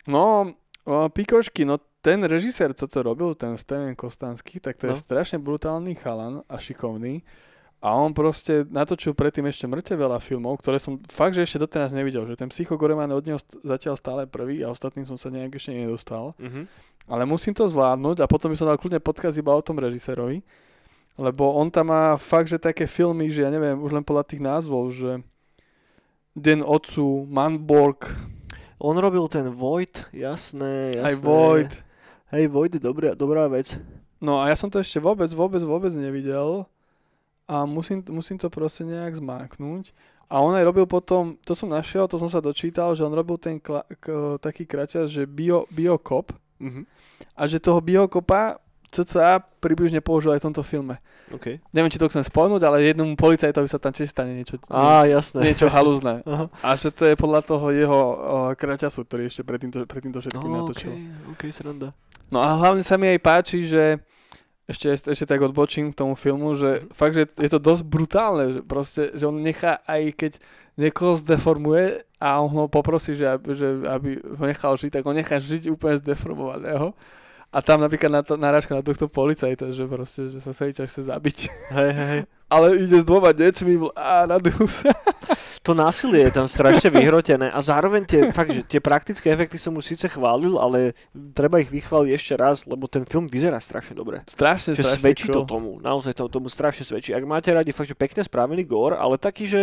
No, 0.07 0.49
o, 0.83 0.95
Pikošky, 1.09 1.69
no 1.69 1.77
ten 2.09 2.25
režisér, 2.25 2.73
co 2.73 2.89
to 2.89 2.99
robil, 3.03 3.37
ten 3.37 3.53
Steven 3.55 3.93
Kostanský, 3.93 4.57
tak 4.59 4.81
to 4.81 4.89
je 4.89 4.97
No. 4.97 4.99
strašne 4.99 5.37
brutálny 5.37 5.93
chalan 5.95 6.41
a 6.49 6.57
šikovný. 6.57 7.21
A 7.79 7.95
on 7.95 8.11
proste 8.11 8.67
natočil 8.67 9.15
predtým 9.15 9.47
ešte 9.47 9.69
mŕte 9.69 9.95
veľa 9.95 10.19
filmov, 10.19 10.59
ktoré 10.59 10.83
som 10.83 10.99
fakt, 11.07 11.37
že 11.37 11.47
ešte 11.47 11.63
doteraz 11.63 11.95
nevidel. 11.95 12.27
Že 12.27 12.35
ten 12.35 12.51
Psycho 12.51 12.75
Goreman 12.75 13.13
od 13.13 13.23
neho 13.23 13.39
st- 13.39 13.61
zatiaľ 13.63 13.95
stále 13.95 14.23
prvý 14.27 14.67
a 14.67 14.73
ostatným 14.73 15.07
som 15.07 15.15
sa 15.15 15.29
nejak 15.29 15.55
ešte 15.55 15.71
nedostal. 15.71 16.35
Mhm. 16.41 16.67
Ale 17.07 17.23
musím 17.23 17.55
to 17.55 17.65
zvládnuť 17.65 18.19
a 18.19 18.27
potom 18.27 18.51
by 18.51 18.57
som 18.57 18.67
dal 18.67 18.77
kľudne 18.77 18.99
podkaz 18.99 19.37
iba 19.37 19.55
o 19.55 19.63
tom 19.63 19.79
režisérovi. 19.79 20.43
Lebo 21.15 21.55
on 21.55 21.71
tam 21.71 21.89
má 21.89 22.15
fakt, 22.15 22.47
že 22.47 22.59
také 22.59 22.85
filmy, 22.85 23.27
že 23.27 23.43
ja 23.43 23.51
neviem, 23.51 23.79
už 23.79 23.91
len 23.91 24.03
podľa 24.03 24.25
tých 24.25 24.39
názvov, 24.41 24.91
že 24.91 25.23
Den 26.35 26.61
Otcu, 26.61 27.27
Manborg, 27.27 28.07
On 28.79 28.95
robil 28.95 29.27
ten 29.27 29.51
Void, 29.51 30.07
jasné, 30.11 30.95
jasné. 30.95 31.03
aj 31.03 31.15
Void. 31.19 31.73
Hej, 32.29 32.45
Void 32.47 32.75
je 32.75 32.79
dobrá, 32.79 33.15
dobrá 33.15 33.49
vec. 33.49 33.81
No 34.19 34.37
a 34.37 34.49
ja 34.49 34.57
som 34.57 34.69
to 34.69 34.79
ešte 34.79 34.99
vôbec, 34.99 35.31
vôbec, 35.31 35.63
vôbec 35.63 35.93
nevidel. 35.93 36.67
a 37.49 37.65
musím, 37.65 38.05
musím 38.09 38.37
to 38.37 38.49
proste 38.49 38.85
nejak 38.85 39.17
zmáknúť. 39.17 39.97
A 40.29 40.45
on 40.45 40.53
aj 40.53 40.61
robil 40.63 40.85
potom, 40.85 41.33
to 41.41 41.57
som 41.57 41.73
našiel, 41.73 42.05
to 42.05 42.21
som 42.21 42.29
sa 42.29 42.45
dočítal, 42.45 42.93
že 42.93 43.01
on 43.01 43.17
robil 43.17 43.41
ten 43.41 43.57
kla, 43.57 43.81
k, 43.97 44.13
taký 44.37 44.69
kraťas, 44.69 45.09
že 45.09 45.25
bio, 45.25 45.65
biokop 45.71 46.37
Mhm. 46.61 46.85
a 47.33 47.43
že 47.47 47.57
toho 47.57 47.81
biokopa 47.81 48.59
cca 48.91 49.39
približne 49.61 50.01
použil 50.01 50.33
aj 50.33 50.41
v 50.41 50.47
tomto 50.49 50.61
filme. 50.61 50.97
OK. 51.31 51.61
Neviem, 51.71 51.89
či 51.89 51.97
to 51.97 52.09
chcem 52.09 52.21
spomenúť, 52.21 52.61
ale 52.63 52.83
jednomu 52.83 53.15
policajtovi 53.15 53.69
sa 53.69 53.77
tam 53.77 53.93
tiež 53.93 54.09
stane 54.09 54.33
niečo, 54.33 54.57
Á, 54.67 55.05
jasné. 55.07 55.45
niečo 55.45 55.69
halúzne. 55.69 56.21
Aha. 56.27 56.49
A 56.61 56.73
že 56.75 56.89
to 56.89 57.05
je 57.05 57.13
podľa 57.15 57.45
toho 57.47 57.69
jeho 57.69 58.01
uh, 58.01 58.17
kraťasu, 58.53 59.01
ktorý 59.03 59.29
ešte 59.29 59.45
pred 59.45 59.61
týmto, 59.61 59.85
pred 59.85 60.03
týmto 60.03 60.19
všetkým 60.19 60.41
No, 60.43 60.65
natočil. 60.65 60.93
OK, 60.93 61.01
OK, 61.37 61.43
sranda. 61.49 61.89
No 62.29 62.39
a 62.39 62.55
hlavne 62.55 62.85
sa 62.85 62.97
mi 62.97 63.09
aj 63.09 63.21
páči, 63.21 63.65
že 63.65 63.99
ešte, 64.69 64.93
ešte 65.09 65.25
tak 65.25 65.41
odbočím 65.41 65.93
k 65.93 65.99
tomu 65.99 66.13
filmu, 66.13 66.53
že 66.53 66.85
Mhm. 66.85 66.93
fakt, 66.93 67.15
že 67.17 67.25
je 67.25 67.49
to 67.49 67.57
dosť 67.59 67.83
brutálne, 67.85 68.45
že 68.53 68.61
proste, 68.61 69.03
že 69.17 69.25
on 69.25 69.41
nechá 69.41 69.81
aj 69.89 70.13
keď 70.13 70.33
niekoho 70.77 71.17
zdeformuje 71.17 72.05
a 72.21 72.39
on 72.39 72.53
ho 72.53 72.63
poprosí, 72.69 73.17
že, 73.17 73.27
aby- 73.27 73.57
že 73.57 73.67
aby 73.89 74.11
ho 74.21 74.45
nechal 74.45 74.77
žiť, 74.77 75.01
tak 75.01 75.07
on 75.09 75.17
nechá 75.17 75.41
žiť 75.41 75.73
úplne 75.73 75.97
zdeformovaného. 75.99 76.93
A 77.49 77.65
tam 77.65 77.81
napríklad 77.81 78.13
na 78.13 78.21
to, 78.21 78.37
narážka 78.37 78.77
na 78.77 78.85
tohto 78.85 79.09
policajta, 79.09 79.73
že 79.73 79.89
proste, 79.89 80.29
že 80.29 80.37
sa 80.45 80.53
Sejča 80.53 80.85
chce 80.85 81.09
zabiť. 81.09 81.39
Hej, 81.73 81.91
hej. 81.97 82.21
Ale 82.53 82.77
ide 82.77 83.01
s 83.01 83.09
dvoma 83.09 83.33
deťmi 83.33 83.89
a 83.97 84.29
nadú 84.29 84.53
sa. 84.69 84.93
To 85.67 85.77
násilie 85.77 86.29
je 86.29 86.33
tam 86.33 86.47
strašne 86.49 86.89
vyhrotené 86.89 87.51
a 87.53 87.59
zároveň 87.61 88.03
tie, 88.09 88.21
fakt, 88.33 88.55
že 88.55 88.63
tie 88.65 88.81
praktické 88.81 89.29
efekty 89.29 89.61
som 89.61 89.75
mu 89.75 89.85
síce 89.85 90.09
chválil, 90.09 90.57
ale 90.57 90.97
treba 91.35 91.61
ich 91.61 91.69
vychváliť 91.69 92.11
ešte 92.15 92.35
raz, 92.39 92.65
lebo 92.65 92.89
ten 92.89 93.05
film 93.05 93.29
vyzerá 93.29 93.61
strašne 93.61 93.99
dobre. 93.99 94.25
Strašne, 94.25 94.73
Že 94.79 94.83
strašne 94.85 95.01
svedčí 95.03 95.27
to 95.29 95.45
cool. 95.45 95.49
tomu, 95.49 95.71
naozaj 95.83 96.17
to 96.17 96.31
tomu 96.31 96.49
strašne 96.49 96.89
svedčí. 96.89 97.13
Ak 97.13 97.25
máte 97.29 97.53
radi 97.53 97.75
fakt, 97.75 97.91
že 97.91 97.99
pekne 97.99 98.25
spravený 98.25 98.65
gore, 98.65 98.97
ale 98.97 99.21
taký, 99.21 99.45
že, 99.51 99.63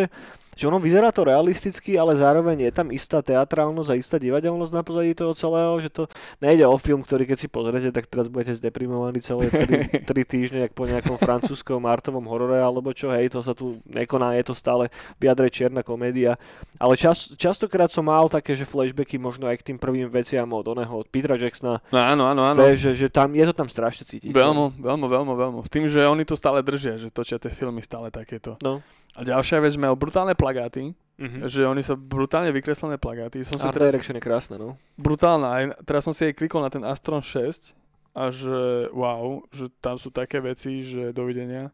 že 0.56 0.66
ono 0.66 0.80
vyzerá 0.82 1.12
to 1.12 1.28
realisticky, 1.28 1.99
ale 1.99 2.16
zároveň 2.16 2.68
je 2.68 2.72
tam 2.72 2.88
istá 2.89 3.22
teatrálnosť 3.22 3.89
a 3.91 3.99
istá 3.99 4.18
divadelnosť 4.18 4.74
na 4.74 4.82
pozadí 4.82 5.12
toho 5.14 5.36
celého, 5.36 5.76
že 5.84 5.91
to 5.91 6.03
nejde 6.41 6.66
o 6.66 6.76
film, 6.80 7.03
ktorý 7.03 7.28
keď 7.28 7.38
si 7.38 7.47
pozriete, 7.51 7.91
tak 7.91 8.08
teraz 8.08 8.32
budete 8.32 8.56
zdeprimovaní 8.58 9.20
celé 9.22 9.51
3, 9.51 10.03
týždne, 10.34 10.66
jak 10.66 10.74
po 10.74 10.88
nejakom 10.88 11.20
francúzskom 11.20 11.84
artovom 11.86 12.26
horore, 12.26 12.58
alebo 12.58 12.95
čo, 12.95 13.12
hej, 13.12 13.30
to 13.30 13.43
sa 13.43 13.53
tu 13.53 13.84
nekoná, 13.86 14.34
je 14.39 14.43
to 14.47 14.53
stále 14.58 14.89
v 15.20 15.22
jadre 15.28 15.51
čierna 15.51 15.84
komédia. 15.84 16.39
Ale 16.80 16.97
čas, 16.97 17.36
častokrát 17.36 17.91
som 17.91 18.08
mal 18.08 18.32
také, 18.32 18.58
že 18.58 18.66
flashbacky 18.66 19.20
možno 19.20 19.45
aj 19.45 19.62
k 19.62 19.74
tým 19.74 19.78
prvým 19.78 20.08
veciam 20.10 20.47
od 20.56 20.66
oného, 20.66 20.91
od 20.91 21.08
Petra 21.12 21.36
Jacksona, 21.36 21.76
No 21.91 21.99
áno, 21.99 22.24
áno, 22.28 22.41
áno. 22.43 22.60
Vieš, 22.60 22.91
že, 22.91 22.91
že 23.06 23.08
tam, 23.12 23.32
je 23.32 23.45
to 23.45 23.53
tam 23.53 23.70
strašne 23.70 24.08
cítiť. 24.08 24.32
Veľmi, 24.32 24.80
veľmi, 24.80 25.08
veľmi, 25.08 25.34
veľmi. 25.36 25.60
S 25.64 25.72
tým, 25.72 25.86
že 25.88 26.03
oni 26.08 26.24
to 26.24 26.36
stále 26.36 26.60
držia, 26.64 26.97
že 26.97 27.12
točia 27.12 27.38
tie 27.38 27.51
filmy 27.51 27.84
stále 27.84 28.10
takéto. 28.10 28.58
No. 28.64 28.82
A 29.16 29.24
ďalšia 29.24 29.59
vec, 29.59 29.74
majú 29.76 29.95
brutálne 29.95 30.36
plagáty, 30.36 30.91
Mhm. 31.16 31.47
že 31.47 31.63
oni 31.63 31.80
sú 31.80 31.95
brutálne 31.95 32.51
vykreslené 32.51 32.99
plagáty. 32.99 33.39
Som 33.41 33.55
si 33.55 33.63
Art 33.63 33.72
teraz, 33.74 33.88
Direction 33.89 34.16
je 34.16 34.22
krásne, 34.22 34.55
no. 34.59 34.76
brutálna, 34.95 35.47
aj, 35.49 35.63
teraz 35.84 36.03
som 36.03 36.11
si 36.11 36.28
aj 36.28 36.36
klikol 36.36 36.59
na 36.59 36.68
ten 36.68 36.84
Astron 36.84 37.24
6 37.24 37.72
a 38.11 38.28
že 38.28 38.91
wow, 38.91 39.39
že 39.49 39.72
tam 39.80 39.95
sú 39.95 40.11
také 40.11 40.39
veci, 40.39 40.84
že 40.84 41.11
dovidenia. 41.11 41.72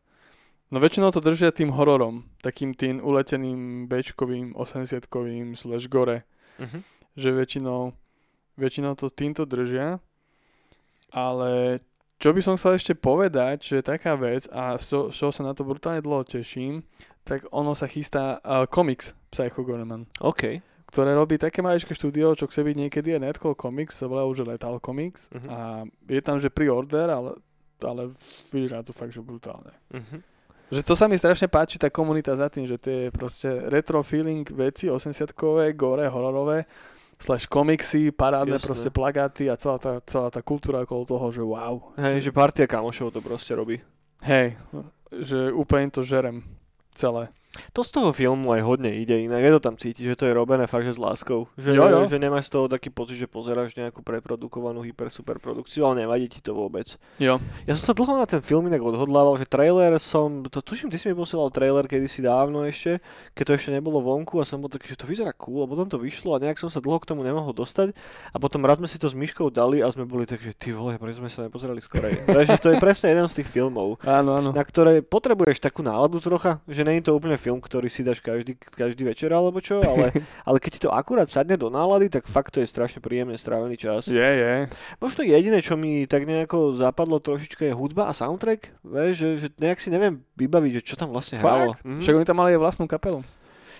No 0.70 0.78
väčšinou 0.78 1.10
to 1.10 1.20
držia 1.20 1.50
tým 1.50 1.74
hororom, 1.74 2.30
takým 2.39 2.72
tým 2.72 3.02
uleteným 3.02 3.86
bečkovým, 3.86 4.54
80-kovým 4.54 5.58
slash 5.58 5.89
gore, 5.89 6.22
Mhm. 6.62 6.80
že 7.18 7.30
väčšinou, 7.34 7.98
väčšinou 8.56 8.94
to 8.94 9.10
týmto 9.10 9.44
držia, 9.44 9.98
ale 11.10 11.82
čo 12.18 12.30
by 12.30 12.39
som 12.39 12.56
chcel 12.56 12.78
ešte 12.78 12.94
povedať, 12.94 13.58
že 13.64 13.74
je 13.82 13.89
taká 13.89 14.14
vec 14.14 14.46
a 14.48 14.78
z 14.78 15.10
čoho 15.10 15.34
sa 15.34 15.42
na 15.42 15.58
to 15.58 15.66
brutálne 15.66 16.00
dlho 16.00 16.22
teším, 16.24 16.86
tak 17.24 17.45
ono 17.51 17.74
sa 17.74 17.86
chystá 17.86 18.38
uh, 18.39 18.65
komiks 18.65 19.13
Psycho 19.30 19.61
Gorman, 19.63 20.05
OK. 20.19 20.59
ktoré 20.89 21.13
robí 21.13 21.38
také 21.38 21.61
maličké 21.61 21.93
štúdio, 21.93 22.36
čo 22.36 22.45
chce 22.45 22.61
byť 22.61 22.76
niekedy 22.76 23.15
aj 23.15 23.22
Netcall 23.24 23.55
Comics, 23.55 23.95
sa 23.95 24.09
volá 24.09 24.26
už 24.26 24.43
Letal 24.43 24.82
Comics 24.82 25.30
Mhm. 25.32 25.47
a 25.47 25.57
je 26.09 26.22
tam, 26.22 26.36
že 26.39 26.49
pre-order, 26.49 27.07
ale, 27.07 27.32
ale 27.80 28.11
vyzerá 28.51 28.84
to 28.84 28.91
fakt, 28.91 29.13
že 29.13 29.22
brutálne. 29.24 29.72
Mhm. 29.93 30.19
Že 30.72 30.82
to 30.88 30.93
sa 30.95 31.11
mi 31.11 31.19
strašne 31.19 31.51
páči, 31.51 31.76
tá 31.76 31.91
komunita 31.91 32.32
za 32.32 32.47
tým, 32.47 32.63
že 32.63 32.80
tie 32.80 33.11
proste 33.11 33.67
retro 33.67 33.99
feeling 34.01 34.47
veci, 34.47 34.88
80-kové, 34.88 35.76
gore, 35.76 36.07
hororové, 36.07 36.63
slash 37.19 37.43
komiksy, 37.45 38.15
parádne 38.15 38.55
Jasné. 38.55 38.67
proste 38.72 38.89
plagáty 38.89 39.51
a 39.51 39.59
celá 39.59 39.76
tá, 39.78 39.99
celá 40.07 40.32
tá 40.32 40.39
kultúra 40.39 40.82
okolo 40.88 41.03
toho, 41.03 41.28
že 41.30 41.43
wow. 41.43 41.91
Hej, 41.99 42.24
že 42.24 42.32
partia 42.32 42.65
kamošov 42.65 43.11
to 43.11 43.19
proste 43.19 43.51
robí. 43.51 43.84
Hej, 44.24 44.55
že 45.11 45.51
úplne 45.51 45.91
to 45.91 46.07
žerem 46.07 46.39
celé. 46.96 47.28
To 47.72 47.82
z 47.82 47.91
toho 47.91 48.10
filmu 48.12 48.52
aj 48.52 48.62
hodne 48.62 48.89
ide 48.89 49.18
inak, 49.18 49.39
je 49.39 49.52
to 49.52 49.62
tam 49.62 49.76
cítiť, 49.76 50.04
že 50.06 50.16
to 50.16 50.24
je 50.24 50.34
robené 50.34 50.66
fakt, 50.66 50.84
že 50.84 50.95
s 50.95 50.99
láskou. 50.99 51.52
Že, 51.56 51.70
Jo, 51.72 51.84
jo. 51.86 51.99
že 52.06 52.16
nemáš 52.16 52.47
z 52.47 52.52
toho 52.54 52.66
taký 52.66 52.88
pocit, 52.88 53.16
že 53.16 53.26
pozeráš 53.26 53.74
nejakú 53.74 53.99
preprodukovanú 54.02 54.80
hyper 54.82 55.08
super 55.08 55.36
produkciu, 55.36 55.84
ale 55.84 56.02
nevadí 56.02 56.28
ti 56.28 56.39
to 56.39 56.52
vôbec. 56.52 56.88
Jo. 57.18 57.43
Ja 57.64 57.74
som 57.76 57.91
sa 57.91 57.93
dlho 57.93 58.16
na 58.16 58.26
ten 58.26 58.39
film 58.39 58.66
inak 58.66 58.80
odhodlával, 58.80 59.36
že 59.36 59.43
trailer 59.43 59.91
som, 59.97 60.43
to 60.43 60.60
tuším, 60.60 60.88
ty 60.88 60.95
si 60.95 61.06
mi 61.06 61.14
posielal 61.14 61.49
trailer 61.49 61.86
kedysi 61.86 62.22
dávno 62.22 62.64
ešte, 62.64 63.04
keď 63.32 63.43
to 63.43 63.52
ešte 63.54 63.70
nebolo 63.72 63.99
vonku 63.99 64.38
a 64.38 64.45
som 64.45 64.58
bol 64.58 64.68
taký, 64.68 64.88
že 64.88 64.95
to 64.95 65.04
vyzerá 65.04 65.32
cool 65.34 65.64
a 65.64 65.68
potom 65.68 65.86
to 65.86 65.97
vyšlo 65.97 66.32
a 66.32 66.39
nejak 66.39 66.56
som 66.56 66.68
sa 66.68 66.80
dlho 66.80 66.97
k 66.97 67.06
tomu 67.06 67.22
nemohol 67.22 67.52
dostať 67.52 67.91
a 68.30 68.38
potom 68.38 68.64
raz 68.64 68.78
sme 68.78 68.88
si 68.88 68.95
to 68.95 69.06
s 69.06 69.14
Myškou 69.14 69.49
dali 69.49 69.80
a 69.80 69.88
sme 69.88 70.04
boli 70.04 70.24
tak, 70.24 70.39
že 70.39 70.54
ty 70.54 70.72
vole, 70.72 70.95
prečo 70.95 71.20
sme 71.20 71.28
sa 71.28 71.43
nepozerali 71.43 71.80
skorej. 71.80 72.24
Takže 72.28 72.56
to 72.58 72.72
je 72.72 72.78
presne 72.78 73.12
jeden 73.12 73.26
z 73.26 73.38
tých 73.38 73.49
filmov, 73.49 73.99
Áno, 74.02 74.34
áno. 74.34 74.49
na 74.52 74.64
ktoré 74.64 75.02
potrebuješ 75.02 75.60
takú 75.60 75.82
náladu 75.82 76.18
trocha, 76.18 76.64
že 76.66 76.82
nie 76.82 76.99
je 76.99 77.10
to 77.10 77.14
úplne 77.14 77.41
film, 77.42 77.58
ktorý 77.58 77.89
si 77.89 78.06
dáš 78.06 78.22
každý, 78.22 78.54
každý 78.54 79.02
večer 79.02 79.34
alebo 79.34 79.58
čo, 79.58 79.82
ale, 79.82 80.14
ale 80.48 80.58
keď 80.62 80.72
ti 80.78 80.80
to 80.86 80.94
akurát 80.94 81.26
sadne 81.26 81.58
do 81.58 81.74
nálady, 81.74 82.14
tak 82.14 82.30
fakt 82.30 82.54
to 82.54 82.62
je 82.62 82.70
strašne 82.70 83.02
príjemne 83.02 83.34
strávený 83.34 83.82
čas. 83.82 84.06
Je, 84.06 84.22
je. 84.22 84.70
Možno 85.02 85.26
jediné, 85.26 85.66
čo 85.66 85.74
mi 85.74 86.06
tak 86.06 86.30
nejako 86.30 86.78
zapadlo 86.78 87.18
trošička 87.18 87.66
je 87.66 87.74
hudba 87.74 88.06
a 88.06 88.14
soundtrack, 88.14 88.86
vieš, 88.86 89.14
že, 89.18 89.30
že 89.42 89.48
nejak 89.58 89.82
si 89.82 89.89
neviem 89.89 90.22
vybaviť, 90.38 90.72
že 90.78 90.86
čo 90.86 90.96
tam 90.96 91.10
vlastne 91.10 91.42
hralo. 91.42 91.74
Fakt? 91.74 91.82
Mhm. 91.82 92.02
Však 92.06 92.16
oni 92.22 92.28
tam 92.30 92.38
mali 92.38 92.54
aj 92.54 92.62
vlastnú 92.62 92.86
kapelu. 92.86 93.26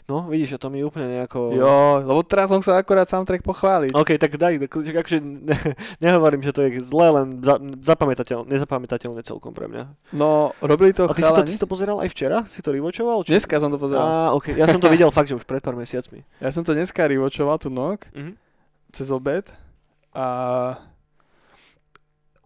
No, 0.06 0.26
vidíš, 0.26 0.58
to 0.58 0.68
mi 0.68 0.82
úplne 0.82 1.08
nejako... 1.10 1.52
Jo, 1.52 1.74
lebo 2.02 2.20
teraz 2.22 2.48
som 2.48 2.60
sa 2.60 2.76
akorát 2.76 3.06
soundtrack 3.06 3.42
pochváliť. 3.42 3.94
OK, 3.94 4.18
tak 4.18 4.36
daj, 4.36 4.60
akože 4.68 5.18
ne, 5.20 5.56
nehovorím, 6.04 6.42
že 6.42 6.52
to 6.52 6.62
je 6.62 6.80
zlé, 6.80 7.08
len 7.12 7.40
za, 7.40 7.56
zapamätateľ, 7.60 8.44
nezapamätateľné 8.46 9.22
celkom 9.22 9.52
pre 9.52 9.66
mňa. 9.66 9.84
No, 10.12 10.52
robili 10.60 10.92
to 10.92 11.06
A 11.06 11.14
ty 11.14 11.22
si 11.22 11.32
to, 11.32 11.42
ty 11.42 11.52
si 11.52 11.62
to 11.62 11.66
pozeral 11.66 11.98
aj 11.98 12.10
včera? 12.10 12.44
Si 12.46 12.60
to 12.60 12.70
rewatchoval? 12.70 13.24
Či... 13.24 13.38
Dneska 13.38 13.56
som 13.58 13.70
to 13.70 13.78
pozeral. 13.78 14.04
Á, 14.04 14.14
OK, 14.34 14.52
ja 14.54 14.68
som 14.68 14.78
to 14.78 14.92
videl 14.96 15.10
fakt, 15.10 15.30
že 15.30 15.38
už 15.38 15.46
pred 15.46 15.60
pár 15.60 15.74
mesiacmi. 15.74 16.22
Ja 16.38 16.50
som 16.50 16.62
to 16.62 16.72
dneska 16.72 17.02
rewatchoval 17.02 17.58
tu 17.58 17.70
nok 17.70 18.06
Mhm. 18.12 18.36
cez 18.92 19.08
obed 19.10 19.48
a 20.12 20.28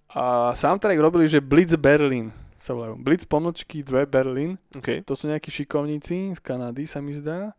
a 0.08 0.24
soundtrack 0.56 0.96
robili, 0.96 1.28
že 1.28 1.44
Blitz 1.44 1.76
Berlin 1.76 2.32
sa 2.66 2.74
volajú. 2.74 2.98
Blitz 2.98 3.30
pomlčky 3.30 3.86
2 3.86 4.10
Berlin. 4.10 4.58
OK. 4.74 5.06
To 5.06 5.14
sú 5.14 5.30
nejakí 5.30 5.54
šikovníci 5.54 6.34
z 6.34 6.40
Kanady, 6.42 6.90
sa 6.90 6.98
mi 6.98 7.14
zdá. 7.14 7.54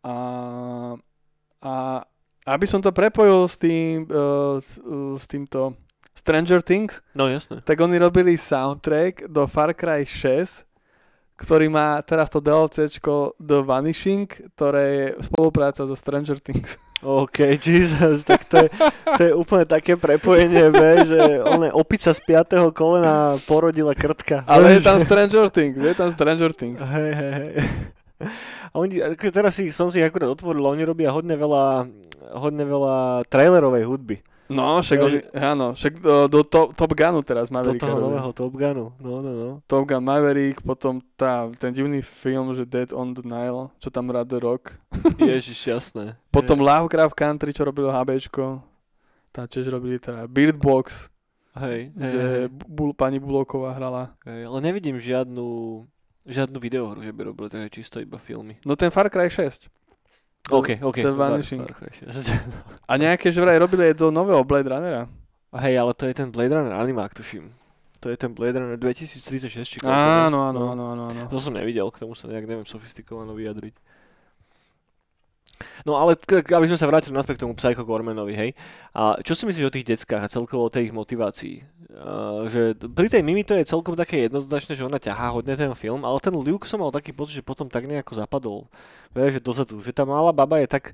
A, 0.00 0.16
a 1.60 1.72
aby 2.48 2.64
som 2.64 2.80
to 2.80 2.88
prepojil 2.88 3.44
s 3.44 3.60
tým, 3.60 4.08
uh, 4.08 4.56
s, 4.64 4.80
uh, 4.80 5.20
s 5.20 5.28
týmto 5.28 5.76
Stranger 6.16 6.58
Things, 6.64 6.98
No 7.14 7.30
jasné. 7.30 7.62
tak 7.62 7.78
oni 7.78 7.94
robili 7.94 8.34
soundtrack 8.34 9.30
do 9.30 9.46
Far 9.46 9.70
Cry 9.70 10.02
6, 10.02 10.66
ktorý 11.38 11.70
má 11.70 12.02
teraz 12.02 12.26
to 12.34 12.42
DLCčko 12.42 13.38
The 13.38 13.62
Vanishing, 13.62 14.26
ktoré 14.58 14.82
je 14.90 15.06
spolupráca 15.22 15.86
so 15.86 15.94
Stranger 15.94 16.42
Things. 16.42 16.74
OK, 16.98 17.62
Jesus, 17.62 18.26
tak 18.26 18.42
to 18.50 18.66
je, 18.66 18.68
to 19.14 19.20
je 19.22 19.30
úplne 19.30 19.62
také 19.62 19.94
prepojenie, 19.94 20.74
be, 20.74 21.06
že 21.06 21.38
ona 21.46 21.70
opica 21.70 22.10
z 22.10 22.18
piatého 22.26 22.74
kolena 22.74 23.38
porodila 23.46 23.94
krtka. 23.94 24.42
Ale 24.50 24.74
je 24.74 24.82
tam 24.82 24.98
Stranger 24.98 25.46
Things, 25.46 25.78
je 25.78 25.94
tam 25.94 26.10
Stranger 26.10 26.50
Things. 26.50 26.82
Hej, 26.82 27.10
hej, 27.14 27.32
hej. 27.38 27.52
A 28.74 28.82
oni, 28.82 28.98
teraz 29.30 29.54
si, 29.54 29.70
som 29.70 29.86
si 29.86 30.02
akurát 30.02 30.34
otvoril, 30.34 30.66
oni 30.66 30.82
robia 30.82 31.14
hodne 31.14 31.38
veľa, 31.38 31.86
hodne 32.34 32.66
veľa 32.66 33.22
trailerovej 33.30 33.86
hudby. 33.86 34.16
No, 34.48 34.80
však, 34.80 34.98
oni, 34.98 35.18
áno, 35.36 35.76
však 35.76 36.00
do, 36.00 36.24
do 36.24 36.40
to, 36.40 36.72
Top 36.72 36.92
Gunu 36.96 37.20
teraz 37.20 37.52
Do 37.52 37.54
Maverick. 37.60 37.84
toho 37.84 38.00
nového 38.00 38.32
Top 38.32 38.52
Gunu. 38.56 38.96
No, 38.96 39.20
no, 39.20 39.30
no. 39.32 39.50
Top 39.68 39.84
Gun 39.84 40.00
Maverick, 40.00 40.64
potom 40.64 41.04
tá, 41.20 41.52
ten 41.60 41.68
divný 41.68 42.00
film, 42.00 42.56
že 42.56 42.64
Dead 42.64 42.88
on 42.96 43.12
the 43.12 43.20
Nile, 43.20 43.68
čo 43.76 43.92
tam 43.92 44.08
The 44.08 44.40
Rock. 44.40 44.72
Ježiš, 45.20 45.68
jasné. 45.68 46.16
Potom 46.32 46.64
Lovecraft 46.64 47.12
Country, 47.12 47.52
čo 47.52 47.68
robilo 47.68 47.92
HBčko. 47.92 48.64
Tá 49.28 49.44
tiež 49.44 49.68
robili 49.68 50.00
teda 50.00 50.24
Beard 50.24 50.56
Box, 50.56 51.12
Hej, 51.58 51.90
hej, 51.90 52.10
kde 52.14 52.18
hej, 52.22 52.46
Bul, 52.70 52.94
pani 52.94 53.18
Buloková 53.18 53.74
hrala. 53.74 54.14
hej, 54.22 54.46
ale 54.46 54.58
nevidím 54.62 54.94
žiadnu, 55.02 55.82
žiadnu 56.22 56.58
videohru, 56.62 57.02
že 57.02 57.10
by 57.10 57.34
robili, 57.34 57.48
takže 57.50 57.68
čisto 57.74 57.96
iba 57.98 58.14
filmy. 58.14 58.62
No 58.62 58.78
ten 58.78 58.94
Far 58.94 59.10
Cry 59.10 59.26
6. 59.26 59.66
OK, 60.50 60.68
OK. 60.80 60.96
Far- 60.98 61.14
Vanishing. 61.14 61.60
Far 61.60 61.74
Cry 61.74 61.90
6. 62.08 62.32
A 62.84 62.92
nejaké 62.94 63.28
že 63.28 63.38
vraj 63.38 63.56
robili 63.56 63.84
aj 63.84 63.94
do 63.94 64.08
nového 64.08 64.40
Blade 64.42 64.66
Runnera. 64.66 65.04
Hej, 65.50 65.74
ale 65.76 65.92
to 65.92 66.04
je 66.04 66.14
ten 66.14 66.28
Blade 66.28 66.52
Runner 66.52 66.72
animák, 66.72 67.12
tuším. 67.12 67.48
To 67.98 68.06
je 68.06 68.16
ten 68.16 68.30
Blade 68.30 68.54
Runner 68.54 68.76
2036, 68.76 69.48
či 69.64 69.76
Áno, 69.82 70.44
áno, 70.44 70.54
No. 70.54 70.64
áno, 70.70 70.84
áno, 70.92 71.02
áno. 71.08 71.22
To 71.26 71.36
som 71.36 71.50
nevidel, 71.50 71.88
k 71.90 71.98
tomu 71.98 72.12
sa 72.12 72.28
nejak 72.28 72.44
neviem 72.44 72.62
sofistikovano 72.62 73.32
vyjadriť. 73.32 73.74
No 75.82 75.98
ale 75.98 76.14
aby 76.28 76.66
sme 76.68 76.78
sa 76.78 76.88
vrátili 76.88 77.14
naspäť 77.14 77.40
k 77.40 77.42
tomu 77.46 77.54
Psycho 77.58 77.82
Gormanovi, 77.82 78.34
hej. 78.34 78.50
A 78.94 79.18
čo 79.22 79.34
si 79.34 79.46
myslíš 79.46 79.68
o 79.68 79.74
tých 79.74 79.88
deckách 79.94 80.22
a 80.24 80.32
celkovo 80.32 80.66
o 80.66 80.72
tej 80.72 80.90
ich 80.90 80.94
motivácii? 80.94 81.78
Uh, 81.88 82.44
že 82.46 82.76
pri 82.76 83.08
tej 83.08 83.24
Mimi 83.24 83.42
to 83.42 83.56
je 83.56 83.64
celkom 83.64 83.96
také 83.96 84.28
jednoznačné, 84.28 84.76
že 84.76 84.84
ona 84.84 85.00
ťahá 85.00 85.32
hodne 85.32 85.56
ten 85.56 85.72
film, 85.72 86.04
ale 86.04 86.20
ten 86.20 86.36
Luke 86.36 86.68
som 86.68 86.84
mal 86.84 86.92
taký 86.92 87.16
pocit, 87.16 87.40
že 87.40 87.44
potom 87.46 87.66
tak 87.66 87.88
nejako 87.88 88.12
zapadol. 88.12 88.58
Vieš, 89.16 89.40
že 89.40 89.40
dozadu, 89.40 89.76
že 89.80 89.96
tá 89.96 90.04
malá 90.04 90.30
baba 90.30 90.60
je 90.60 90.68
tak 90.68 90.92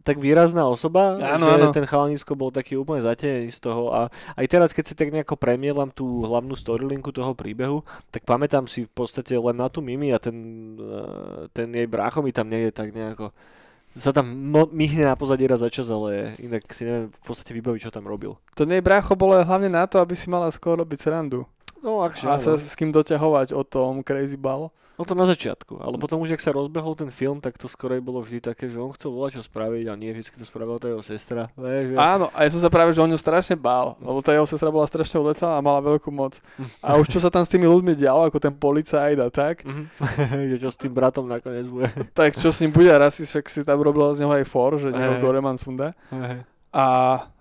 tak 0.00 0.16
výrazná 0.16 0.64
osoba, 0.64 1.12
Áno, 1.20 1.44
že 1.44 1.60
áno. 1.60 1.76
ten 1.76 1.84
chalanisko 1.84 2.32
bol 2.32 2.48
taký 2.48 2.76
úplne 2.80 3.04
zatenený 3.04 3.52
z 3.52 3.60
toho 3.60 3.92
a 3.92 4.00
aj 4.36 4.46
teraz, 4.48 4.72
keď 4.72 4.84
si 4.88 4.94
tak 4.96 5.12
nejako 5.12 5.36
premielam 5.36 5.92
tú 5.92 6.24
hlavnú 6.24 6.56
storylinku 6.56 7.12
toho 7.12 7.36
príbehu, 7.36 7.84
tak 8.08 8.24
pamätám 8.24 8.64
si 8.64 8.88
v 8.88 8.92
podstate 8.92 9.36
len 9.36 9.56
na 9.56 9.68
tú 9.68 9.84
Mimi 9.84 10.10
a 10.10 10.18
ten, 10.18 10.36
eh, 10.80 11.52
ten 11.52 11.68
jej 11.68 11.84
brácho 11.84 12.24
mi 12.24 12.32
tam 12.32 12.48
nie 12.48 12.68
je 12.68 12.72
tak 12.72 12.96
nejako 12.96 13.30
sa 13.98 14.14
tam 14.14 14.30
mo- 14.30 14.70
myhne 14.70 15.02
na 15.06 15.18
pozadí 15.18 15.46
raz 15.50 15.62
za 15.62 15.70
čas, 15.72 15.90
ale 15.90 16.38
inak 16.38 16.62
si 16.70 16.86
neviem 16.86 17.10
v 17.10 17.22
podstate 17.26 17.50
vybaviť, 17.54 17.90
čo 17.90 17.94
tam 17.94 18.06
robil. 18.06 18.38
To 18.54 18.62
nej 18.62 18.78
brácho 18.78 19.18
bolo 19.18 19.34
hlavne 19.42 19.66
na 19.66 19.86
to, 19.90 19.98
aby 19.98 20.14
si 20.14 20.30
mala 20.30 20.46
skôr 20.54 20.78
robiť 20.78 20.98
srandu. 21.10 21.42
No, 21.80 22.04
A 22.04 22.12
sa 22.12 22.54
s 22.54 22.76
kým 22.76 22.90
doťahovať 22.90 23.56
o 23.56 23.62
tom 23.64 24.00
Crazy 24.00 24.36
Ball. 24.36 24.68
No 25.00 25.08
to 25.08 25.16
na 25.16 25.24
začiatku, 25.24 25.80
ale 25.80 25.96
potom 25.96 26.20
už, 26.20 26.36
ak 26.36 26.44
sa 26.44 26.52
rozbehol 26.52 26.92
ten 26.92 27.08
film, 27.08 27.40
tak 27.40 27.56
to 27.56 27.64
skorej 27.64 28.04
bolo 28.04 28.20
vždy 28.20 28.44
také, 28.44 28.68
že 28.68 28.76
on 28.76 28.92
chcel 28.92 29.08
volať 29.08 29.40
čo 29.40 29.48
spraviť 29.48 29.88
a 29.88 29.96
nie 29.96 30.12
vždy 30.12 30.36
to 30.36 30.44
spravila 30.44 30.76
tá 30.76 30.92
jeho 30.92 31.00
sestra. 31.00 31.48
Vieš, 31.56 31.84
že... 31.86 31.94
Áno, 31.96 32.28
a 32.28 32.44
ja 32.44 32.52
som 32.52 32.60
sa 32.60 32.68
práve, 32.68 32.92
že 32.92 33.00
o 33.00 33.08
ňu 33.08 33.16
strašne 33.16 33.56
bál, 33.56 33.96
lebo 33.96 34.20
tá 34.20 34.36
jeho 34.36 34.44
sestra 34.44 34.68
bola 34.68 34.84
strašne 34.84 35.16
ulecá 35.16 35.56
a 35.56 35.64
mala 35.64 35.80
veľkú 35.80 36.12
moc. 36.12 36.36
A 36.84 37.00
už 37.00 37.08
čo 37.08 37.16
sa 37.16 37.32
tam 37.32 37.40
s 37.40 37.48
tými 37.48 37.64
ľuďmi 37.64 37.96
dialo, 37.96 38.28
ako 38.28 38.36
ten 38.38 38.52
policajt 38.52 39.16
a 39.16 39.32
tak, 39.32 39.64
Mhm. 39.64 39.88
čo 40.60 40.68
s 40.68 40.76
tým 40.76 40.92
bratom 40.92 41.24
nakoniec 41.24 41.64
bude. 41.64 41.88
tak 42.12 42.36
čo 42.36 42.52
s 42.52 42.60
ním 42.60 42.68
bude, 42.68 42.92
raz 42.92 43.16
si 43.16 43.24
však 43.24 43.48
si 43.48 43.64
tam 43.64 43.80
robil 43.80 44.04
z 44.12 44.20
neho 44.20 44.36
aj 44.36 44.44
for, 44.44 44.76
že 44.76 44.92
neho. 44.92 45.16
Goreman 45.16 45.56
sunda. 45.56 45.96
A, 46.76 46.86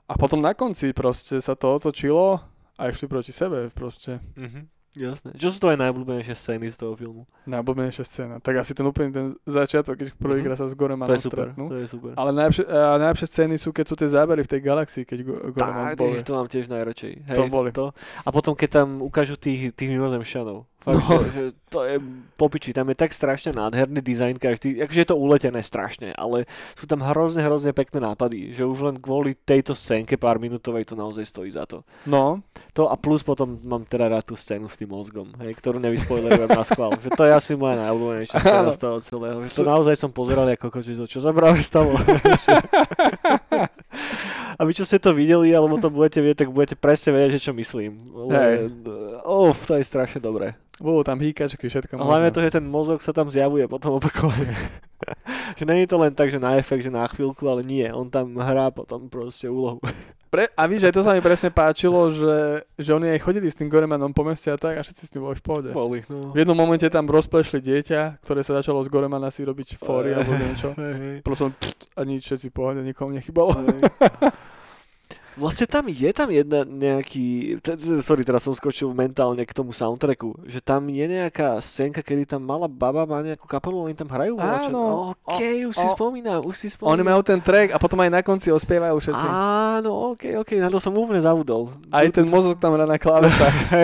a 0.08 0.14
potom 0.16 0.40
na 0.40 0.56
konci 0.56 0.96
proste 0.96 1.44
sa 1.44 1.60
to 1.60 1.76
otočilo 1.76 2.40
a 2.80 2.88
išli 2.88 3.06
proti 3.06 3.30
sebe 3.30 3.68
proste. 3.70 4.24
Mhm. 4.36 4.72
Jasné. 4.92 5.38
Čo 5.38 5.54
sú 5.54 5.62
to 5.62 5.70
aj 5.70 5.78
najobľúbenejšie 5.78 6.34
scény 6.34 6.66
z 6.66 6.82
toho 6.82 6.98
filmu? 6.98 7.30
Najobľúbenejšia 7.46 8.02
scéna. 8.02 8.36
Tak 8.42 8.58
asi 8.58 8.74
ten 8.74 8.82
úplne 8.82 9.14
ten 9.14 9.26
začiatok, 9.46 9.94
keď 9.96 10.18
prvýkrát 10.18 10.58
sa 10.58 10.66
s 10.66 10.74
To 10.74 10.82
Goremanom 10.82 11.14
je 11.14 11.22
super. 11.22 11.54
stretnú. 11.54 11.70
To 11.70 11.78
je 11.78 11.86
super. 11.86 12.18
Ale 12.18 12.34
najlepšie, 12.34 12.66
najlepšie 12.98 13.28
scény 13.30 13.56
sú, 13.56 13.70
keď 13.70 13.86
sú 13.86 13.94
tie 13.94 14.10
zábery 14.10 14.42
v 14.42 14.50
tej 14.50 14.62
galaxii, 14.66 15.04
keď 15.06 15.20
Go- 15.22 15.42
Goreman 15.54 15.94
povie. 15.94 16.26
to 16.26 16.34
mám 16.34 16.48
tiež 16.48 16.66
najradšej. 16.68 17.14
Hej, 17.22 17.36
To 17.38 17.46
boli. 17.46 17.70
To. 17.72 17.94
A 18.26 18.30
potom, 18.34 18.58
keď 18.58 18.82
tam 18.82 19.06
ukážu 19.06 19.38
tých, 19.38 19.70
tých 19.72 19.94
mimozemšťanov. 19.94 20.66
Fakt, 20.80 20.96
No. 20.96 21.20
že, 21.20 21.28
že, 21.36 21.44
to 21.68 21.84
je 21.84 22.00
popiči, 22.40 22.72
tam 22.72 22.88
je 22.88 22.96
tak 22.96 23.12
strašne 23.12 23.52
nádherný 23.52 24.00
dizajn 24.00 24.40
každý, 24.40 24.80
akože 24.80 25.00
je 25.04 25.10
to 25.12 25.20
uletené 25.20 25.60
strašne, 25.60 26.16
ale 26.16 26.48
sú 26.80 26.88
tam 26.88 27.04
hrozne, 27.04 27.44
hrozne 27.44 27.76
pekné 27.76 28.00
nápady, 28.00 28.56
že 28.56 28.64
už 28.64 28.88
len 28.88 28.96
kvôli 28.96 29.36
tejto 29.36 29.76
scénke 29.76 30.16
pár 30.16 30.40
minútovej 30.40 30.88
to 30.88 30.96
naozaj 30.96 31.28
stojí 31.28 31.52
za 31.52 31.68
to. 31.68 31.84
No, 32.08 32.40
To 32.80 32.88
a 32.88 32.96
plus 32.96 33.28
potom 33.28 33.60
mám 33.68 33.84
teda 33.84 34.08
rád 34.08 34.32
tú 34.32 34.40
scénu 34.40 34.72
s 34.72 34.80
tým 34.80 34.88
mozgom, 34.88 35.28
hej, 35.44 35.52
ktorú 35.60 35.84
nevyspoilerujem 35.84 36.48
na 36.48 36.64
schvál. 36.64 36.96
Že 36.96 37.12
to 37.12 37.24
je 37.28 37.32
asi 37.36 37.52
moja 37.60 37.76
najobľúbenejšia 37.76 38.40
scéna 38.40 38.72
z 38.72 38.80
toho 38.80 38.98
celého. 39.04 39.38
Že 39.44 39.60
to 39.60 39.68
naozaj 39.68 39.96
som 40.00 40.16
pozeral 40.16 40.48
ako 40.48 40.80
to 40.80 41.04
čo 41.12 41.20
sa 41.20 41.36
práve 41.36 41.60
stalo. 41.60 41.92
a 44.56 44.62
vy 44.66 44.72
čo 44.74 44.88
ste 44.88 44.98
to 44.98 45.14
videli, 45.14 45.52
alebo 45.52 45.78
to 45.78 45.92
budete 45.92 46.24
vedieť, 46.24 46.40
tak 46.46 46.50
budete 46.50 46.76
presne 46.80 47.14
vedieť, 47.14 47.32
že 47.38 47.46
čo 47.50 47.52
myslím. 47.54 48.00
Hej. 48.32 48.74
Uf, 49.26 49.68
to 49.70 49.78
je 49.78 49.84
strašne 49.84 50.24
dobré. 50.24 50.56
budú 50.80 51.04
tam 51.04 51.20
hýkačky, 51.20 51.68
všetko 51.68 52.00
A 52.00 52.08
hlavne 52.08 52.32
možné. 52.32 52.36
to, 52.36 52.46
že 52.48 52.56
ten 52.56 52.66
mozog 52.66 53.00
sa 53.04 53.12
tam 53.12 53.28
zjavuje 53.28 53.68
potom 53.68 54.00
opakovane. 54.00 54.56
že 55.60 55.64
není 55.68 55.84
to 55.86 56.00
len 56.00 56.16
tak, 56.16 56.32
že 56.32 56.40
na 56.40 56.56
efekt, 56.56 56.88
že 56.88 56.92
na 56.94 57.04
chvíľku, 57.04 57.44
ale 57.46 57.68
nie. 57.68 57.86
On 57.92 58.08
tam 58.08 58.34
hrá 58.40 58.72
potom 58.72 59.12
proste 59.12 59.52
úlohu. 59.52 59.84
Pre, 60.30 60.46
a 60.46 60.64
víš, 60.70 60.86
aj 60.86 60.94
to 60.94 61.02
sa 61.02 61.18
mi 61.18 61.26
presne 61.26 61.50
páčilo, 61.50 62.14
že, 62.14 62.62
že 62.78 62.94
oni 62.94 63.18
aj 63.18 63.20
chodili 63.26 63.50
s 63.50 63.58
tým 63.58 63.66
Goremanom 63.66 64.14
po 64.14 64.22
meste 64.22 64.54
a 64.54 64.62
tak 64.62 64.78
a 64.78 64.86
všetci 64.86 65.04
s 65.06 65.12
tým 65.12 65.26
boli 65.26 65.34
v 65.34 65.42
pohode. 65.42 65.70
Boli, 65.74 66.06
no. 66.06 66.30
V 66.34 66.46
jednom 66.46 66.54
momente 66.54 66.86
tam 66.86 67.10
rozplešli 67.10 67.58
dieťa, 67.58 68.22
ktoré 68.22 68.46
sa 68.46 68.62
začalo 68.62 68.86
z 68.86 68.94
Goremana 68.94 69.34
si 69.34 69.42
robiť 69.42 69.82
fóry 69.82 70.14
alebo 70.14 70.30
niečo. 70.38 70.78
Hej. 70.78 71.26
Proste 71.26 71.50
a 71.98 72.02
nič, 72.06 72.30
všetci 72.30 72.48
v 72.50 72.56
pohode, 72.56 72.80
nikomu 72.86 73.18
nechybalo. 73.18 73.58
Hej. 73.58 73.80
Vlastne 75.40 75.64
tam 75.66 75.88
je 75.88 76.12
tam 76.12 76.28
jedna 76.28 76.62
nejaký, 76.62 77.28
t- 77.58 77.74
t- 77.74 78.04
sorry, 78.04 78.22
teraz 78.22 78.44
som 78.44 78.52
skočil 78.52 78.92
mentálne 78.92 79.40
k 79.40 79.52
tomu 79.52 79.72
soundtracku, 79.72 80.36
že 80.44 80.60
tam 80.60 80.84
je 80.86 81.00
nejaká 81.02 81.56
scénka, 81.58 82.04
kedy 82.04 82.28
tam 82.28 82.44
malá 82.44 82.68
baba 82.68 83.08
má 83.08 83.24
nejakú 83.24 83.48
kapelu 83.48 83.80
a 83.80 83.88
oni 83.88 83.96
tam 83.96 84.06
hrajú. 84.06 84.36
Áno. 84.36 85.16
OK, 85.24 85.40
už 85.66 85.74
si 85.74 85.88
o- 85.88 85.96
spomínam, 85.96 86.44
už 86.44 86.56
si 86.56 86.68
spomínam. 86.68 86.92
Oni 86.92 87.04
majú 87.06 87.24
ten 87.24 87.40
track 87.40 87.72
a 87.72 87.80
potom 87.80 87.98
aj 87.98 88.12
na 88.12 88.20
konci 88.20 88.52
ospievajú 88.52 89.00
všetci. 89.00 89.28
Áno, 89.80 90.12
OK, 90.12 90.36
OK, 90.38 90.60
na 90.60 90.68
to 90.68 90.78
som 90.78 90.92
úplne 90.92 91.24
zabudol. 91.24 91.72
Aj 91.88 92.04
ten 92.06 92.28
mozog 92.28 92.60
tam 92.60 92.76
hrá 92.76 92.84
na 92.84 93.00
klávesách 93.00 93.56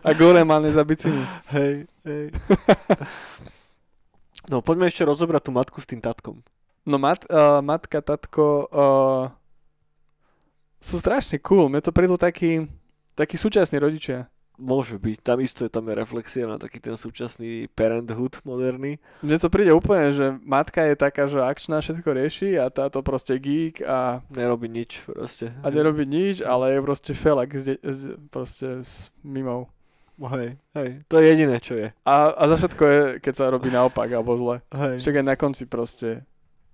a 0.00 0.10
Goreman 0.12 0.64
je 0.64 0.72
za 0.72 0.84
biciny. 0.84 1.18
hej, 1.50 1.74
hej. 2.04 2.24
No 4.48 4.62
poďme 4.62 4.86
ešte 4.86 5.02
rozobrať 5.02 5.42
tú 5.42 5.50
matku 5.50 5.76
s 5.76 5.84
tým 5.84 5.98
tatkom. 5.98 6.40
No 6.88 6.96
mat, 6.96 7.20
uh, 7.28 7.60
matka, 7.60 8.00
tatko 8.00 8.64
uh, 8.72 9.28
sú 10.80 10.96
strašne 10.96 11.36
cool. 11.44 11.68
Mne 11.68 11.84
to 11.84 11.92
prídu 11.92 12.16
takí, 12.16 12.64
takí 13.12 13.36
súčasní 13.36 13.76
rodičia. 13.76 14.32
Môže 14.58 14.98
byť, 14.98 15.22
tam 15.22 15.38
isto 15.38 15.62
je 15.62 15.70
tam 15.70 15.86
je 15.86 15.94
reflexia 15.94 16.42
na 16.48 16.58
taký 16.58 16.82
ten 16.82 16.98
súčasný 16.98 17.70
parenthood 17.78 18.42
moderný. 18.42 18.98
Mne 19.22 19.38
to 19.38 19.46
príde 19.46 19.70
úplne, 19.70 20.10
že 20.10 20.34
matka 20.42 20.82
je 20.82 20.98
taká, 20.98 21.30
že 21.30 21.38
akčná 21.38 21.78
všetko 21.78 22.08
rieši 22.10 22.58
a 22.58 22.66
táto 22.66 22.98
proste 23.06 23.38
geek 23.38 23.86
a, 23.86 24.18
Nerobí 24.34 24.66
nič 24.66 25.06
proste. 25.06 25.54
a 25.62 25.70
nerobí 25.70 26.02
nič, 26.02 26.42
ale 26.42 26.74
je 26.74 26.80
proste 26.82 27.12
felak 27.14 27.54
z, 27.54 27.78
de- 27.78 27.82
z, 27.86 28.00
proste 28.34 28.82
s 28.82 29.14
mimou. 29.22 29.70
Hej, 30.18 30.58
hej, 30.74 31.06
to 31.06 31.22
je 31.22 31.24
jediné, 31.30 31.62
čo 31.62 31.78
je. 31.78 31.94
A, 32.02 32.34
a 32.34 32.42
za 32.50 32.58
všetko 32.58 32.82
je, 32.82 33.02
keď 33.22 33.34
sa 33.38 33.54
robí 33.54 33.70
naopak 33.70 34.10
alebo 34.10 34.34
zle. 34.34 34.58
Hej. 34.74 35.06
Však 35.06 35.22
aj 35.22 35.26
na 35.30 35.36
konci 35.38 35.70
proste. 35.70 36.26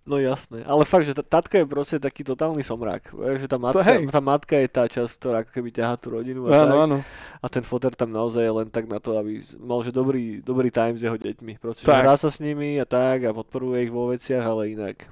No 0.04 0.20
jasné, 0.20 0.60
ale 0.68 0.84
fakt, 0.84 1.08
že 1.08 1.16
tá 1.16 1.24
tatko 1.24 1.56
je 1.56 1.64
proste 1.64 1.96
taký 1.96 2.20
totálny 2.20 2.60
somrák. 2.60 3.08
Že 3.08 3.48
tá 3.48 3.56
matka, 3.56 3.80
hej. 3.80 4.04
tá 4.12 4.20
matka 4.20 4.54
je 4.60 4.68
tá 4.68 4.84
časť, 4.84 5.12
ktorá 5.16 5.36
ako 5.40 5.50
keby 5.50 5.72
ťahá 5.72 5.96
tú 5.96 6.12
rodinu 6.12 6.44
a, 6.44 6.60
Áno, 6.60 6.68
tak. 6.68 6.84
áno. 6.84 6.96
a 7.40 7.46
ten 7.48 7.64
foter 7.64 7.96
tam 7.96 8.12
naozaj 8.12 8.44
je 8.44 8.52
len 8.52 8.68
tak 8.68 8.84
na 8.84 9.00
to, 9.00 9.16
aby 9.16 9.40
mal 9.56 9.80
že 9.80 9.88
dobrý, 9.88 10.44
dobrý 10.44 10.68
time 10.68 11.00
s 11.00 11.08
jeho 11.08 11.16
deťmi. 11.16 11.56
Proste, 11.56 11.88
Tak. 11.88 12.04
hrá 12.04 12.20
sa 12.20 12.28
s 12.28 12.36
nimi 12.36 12.76
a 12.76 12.84
tak 12.84 13.24
a 13.24 13.32
podporuje 13.32 13.88
ich 13.88 13.92
vo 13.92 14.12
veciach, 14.12 14.44
ale 14.44 14.76
inak. 14.76 15.08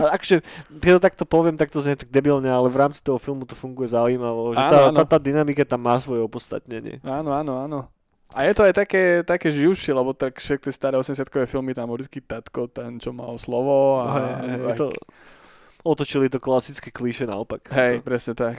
A 0.00 0.16
akže, 0.16 0.40
keď 0.72 0.90
to 0.96 1.00
takto 1.04 1.24
poviem, 1.28 1.60
tak 1.60 1.68
to 1.68 1.84
znie 1.84 2.00
tak 2.00 2.08
debilne, 2.08 2.48
ale 2.48 2.72
v 2.72 2.80
rámci 2.80 3.04
toho 3.04 3.20
filmu 3.20 3.44
to 3.44 3.52
funguje 3.52 3.92
zaujímavo, 3.92 4.56
že 4.56 4.58
Áno, 4.58 4.72
tá, 4.72 4.78
áno. 4.88 4.96
tá, 4.96 5.04
tá 5.04 5.18
dynamika 5.20 5.68
tam 5.68 5.84
má 5.84 6.00
svoje 6.00 6.24
opodstatnenie. 6.24 7.04
Áno, 7.04 7.36
áno, 7.36 7.60
áno. 7.60 7.92
A 8.30 8.46
je 8.46 8.54
to 8.54 8.62
aj 8.62 8.74
také, 8.78 9.02
také 9.26 9.50
živšie, 9.50 9.90
lebo 9.90 10.14
tak 10.14 10.38
všetky 10.38 10.70
tie 10.70 10.72
staré 10.72 10.94
80-kové 10.94 11.50
filmy, 11.50 11.74
tam 11.74 11.90
vždycky 11.90 12.22
tatko, 12.22 12.70
ten, 12.70 13.02
čo 13.02 13.10
mal 13.10 13.34
slovo 13.42 13.98
a... 13.98 14.06
Hej, 14.06 14.30
hej, 14.46 14.60
a- 14.70 14.76
to, 14.78 14.86
otočili 15.82 16.28
to 16.28 16.38
klasické 16.38 16.92
klíše 16.92 17.26
naopak. 17.26 17.66
hej, 17.74 17.98
To- 17.98 18.04
presne 18.06 18.32
tak. 18.38 18.56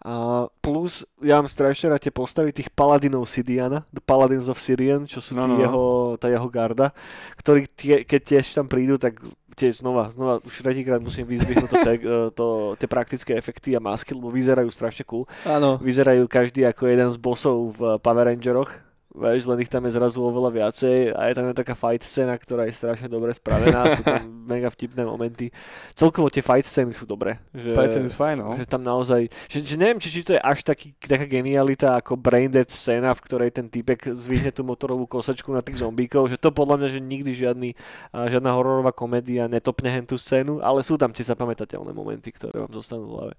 A 0.00 0.48
plus, 0.64 1.04
ja 1.20 1.36
mám 1.36 1.44
strašne 1.44 1.92
rád 1.92 2.00
tie 2.00 2.08
postavy 2.08 2.56
tých 2.56 2.72
paladinov 2.72 3.28
Sidiana, 3.28 3.84
The 3.92 4.00
Paladins 4.00 4.48
of 4.48 4.56
Syrian, 4.56 5.04
čo 5.04 5.20
sú 5.20 5.36
No, 5.36 5.44
no, 5.44 5.54
no. 5.56 5.60
jeho, 5.60 5.84
tá 6.16 6.32
jeho 6.32 6.48
garda, 6.48 6.96
ktorí 7.36 7.68
tie, 7.76 8.08
keď 8.08 8.20
tiež 8.24 8.56
tam 8.56 8.64
prídu, 8.64 8.96
tak 8.96 9.20
tiež 9.60 9.84
znova, 9.84 10.08
znova 10.08 10.40
už 10.40 10.64
tretíkrát 10.64 11.04
musím 11.04 11.28
vyzvihnúť 11.28 11.68
to, 11.68 11.78
to, 12.38 12.46
tie 12.80 12.88
praktické 12.88 13.36
efekty 13.36 13.76
a 13.76 13.80
masky, 13.84 14.16
lebo 14.16 14.32
vyzerajú 14.32 14.72
strašne 14.72 15.04
cool. 15.04 15.28
Áno. 15.44 15.76
Vyzerajú 15.76 16.24
každý 16.24 16.64
ako 16.64 16.88
jeden 16.88 17.12
z 17.12 17.20
bossov 17.20 17.76
v 17.76 17.80
Power 18.00 18.24
Rangeroch, 18.24 18.72
Vieš, 19.10 19.50
len 19.50 19.58
ich 19.58 19.66
tam 19.66 19.82
je 19.90 19.98
zrazu 19.98 20.22
oveľa 20.22 20.54
viacej 20.54 21.18
a 21.18 21.26
je 21.26 21.34
tam 21.34 21.50
taká 21.50 21.74
fight 21.74 21.98
scéna, 22.06 22.38
ktorá 22.38 22.62
je 22.70 22.78
strašne 22.78 23.10
dobre 23.10 23.34
spravená, 23.34 23.90
sú 23.98 24.06
tam 24.06 24.22
mega 24.54 24.70
vtipné 24.70 25.02
momenty. 25.02 25.50
Celkovo 25.98 26.30
tie 26.30 26.38
fight 26.38 26.62
scény 26.62 26.94
sú 26.94 27.10
dobré. 27.10 27.42
Že, 27.50 27.74
Fight 27.74 27.90
scene 27.90 28.06
is 28.06 28.14
fine, 28.14 28.38
no. 28.38 28.54
že 28.54 28.70
tam 28.70 28.86
naozaj, 28.86 29.26
že, 29.50 29.66
že 29.66 29.74
neviem, 29.74 29.98
či, 29.98 30.14
či 30.14 30.22
to 30.22 30.38
je 30.38 30.40
až 30.40 30.62
taký, 30.62 30.94
taká 31.02 31.26
genialita 31.26 31.98
ako 31.98 32.14
Braindead 32.14 32.70
scéna, 32.70 33.10
v 33.10 33.24
ktorej 33.26 33.50
ten 33.50 33.66
typek 33.66 34.14
zvihne 34.14 34.54
tú 34.54 34.62
motorovú 34.62 35.10
kosačku 35.10 35.50
na 35.50 35.58
tých 35.58 35.82
zombíkov, 35.82 36.30
že 36.30 36.38
to 36.38 36.54
podľa 36.54 36.78
mňa, 36.78 36.88
že 36.94 37.00
nikdy 37.02 37.30
žiadny, 37.34 37.70
žiadna 38.14 38.54
hororová 38.54 38.94
komédia 38.94 39.50
netopne 39.50 39.90
hen 39.90 40.06
tú 40.06 40.14
scénu, 40.14 40.62
ale 40.62 40.86
sú 40.86 40.94
tam 40.94 41.10
tie 41.10 41.26
zapamätateľné 41.26 41.90
momenty, 41.90 42.30
ktoré 42.30 42.62
vám 42.62 42.70
zostanú 42.70 43.10
v 43.10 43.14
hlave. 43.18 43.34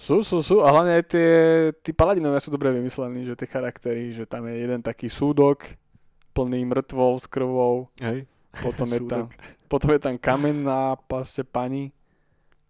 Sú, 0.00 0.24
sú, 0.24 0.40
sú. 0.40 0.64
A 0.64 0.72
hlavne 0.72 0.96
aj 0.96 1.04
tie, 1.12 1.28
tí 1.84 1.92
paladinovia 1.92 2.40
sú 2.40 2.48
dobre 2.48 2.72
vymyslení, 2.72 3.28
že 3.28 3.36
tie 3.36 3.44
charaktery, 3.44 4.16
že 4.16 4.24
tam 4.24 4.48
je 4.48 4.56
jeden 4.56 4.80
taký 4.80 5.12
súdok, 5.12 5.76
plný 6.32 6.64
mŕtvol 6.64 7.20
s 7.20 7.28
krvou, 7.28 7.92
Hej. 8.00 8.24
potom 8.64 8.88
je 8.88 9.00
tam, 9.12 9.28
potom 9.68 9.92
je 9.92 10.00
tam 10.00 10.16
kamenná 10.16 10.96
proste 11.04 11.44
pani, 11.44 11.92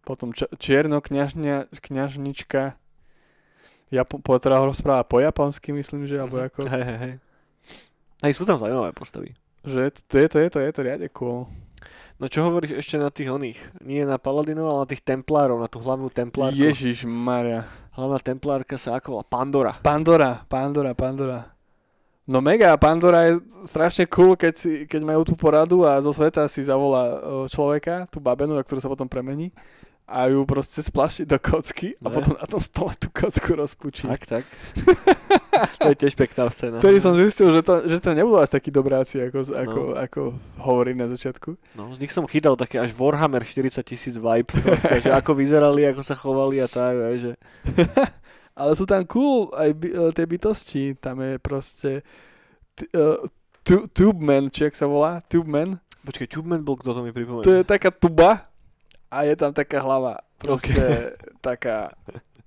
potom 0.03 0.35
č- 0.35 0.51
čierno 0.59 0.99
kňažnia, 0.99 1.71
kňažnička. 1.71 2.75
Japo- 3.91 4.19
po, 4.19 4.35
teda 4.39 4.59
rozpráva 4.63 5.07
po 5.07 5.23
japonsky, 5.23 5.71
myslím, 5.71 6.11
že, 6.11 6.19
alebo 6.19 6.43
ako, 6.43 6.67
Hej, 6.67 6.83
hej, 6.83 6.99
hej. 6.99 7.15
Hej, 8.27 8.33
sú 8.35 8.43
tam 8.43 8.59
zaujímavé 8.59 8.91
postavy. 8.91 9.33
že 9.63 9.95
to 10.11 10.19
je 10.19 10.27
to, 10.27 10.39
je 10.43 10.49
to, 10.51 10.59
je 10.59 10.73
to 10.75 10.81
riadne 10.83 11.09
cool. 11.15 11.47
No 12.21 12.29
čo 12.29 12.45
hovoríš 12.45 12.77
ešte 12.77 13.01
na 13.01 13.09
tých 13.09 13.33
oných? 13.33 13.81
Nie 13.81 14.05
na 14.05 14.21
Paladinov, 14.21 14.69
ale 14.69 14.79
na 14.85 14.91
tých 14.93 15.01
templárov, 15.01 15.57
na 15.57 15.73
tú 15.73 15.81
hlavnú 15.81 16.13
templárku. 16.13 16.53
Ježiš 16.53 17.09
Maria. 17.09 17.65
Hlavná 17.97 18.21
templárka 18.21 18.77
sa 18.77 19.01
ako 19.01 19.17
volá? 19.17 19.25
Pandora. 19.25 19.73
Pandora, 19.81 20.45
Pandora, 20.45 20.93
Pandora. 20.93 21.49
No 22.29 22.45
mega, 22.45 22.77
Pandora 22.77 23.33
je 23.33 23.41
strašne 23.65 24.05
cool, 24.13 24.37
keď, 24.37 24.53
si, 24.53 24.85
keď 24.85 25.01
majú 25.01 25.25
tú 25.25 25.33
poradu 25.33 25.89
a 25.89 25.97
zo 26.05 26.13
sveta 26.13 26.45
si 26.45 26.61
zavolá 26.61 27.25
človeka, 27.49 28.05
tú 28.13 28.21
babenu, 28.21 28.53
na 28.53 28.61
ktorú 28.61 28.85
sa 28.85 28.93
potom 28.93 29.09
premení 29.09 29.49
a 30.11 30.27
ju 30.27 30.43
proste 30.43 30.83
splaší 30.83 31.23
do 31.23 31.39
kocky 31.39 31.95
a 32.03 32.11
Ne. 32.11 32.15
potom 32.19 32.35
na 32.35 32.47
tom 32.51 32.59
stole 32.59 32.99
tú 32.99 33.07
kocku 33.15 33.55
rozpučí. 33.55 34.11
Tak, 34.11 34.27
tak. 34.27 34.45
to 35.79 35.89
je 35.95 35.97
tiež 36.03 36.19
pekná 36.19 36.51
scéna. 36.51 36.83
Vtedy 36.83 36.99
som 36.99 37.15
zistil, 37.15 37.55
že 37.55 37.63
to, 37.63 37.87
že 37.87 38.03
to 38.03 38.11
nebudú 38.19 38.43
až 38.43 38.51
takí 38.51 38.75
dobráci, 38.75 39.23
ako, 39.31 39.39
ako, 39.55 39.81
No. 39.81 39.95
ako 39.95 40.21
hovorí 40.59 40.99
na 40.99 41.07
začiatku. 41.07 41.55
No, 41.79 41.95
z 41.95 42.03
nich 42.03 42.11
som 42.11 42.27
chytal 42.27 42.59
také 42.59 42.83
až 42.83 42.91
Warhammer 42.91 43.47
40 43.47 43.87
tisíc 43.87 44.19
vibes, 44.19 44.59
troška, 44.59 44.99
že 44.99 45.15
ako 45.15 45.31
vyzerali, 45.39 45.87
ako 45.87 46.03
sa 46.03 46.19
chovali 46.19 46.59
a 46.59 46.67
tak, 46.67 46.99
vieš, 46.99 47.21
že... 47.31 47.33
Ale 48.61 48.75
sú 48.75 48.85
tam 48.85 49.07
cool 49.07 49.49
aj 49.55 49.71
by, 49.73 49.89
e, 49.89 50.07
tie 50.13 50.27
bytosti. 50.27 50.85
Tam 50.99 51.17
je 51.23 51.39
proste 51.41 52.03
t- 52.77 52.91
uh, 52.93 53.17
tu, 53.63 53.87
Tube 53.89 54.21
Man, 54.21 54.51
či 54.51 54.67
jak 54.69 54.75
sa 54.77 54.85
volá? 54.85 55.23
Tube 55.25 55.49
Man. 55.49 55.79
Počkej, 56.01 56.33
Tubeman 56.33 56.65
bol, 56.65 56.81
kto 56.81 56.97
to 56.97 57.05
mi 57.05 57.13
pripomenul? 57.13 57.45
To 57.45 57.53
je 57.53 57.65
taká 57.65 57.93
tuba 57.93 58.49
a 59.11 59.27
je 59.27 59.35
tam 59.35 59.51
taká 59.51 59.83
hlava. 59.83 60.23
Proste 60.39 61.13
taká... 61.45 61.91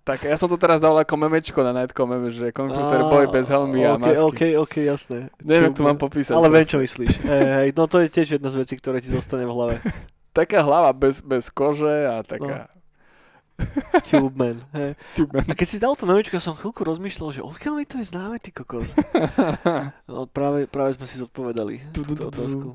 taká. 0.08 0.26
Ja 0.32 0.40
som 0.40 0.48
to 0.48 0.56
teraz 0.56 0.80
dal 0.80 0.96
ako 0.96 1.14
memečko 1.20 1.60
na 1.62 1.76
Nightcom 1.76 2.08
meme, 2.08 2.32
že 2.32 2.56
Computer 2.56 3.04
Boy 3.12 3.28
bez 3.28 3.52
helmy 3.52 3.84
a 3.84 4.00
okay, 4.00 4.16
masky. 4.16 4.24
OK, 4.24 4.42
OK, 4.64 4.76
jasné. 4.88 5.20
Neviem, 5.44 5.70
jak 5.70 5.78
to 5.78 5.84
mám 5.84 6.00
popísať. 6.00 6.34
Ale 6.34 6.48
viem, 6.48 6.66
čo 6.66 6.80
myslíš. 6.80 7.14
Hej, 7.32 7.46
hej, 7.60 7.68
no 7.76 7.84
to 7.86 8.00
je 8.00 8.08
tiež 8.08 8.40
jedna 8.40 8.50
z 8.50 8.58
vecí, 8.64 8.74
ktoré 8.80 9.04
ti 9.04 9.12
zostane 9.12 9.44
v 9.44 9.52
hlave. 9.52 9.76
Taká 10.38 10.66
hlava 10.66 10.90
bez, 10.96 11.22
bez 11.22 11.52
kože 11.54 12.10
a 12.10 12.26
taká... 12.26 12.72
Tubeman. 14.10 14.66
Hej. 14.74 14.98
Tube 15.14 15.30
Man. 15.30 15.46
A 15.46 15.54
keď 15.54 15.68
si 15.70 15.78
dal 15.78 15.94
to 15.94 16.10
memečko, 16.10 16.42
som 16.42 16.58
chvíľku 16.58 16.82
rozmýšľal, 16.82 17.30
že 17.38 17.46
odkiaľ 17.46 17.74
mi 17.78 17.86
to 17.86 18.02
je 18.02 18.10
známe, 18.10 18.42
ty 18.42 18.50
kokos. 18.50 18.98
No 20.10 20.26
práve, 20.26 20.66
práve 20.66 20.98
sme 20.98 21.06
si 21.06 21.22
zodpovedali 21.22 21.86
tú 21.94 22.02
otázku. 22.02 22.74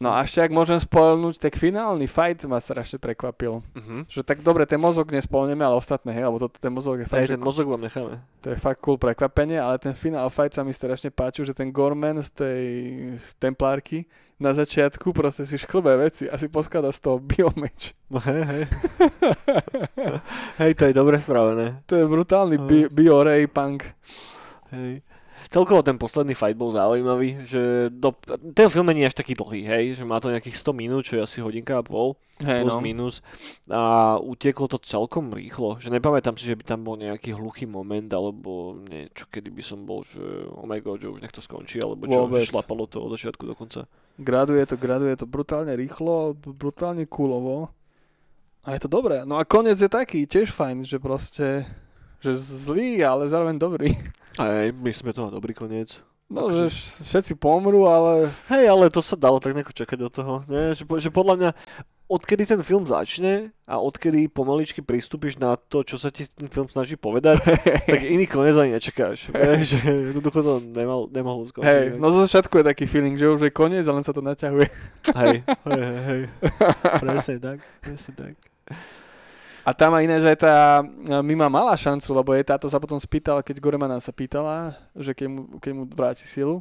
No 0.00 0.16
a 0.16 0.24
ešte 0.24 0.40
ak 0.40 0.48
môžem 0.48 0.80
spoilnúť, 0.80 1.36
tak 1.36 1.60
finálny 1.60 2.08
fight 2.08 2.40
ma 2.48 2.56
strašne 2.56 2.96
prekvapil. 2.96 3.60
Uh-huh. 3.60 4.00
Že 4.08 4.24
tak 4.24 4.40
dobre, 4.40 4.64
ten 4.64 4.80
mozog 4.80 5.12
nespolneme, 5.12 5.60
ale 5.60 5.76
ostatné, 5.76 6.16
hej, 6.16 6.24
lebo 6.24 6.40
to, 6.40 6.48
ten 6.48 6.72
mozog 6.72 7.04
je 7.04 7.06
fakt, 7.06 7.28
že 7.28 7.36
ten 7.36 7.44
mozog 7.44 7.68
vám 7.68 7.84
necháme. 7.84 8.16
To 8.40 8.48
je 8.48 8.56
fakt 8.56 8.80
cool 8.80 8.96
prekvapenie, 8.96 9.60
ale 9.60 9.76
ten 9.76 9.92
final 9.92 10.32
fight 10.32 10.56
sa 10.56 10.64
mi 10.64 10.72
strašne 10.72 11.12
páčil, 11.12 11.44
že 11.44 11.52
ten 11.52 11.68
Gorman 11.68 12.16
z 12.24 12.32
tej 12.32 12.64
z 13.20 13.28
templárky 13.36 14.08
na 14.40 14.56
začiatku 14.56 15.12
proste 15.12 15.44
si 15.44 15.60
šklbe 15.60 15.92
veci 16.00 16.24
a 16.24 16.40
si 16.40 16.48
poskladá 16.48 16.88
z 16.96 17.04
toho 17.04 17.20
biomeč. 17.20 17.92
No 18.08 18.24
hej, 18.24 18.40
hej. 18.40 18.62
hej, 20.64 20.72
to 20.80 20.88
je 20.88 20.96
dobre 20.96 21.20
spravené. 21.20 21.84
To 21.84 22.00
je 22.00 22.08
brutálny 22.08 22.56
bi- 22.56 22.88
bio-ray 22.88 23.44
punk. 23.44 23.84
Hej. 24.72 25.04
Celkovo 25.50 25.82
ten 25.82 25.98
posledný 25.98 26.38
fight 26.38 26.54
bol 26.54 26.70
zaujímavý, 26.70 27.42
že 27.42 27.90
do, 27.90 28.14
ten 28.54 28.70
film 28.70 28.86
není 28.86 29.02
až 29.02 29.18
taký 29.18 29.34
dlhý, 29.34 29.66
hej, 29.66 29.84
že 29.98 30.06
má 30.06 30.22
to 30.22 30.30
nejakých 30.30 30.54
100 30.54 30.78
minút, 30.78 31.02
čo 31.02 31.18
je 31.18 31.26
asi 31.26 31.42
hodinka 31.42 31.74
a 31.74 31.82
pol, 31.82 32.14
Hej, 32.38 32.62
plus 32.62 32.78
no. 32.78 32.78
minus. 32.78 33.18
A 33.66 34.14
utieklo 34.22 34.70
to 34.70 34.78
celkom 34.78 35.34
rýchlo, 35.34 35.82
že 35.82 35.90
nepamätám 35.90 36.38
si, 36.38 36.46
že 36.46 36.54
by 36.54 36.62
tam 36.62 36.86
bol 36.86 36.94
nejaký 36.94 37.34
hluchý 37.34 37.66
moment, 37.66 38.06
alebo 38.14 38.78
niečo, 38.78 39.26
kedy 39.26 39.50
by 39.50 39.62
som 39.66 39.82
bol, 39.82 40.06
že 40.06 40.22
oh 40.54 40.70
my 40.70 40.78
god, 40.78 41.02
že 41.02 41.10
už 41.10 41.18
nech 41.18 41.34
to 41.34 41.42
skončí, 41.42 41.82
alebo 41.82 42.06
čo, 42.06 42.30
Vôbec. 42.30 42.46
že 42.46 42.54
šlapalo 42.54 42.86
to 42.86 43.02
od 43.02 43.18
začiatku 43.18 43.42
do 43.42 43.58
konca. 43.58 43.90
Graduje 44.22 44.62
to, 44.70 44.78
graduje 44.78 45.18
to 45.18 45.26
brutálne 45.26 45.74
rýchlo, 45.74 46.38
brutálne 46.38 47.10
coolovo. 47.10 47.74
A 48.62 48.78
je 48.78 48.86
to 48.86 48.92
dobré. 48.92 49.26
No 49.26 49.34
a 49.34 49.42
koniec 49.42 49.82
je 49.82 49.90
taký, 49.90 50.30
tiež 50.30 50.54
fajn, 50.54 50.86
že 50.86 51.02
proste, 51.02 51.66
že 52.22 52.38
zlý, 52.38 53.02
ale 53.02 53.26
zároveň 53.26 53.58
dobrý. 53.58 53.90
Hej, 54.38 54.70
my 54.72 54.90
sme 54.92 55.10
to 55.10 55.26
na 55.26 55.32
dobrý 55.32 55.50
koniec. 55.50 56.04
No, 56.30 56.46
že 56.46 56.70
vš- 56.70 57.02
všetci 57.02 57.32
pomrú, 57.34 57.90
ale 57.90 58.30
Hej, 58.46 58.70
ale 58.70 58.86
to 58.86 59.02
sa 59.02 59.18
dalo 59.18 59.42
tak 59.42 59.50
nejako 59.50 59.74
čakať 59.74 59.98
do 59.98 60.06
toho. 60.08 60.34
Nie? 60.46 60.70
Že, 60.72 60.86
že 61.02 61.10
podľa 61.10 61.34
mňa, 61.34 61.50
odkedy 62.06 62.42
ten 62.42 62.62
film 62.62 62.86
začne 62.86 63.50
a 63.66 63.78
odkedy 63.78 64.30
pomaličky 64.30 64.78
pristúpiš 64.78 65.38
na 65.38 65.58
to, 65.58 65.82
čo 65.82 65.98
sa 65.98 66.10
ti 66.10 66.26
ten 66.26 66.46
film 66.46 66.66
snaží 66.66 66.94
povedať, 66.94 67.42
tak 67.90 68.00
iný 68.02 68.30
koniec 68.30 68.54
ani 68.54 68.78
nečakáš. 68.78 69.30
Vieš, 69.30 69.78
že 69.78 69.90
jednoducho 70.10 70.38
to 70.38 70.52
nemal, 70.62 71.10
nemohlo 71.10 71.46
skončiť. 71.46 71.66
hej, 71.66 71.84
no 71.98 72.10
zo 72.10 72.22
začiatku 72.26 72.62
je 72.62 72.70
taký 72.70 72.86
feeling, 72.86 73.18
že 73.18 73.26
už 73.26 73.46
je 73.46 73.50
koniec 73.50 73.82
a 73.86 73.94
len 73.94 74.06
sa 74.06 74.14
to 74.14 74.22
naťahuje. 74.22 74.70
hej, 75.18 75.42
hej, 75.66 75.82
hej, 75.82 75.98
hej. 76.06 76.22
Presne 76.98 77.36
tak, 77.42 77.58
presne 77.82 78.12
tak. 78.14 78.34
A 79.70 79.72
tam 79.72 79.94
aj 79.94 80.02
iné, 80.02 80.18
že 80.18 80.34
tá 80.34 80.82
Mima 81.22 81.46
mala 81.46 81.78
šancu, 81.78 82.10
lebo 82.10 82.34
jej 82.34 82.42
táto 82.42 82.66
sa 82.66 82.82
potom 82.82 82.98
spýtala, 82.98 83.38
keď 83.38 83.62
Goremana 83.62 84.02
sa 84.02 84.10
pýtala, 84.10 84.74
že 84.98 85.14
keď 85.14 85.26
mu, 85.30 85.40
keď 85.62 85.72
mu 85.78 85.82
vráti 85.86 86.26
silu, 86.26 86.58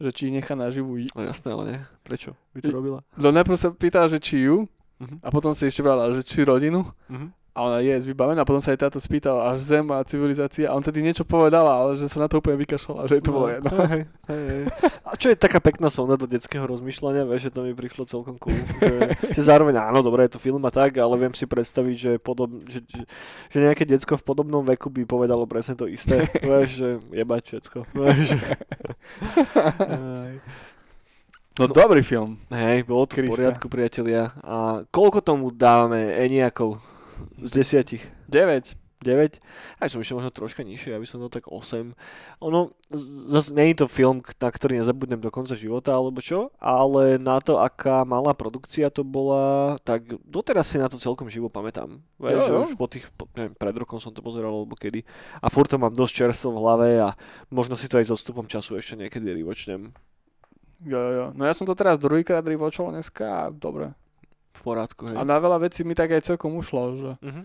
že 0.00 0.08
či 0.08 0.32
nechá 0.32 0.56
naživú. 0.56 0.96
No 1.12 1.20
jasné, 1.20 1.52
ale 1.52 1.64
nie. 1.68 1.80
Prečo? 2.00 2.32
By 2.56 2.60
to 2.64 2.72
robila? 2.72 2.98
No 3.20 3.28
najprv 3.28 3.56
sa 3.60 3.68
pýtala, 3.68 4.08
že 4.08 4.16
či 4.16 4.48
ju, 4.48 4.64
Mhm. 4.96 5.20
a 5.20 5.28
potom 5.28 5.52
si 5.52 5.68
ešte 5.68 5.84
brala, 5.84 6.08
že 6.16 6.24
či 6.24 6.40
rodinu. 6.40 6.80
Mhm. 7.12 7.28
A 7.56 7.64
ona 7.64 7.80
je 7.80 7.96
vybavená, 8.04 8.44
a 8.44 8.48
potom 8.48 8.60
sa 8.60 8.76
jej 8.76 8.80
táto 8.84 9.00
spýtala 9.00 9.56
až 9.56 9.64
zem 9.64 9.88
a 9.88 10.04
civilizácia 10.04 10.68
a 10.68 10.76
on 10.76 10.84
tedy 10.84 11.00
niečo 11.00 11.24
povedala, 11.24 11.72
ale 11.72 11.96
že 11.96 12.04
sa 12.04 12.20
na 12.20 12.28
to 12.28 12.44
úplne 12.44 12.60
vykašľala, 12.60 13.08
že 13.08 13.16
jej 13.16 13.24
to 13.24 13.32
bolo 13.32 13.48
jedno. 13.48 13.72
No, 13.72 13.88
Hej, 13.88 14.02
hej, 14.28 14.44
hej. 14.44 14.64
A 15.08 15.10
čo 15.16 15.32
je 15.32 15.40
taká 15.40 15.56
pekná 15.64 15.88
sonda 15.88 16.20
do 16.20 16.28
detského 16.28 16.68
rozmýšľania, 16.68 17.24
vieš, 17.24 17.48
že 17.48 17.54
to 17.56 17.64
mi 17.64 17.72
prišlo 17.72 18.04
celkom 18.04 18.36
cool. 18.36 18.52
Že, 18.52 19.16
že 19.32 19.40
zároveň 19.40 19.80
áno, 19.80 20.04
dobre, 20.04 20.28
je 20.28 20.36
to 20.36 20.42
film 20.42 20.60
a 20.68 20.72
tak, 20.74 21.00
ale 21.00 21.16
viem 21.16 21.32
si 21.32 21.48
predstaviť, 21.48 21.96
že, 21.96 22.12
podob, 22.20 22.52
že, 22.68 22.84
že, 22.84 23.08
že 23.48 23.58
nejaké 23.64 23.88
decko 23.88 24.20
v 24.20 24.26
podobnom 24.28 24.60
veku 24.60 24.92
by 24.92 25.08
povedalo 25.08 25.48
presne 25.48 25.80
to 25.80 25.88
isté. 25.88 26.28
vieš, 26.44 26.76
že 26.76 26.88
jebať 27.08 27.42
všetko. 27.48 27.78
Vieš, 27.96 28.36
že... 28.36 28.38
Hej. 29.80 30.34
No, 31.56 31.72
dobrý 31.72 32.04
film. 32.04 32.36
Hej, 32.52 32.84
bolo 32.84 33.08
to 33.08 33.16
v 33.16 33.24
Krista. 33.24 33.32
poriadku, 33.32 33.66
priatelia. 33.72 34.28
A 34.44 34.84
koľko 34.92 35.24
tomu 35.24 35.48
dávame 35.48 36.12
Eniakov 36.20 36.76
z 37.42 37.50
desiatich? 37.50 38.02
9. 38.28 38.76
9? 39.04 39.38
Aj 39.78 39.88
som 39.92 40.00
ešte 40.00 40.16
možno 40.16 40.32
troška 40.32 40.64
nižšie, 40.64 40.96
aby 40.96 41.04
som 41.04 41.20
dal 41.20 41.28
tak 41.28 41.46
8. 41.46 41.92
Ono, 42.42 42.72
zase 43.28 43.52
nie 43.52 43.70
je 43.70 43.84
to 43.84 43.92
film, 43.92 44.24
na 44.24 44.50
ktorý 44.50 44.80
nezabudnem 44.80 45.20
do 45.20 45.28
konca 45.28 45.52
života, 45.52 45.92
alebo 45.92 46.18
čo, 46.24 46.48
ale 46.56 47.20
na 47.20 47.38
to, 47.38 47.60
aká 47.60 48.02
malá 48.08 48.32
produkcia 48.32 48.88
to 48.88 49.04
bola, 49.04 49.76
tak 49.84 50.16
doteraz 50.24 50.72
si 50.72 50.80
na 50.80 50.88
to 50.88 50.96
celkom 50.96 51.28
živo 51.28 51.52
pamätám. 51.52 52.00
Vieš, 52.16 52.40
Jo, 52.40 52.52
jo. 52.56 52.60
už 52.66 52.74
po 52.74 52.88
tých, 52.88 53.06
po, 53.14 53.28
neviem, 53.36 53.52
pred 53.52 53.76
rokom 53.76 54.00
som 54.00 54.10
to 54.10 54.24
pozeral, 54.24 54.64
alebo 54.64 54.74
kedy. 54.74 55.04
A 55.44 55.52
furt 55.52 55.68
to 55.68 55.76
mám 55.76 55.92
dosť 55.92 56.12
čerstvo 56.26 56.56
v 56.56 56.60
hlave 56.64 56.88
a 56.98 57.08
možno 57.52 57.76
si 57.76 57.86
to 57.86 58.00
aj 58.00 58.08
s 58.08 58.14
odstupom 58.16 58.48
času 58.48 58.80
ešte 58.80 58.96
niekedy 58.96 59.28
rivočnem 59.36 59.92
jo, 60.84 61.00
jo. 61.12 61.26
No 61.32 61.46
ja 61.46 61.54
som 61.56 61.64
to 61.64 61.72
teraz 61.78 61.96
druhýkrát 61.96 62.44
rivočol 62.44 62.92
dneska 62.92 63.24
a 63.24 63.42
dobre. 63.48 63.94
V 64.56 64.62
porádku. 64.62 65.02
Hej. 65.06 65.16
A 65.16 65.22
na 65.22 65.36
veľa 65.36 65.60
vecí 65.60 65.80
mi 65.80 65.92
tak 65.92 66.10
aj 66.10 66.26
celkom 66.26 66.54
ušlo, 66.54 66.82
že 66.94 67.10
Mhm. 67.20 67.42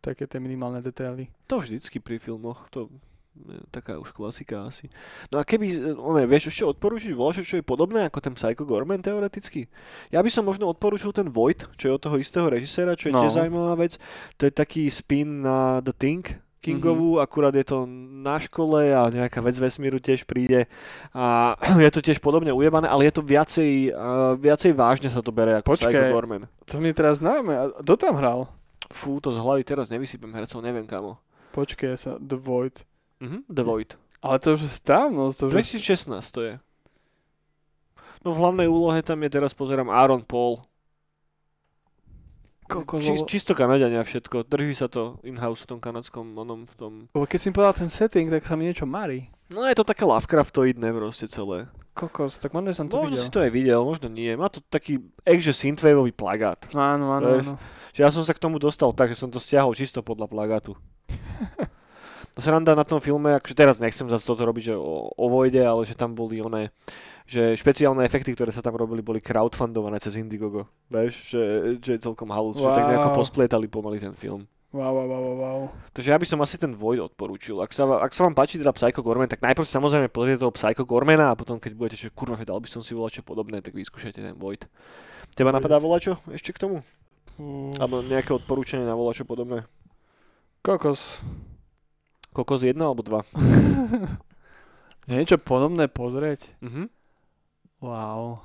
také 0.00 0.24
tie 0.24 0.36
minimálne 0.36 0.78
detaily. 0.78 1.30
To 1.46 1.58
vždycky 1.58 1.98
pri 1.98 2.18
filmoch, 2.18 2.66
to 2.68 2.90
je 3.38 3.62
taká 3.70 3.94
už 3.94 4.10
klasika 4.10 4.66
asi. 4.66 4.90
No 5.28 5.38
a 5.38 5.44
keby, 5.44 5.94
one, 5.94 6.26
vieš 6.26 6.50
ešte 6.50 6.66
odporúčiť 6.66 7.14
voľašo, 7.14 7.42
čo 7.44 7.56
je 7.56 7.64
podobné 7.64 8.02
ako 8.02 8.18
ten 8.20 8.34
Psycho 8.34 8.66
Gorman 8.66 8.98
teoreticky? 8.98 9.70
Ja 10.08 10.18
by 10.18 10.26
som 10.26 10.42
možno 10.42 10.66
odporúčil 10.66 11.10
ten 11.12 11.30
Void, 11.30 11.62
čo 11.74 11.86
je 11.86 11.94
od 11.94 12.02
toho 12.02 12.18
istého 12.18 12.46
režiséra, 12.46 12.92
čo 12.92 13.08
je 13.08 13.14
No. 13.14 13.22
tiež 13.22 13.38
zaujímavá 13.38 13.78
vec. 13.78 13.94
To 14.34 14.42
je 14.42 14.50
taký 14.50 14.90
spin 14.90 15.46
na 15.46 15.78
The 15.78 15.94
Thing, 15.94 16.26
Kingovú, 16.58 17.22
akurát 17.22 17.54
je 17.54 17.62
to 17.62 17.86
na 18.22 18.42
škole 18.42 18.90
a 18.90 19.06
nejaká 19.14 19.38
vec 19.38 19.54
vesmíru 19.62 20.02
tiež 20.02 20.26
príde 20.26 20.66
a 21.14 21.54
je 21.84 21.90
to 21.94 22.02
tiež 22.02 22.18
podobne 22.18 22.50
ujebané, 22.50 22.90
ale 22.90 23.06
je 23.06 23.14
to 23.14 23.22
viacej, 23.22 23.94
uh, 23.94 24.34
viacej 24.34 24.74
vážne 24.74 25.06
sa 25.06 25.22
to 25.22 25.30
bere 25.30 25.62
ako 25.62 25.78
Počkaj. 25.78 25.94
Psycho 25.94 26.14
Gorman. 26.14 26.50
To 26.66 26.82
mi 26.82 26.90
teraz 26.90 27.22
známe. 27.22 27.54
A 27.54 27.64
kto 27.78 27.94
tam 27.94 28.18
hral? 28.18 28.50
Fú, 28.90 29.22
to 29.22 29.30
z 29.30 29.38
hlavy 29.38 29.62
teraz 29.62 29.86
nevysypem 29.86 30.34
hercov, 30.34 30.58
neviem 30.58 30.86
kamo. 30.86 31.22
Počkej 31.54 31.94
sa, 31.94 32.12
The 32.18 32.34
Void. 32.34 32.82
Mhm, 33.22 33.46
The 33.46 33.62
Void. 33.62 33.90
Ale 34.18 34.42
to 34.42 34.58
už 34.58 34.66
je 34.66 34.72
stávno. 34.72 35.30
To 35.30 35.46
už... 35.46 35.54
2016 35.54 36.10
to 36.34 36.40
je. 36.42 36.54
No 38.26 38.34
v 38.34 38.40
hlavnej 38.42 38.66
úlohe 38.66 38.98
tam 39.06 39.22
je 39.22 39.30
teraz, 39.30 39.54
pozerám, 39.54 39.94
Aaron 39.94 40.26
Paul. 40.26 40.66
Koľko 42.68 43.00
Či, 43.00 43.12
čisto 43.24 43.56
Kanadiania 43.56 44.04
všetko. 44.04 44.44
Drží 44.44 44.76
sa 44.76 44.92
to 44.92 45.16
in-house 45.24 45.64
v 45.64 45.68
tom 45.74 45.78
kanadskom 45.80 46.36
onom 46.36 46.68
v 46.68 46.74
tom... 46.76 46.92
Keď 47.16 47.38
si 47.40 47.48
mi 47.48 47.56
povedal 47.56 47.80
ten 47.80 47.88
setting, 47.88 48.28
tak 48.28 48.44
sa 48.44 48.60
mi 48.60 48.68
niečo 48.68 48.84
marí. 48.84 49.32
No 49.48 49.64
je 49.64 49.72
to 49.72 49.88
také 49.88 50.04
Lovecraftoidné 50.04 50.92
proste 50.92 51.32
celé. 51.32 51.72
Kokos, 51.96 52.38
tak 52.38 52.52
možno 52.52 52.70
som 52.76 52.86
to 52.86 53.00
Možno 53.00 53.16
videl. 53.16 53.24
si 53.24 53.30
to 53.32 53.40
aj 53.42 53.50
videl, 53.50 53.80
možno 53.82 54.06
nie. 54.12 54.30
Má 54.36 54.46
to 54.52 54.60
taký 54.62 55.00
ekže 55.24 55.50
synthwaveový 55.50 56.12
plagát. 56.12 56.68
No, 56.70 56.78
áno, 56.84 57.10
áno, 57.10 57.26
áno. 57.40 57.52
Čiže 57.90 58.02
ja 58.04 58.12
som 58.12 58.22
sa 58.22 58.36
k 58.36 58.42
tomu 58.44 58.60
dostal 58.60 58.92
tak, 58.94 59.10
že 59.10 59.18
som 59.18 59.32
to 59.32 59.40
stiahol 59.42 59.72
čisto 59.74 60.04
podľa 60.04 60.28
plagátu. 60.30 60.76
Sranda 62.38 62.72
na 62.78 62.86
tom 62.86 63.02
filme, 63.02 63.34
akože 63.34 63.54
teraz 63.54 63.76
nechcem 63.82 64.06
zase 64.06 64.22
toto 64.22 64.46
robiť, 64.46 64.72
že 64.72 64.74
o, 64.78 65.10
o 65.10 65.26
Vojde, 65.26 65.62
ale 65.66 65.82
že 65.82 65.98
tam 65.98 66.14
boli 66.14 66.38
oné, 66.38 66.70
že 67.26 67.58
špeciálne 67.58 68.06
efekty, 68.06 68.32
ktoré 68.32 68.54
sa 68.54 68.62
tam 68.62 68.78
robili, 68.78 69.02
boli 69.02 69.18
crowdfundované 69.18 69.98
cez 69.98 70.14
Indiegogo. 70.16 70.70
Vieš, 70.86 71.34
že, 71.34 71.42
že 71.82 71.90
je 71.98 72.00
celkom 72.06 72.30
halus, 72.30 72.62
wow. 72.62 72.70
že 72.70 72.78
tak 72.78 72.86
nejako 72.94 73.10
posplietali 73.18 73.66
pomaly 73.66 73.98
ten 73.98 74.14
film. 74.14 74.46
Wow, 74.68 74.92
wow, 74.92 75.08
wow, 75.08 75.36
wow. 75.40 75.60
Takže 75.96 76.12
ja 76.12 76.20
by 76.20 76.26
som 76.28 76.44
asi 76.44 76.60
ten 76.60 76.76
Void 76.76 77.00
odporúčil. 77.00 77.56
Ak 77.64 77.72
sa, 77.72 77.88
ak 77.88 78.12
sa 78.12 78.28
vám 78.28 78.36
páči 78.36 78.60
teda 78.60 78.68
Psycho 78.76 79.00
Gorman, 79.00 79.24
tak 79.24 79.40
najprv 79.40 79.64
samozrejme 79.64 80.12
pozrite 80.12 80.44
toho 80.44 80.52
Psycho 80.52 80.84
Gormana 80.84 81.32
a 81.32 81.38
potom 81.40 81.56
keď 81.56 81.72
budete, 81.72 81.96
že 81.96 82.12
kurva, 82.12 82.36
že 82.36 82.44
dal 82.44 82.60
by 82.60 82.68
som 82.68 82.84
si 82.84 82.92
volačo 82.92 83.24
podobné, 83.24 83.64
tak 83.64 83.72
vyskúšajte 83.72 84.20
ten 84.20 84.36
Void. 84.36 84.68
Teba 85.32 85.56
napadá 85.56 85.80
volačo 85.80 86.20
ešte 86.28 86.52
k 86.52 86.68
tomu? 86.68 86.76
Mm, 87.40 87.80
Alebo 87.80 88.04
nejaké 88.04 88.36
odporúčanie 88.36 88.84
na 88.84 88.92
volačo 88.92 89.24
podobné? 89.24 89.64
Kokos. 90.60 91.24
Kokos 92.38 92.62
1 92.62 92.78
alebo 92.78 93.02
2? 93.02 93.18
Niečo 95.10 95.42
podobné 95.42 95.90
pozrieť? 95.90 96.54
Mhm. 96.62 96.86
Wow. 97.82 98.38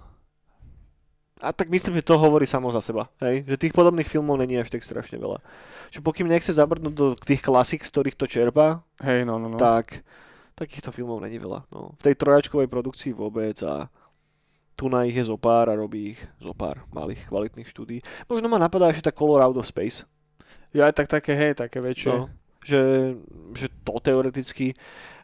A 1.43 1.51
tak 1.51 1.69
myslím, 1.69 1.99
že 1.99 2.07
to 2.07 2.15
hovorí 2.17 2.47
samo 2.47 2.71
za 2.71 2.79
seba. 2.79 3.11
Hej? 3.19 3.43
Že 3.45 3.67
tých 3.67 3.75
podobných 3.75 4.07
filmov 4.07 4.39
není 4.39 4.55
až 4.57 4.71
tak 4.71 4.81
strašne 4.81 5.19
veľa. 5.19 5.43
Že 5.91 5.99
pokým 5.99 6.25
nechce 6.25 6.55
zabrnúť 6.55 6.93
do 6.95 7.13
tých 7.19 7.43
klasík, 7.43 7.83
z 7.83 7.91
ktorých 7.91 8.17
to 8.17 8.25
čerpá, 8.25 8.81
Hej, 9.03 9.27
no, 9.27 9.37
no, 9.37 9.51
no. 9.51 9.59
tak 9.59 10.01
takýchto 10.55 10.95
filmov 10.95 11.19
není 11.19 11.37
veľa. 11.37 11.67
No. 11.69 11.99
V 11.99 12.01
tej 12.01 12.15
trojačkovej 12.15 12.71
produkcii 12.71 13.11
vôbec 13.11 13.59
a 13.61 13.91
tu 14.73 14.89
na 14.89 15.05
ich 15.05 15.13
je 15.13 15.27
zopár 15.27 15.69
a 15.69 15.77
robí 15.77 16.17
ich 16.17 16.21
zopár 16.41 16.81
malých 16.95 17.27
kvalitných 17.29 17.69
štúdí. 17.69 17.99
Možno 18.25 18.47
ma 18.49 18.57
napadá 18.57 18.89
ešte 18.89 19.09
tá 19.09 19.13
Color 19.13 19.43
Out 19.43 19.59
of 19.59 19.69
Space. 19.69 20.07
Ja 20.73 20.89
aj 20.89 20.97
tak 20.97 21.07
také, 21.11 21.37
hej, 21.37 21.53
také 21.59 21.77
väčšie. 21.83 22.09
No, 22.09 22.31
že, 22.63 23.13
že 23.53 23.67
to 23.83 23.99
teoreticky 23.99 24.73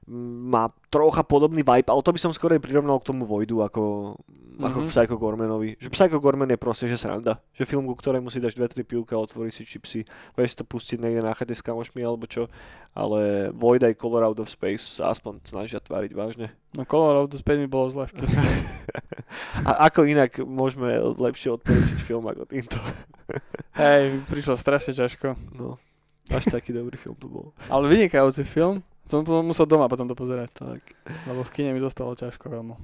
má 0.10 0.74
trocha 0.90 1.22
podobný 1.22 1.62
vibe, 1.62 1.86
ale 1.86 2.02
to 2.02 2.10
by 2.10 2.20
som 2.20 2.34
skôr 2.34 2.58
prirovnal 2.58 2.98
k 2.98 3.14
tomu 3.14 3.30
Voidu 3.30 3.62
ako, 3.62 4.18
mm-hmm. 4.18 4.66
ako 4.66 4.78
Mhm. 4.82 4.90
Psycho 4.90 5.16
Gormanovi. 5.22 5.78
Že 5.78 5.90
Psycho 5.94 6.18
Gorman 6.18 6.50
je 6.50 6.58
proste, 6.58 6.90
že 6.90 6.98
sranda. 6.98 7.38
Že 7.54 7.70
film, 7.70 7.86
ku 7.86 7.94
ktorému 7.94 8.34
si 8.34 8.42
dáš 8.42 8.58
2-3 8.58 8.82
pivka, 8.90 9.14
otvorí 9.14 9.54
si 9.54 9.70
čipsy, 9.70 10.10
vieš 10.34 10.58
to 10.58 10.64
pustiť 10.66 10.98
niekde 10.98 11.22
na 11.22 11.38
chate 11.38 11.54
s 11.54 11.62
kamošmi 11.62 12.02
alebo 12.02 12.26
čo. 12.26 12.50
Ale 12.98 13.54
Void 13.54 13.86
aj 13.86 14.02
Color 14.02 14.26
Out 14.34 14.42
of 14.42 14.50
Space 14.50 14.98
sa 14.98 15.14
aspoň 15.14 15.46
snažia 15.46 15.78
tváriť 15.78 16.12
vážne. 16.18 16.58
No 16.74 16.90
Color 16.90 17.30
of 17.30 17.30
the 17.30 17.38
Space 17.38 17.62
mi 17.62 17.70
bolo 17.70 17.94
zle. 17.94 18.10
A 19.70 19.86
ako 19.94 20.10
inak 20.10 20.42
môžeme 20.42 20.98
lepšie 20.98 21.54
odporučiť 21.54 22.02
film 22.02 22.26
ako 22.26 22.50
týmto. 22.50 22.82
Hej, 23.78 24.26
prišlo 24.26 24.58
strašne 24.58 24.98
ťažko. 24.98 25.38
No, 25.54 25.78
až 26.30 26.46
taký 26.50 26.72
dobrý 26.72 26.96
film 26.96 27.18
to 27.18 27.28
bol. 27.28 27.52
Ale 27.70 27.90
vynikajúci 27.90 28.46
film. 28.46 28.82
Som 29.10 29.26
to 29.26 29.42
musel 29.42 29.66
doma 29.66 29.90
potom 29.90 30.06
to 30.06 30.14
pozerať, 30.14 30.54
Tak. 30.54 30.82
lebo 31.26 31.42
v 31.42 31.50
kine 31.50 31.74
mi 31.74 31.82
zostalo 31.82 32.14
ťažko 32.14 32.46
veľmi. 32.46 32.78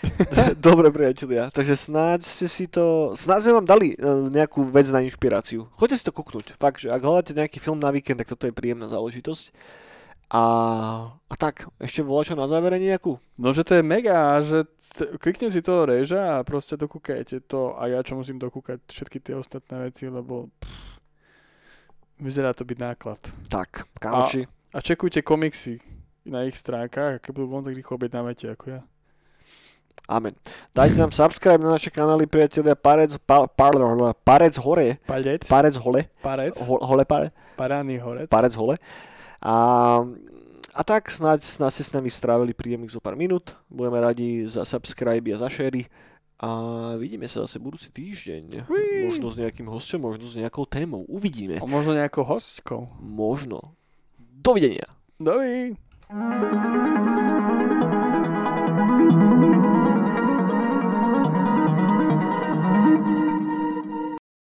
Dobre, 0.60 0.92
priatelia. 0.92 1.48
Takže 1.48 1.76
snáď 1.76 2.20
ste 2.20 2.46
si 2.48 2.64
to... 2.68 3.16
Snáď 3.16 3.48
sme 3.48 3.56
vám 3.60 3.66
dali 3.68 3.96
uh, 3.96 4.28
nejakú 4.28 4.64
vec 4.68 4.88
na 4.92 5.00
inšpiráciu. 5.00 5.68
Choďte 5.76 5.96
si 5.96 6.04
to 6.04 6.12
kúknuť. 6.12 6.60
Fakt, 6.60 6.84
že 6.84 6.92
ak 6.92 7.00
hľadáte 7.00 7.32
nejaký 7.32 7.56
film 7.56 7.80
na 7.80 7.88
víkend, 7.88 8.20
tak 8.20 8.28
toto 8.28 8.44
je 8.44 8.52
príjemná 8.52 8.88
záležitosť. 8.92 9.52
A, 10.30 10.42
a 11.16 11.34
tak, 11.34 11.66
ešte 11.82 12.06
volačo 12.06 12.38
na 12.38 12.46
závere 12.46 12.78
nejakú? 12.78 13.18
No, 13.34 13.50
že 13.50 13.66
to 13.66 13.80
je 13.80 13.82
mega, 13.82 14.38
že 14.44 14.62
t- 14.94 15.10
klikne 15.18 15.50
si 15.50 15.58
toho 15.58 15.90
reža 15.90 16.38
a 16.38 16.46
proste 16.46 16.78
dokúkajte 16.78 17.42
to 17.50 17.74
a 17.74 17.90
ja 17.90 17.98
čo 18.06 18.14
musím 18.14 18.38
dokúkať 18.38 18.78
všetky 18.86 19.18
tie 19.18 19.34
ostatné 19.34 19.90
veci, 19.90 20.06
lebo 20.06 20.46
pff, 20.62 20.99
vyzerá 22.20 22.52
to 22.52 22.62
byť 22.62 22.78
náklad. 22.78 23.20
Tak, 23.48 23.88
kamoši. 23.98 24.44
A 24.70 24.78
čekujte 24.78 25.24
komiksy 25.24 25.80
na 26.22 26.46
ich 26.46 26.54
stránkach 26.54 27.16
a 27.16 27.18
keď 27.18 27.30
budú 27.34 27.46
von, 27.50 27.64
tak 27.64 27.74
ich 27.74 27.88
objednávate 27.90 28.52
ako 28.52 28.78
ja. 28.78 28.80
Amen. 30.10 30.34
Dajte 30.74 30.98
nám 30.98 31.14
subscribe 31.14 31.62
na 31.62 31.78
naše 31.78 31.86
kanály, 31.90 32.26
priatelia. 32.26 32.74
Parec, 32.74 33.14
pa, 33.22 33.46
par, 33.46 33.74
parec 34.26 34.54
hore. 34.58 34.98
Palec, 35.06 35.46
Parec 35.46 35.74
hole. 35.78 36.10
parec, 36.18 36.58
Ho, 36.66 36.82
hole 36.82 37.06
pare. 37.06 37.30
parány 37.54 37.98
horec. 38.02 38.26
Parec 38.26 38.50
hole. 38.58 38.74
A, 39.38 39.54
a 40.74 40.80
tak 40.82 41.06
snáď, 41.10 41.46
snáď 41.46 41.70
ste 41.78 41.84
s 41.86 41.94
nami 41.94 42.10
strávili 42.10 42.50
príjemných 42.50 42.90
zo 42.90 42.98
pár 42.98 43.14
minút. 43.14 43.54
Budeme 43.70 44.02
radi 44.02 44.50
za 44.50 44.66
subscribe 44.66 45.30
a 45.30 45.38
za 45.38 45.46
share. 45.46 45.86
A 46.40 46.48
vidíme 46.96 47.28
sa 47.28 47.44
zase 47.44 47.60
budúci 47.60 47.92
týždeň. 47.92 48.64
Možno 49.12 49.28
s 49.28 49.36
nejakým 49.36 49.68
hostom, 49.68 50.08
možno 50.08 50.24
s 50.24 50.40
nejakou 50.40 50.64
témou. 50.64 51.04
Uvidíme. 51.04 51.60
A 51.60 51.68
možno 51.68 51.92
nejakou 51.92 52.24
hostkou. 52.24 52.88
Možno. 52.96 53.76
Dovidenia. 54.16 54.88
Dovi. 55.20 55.76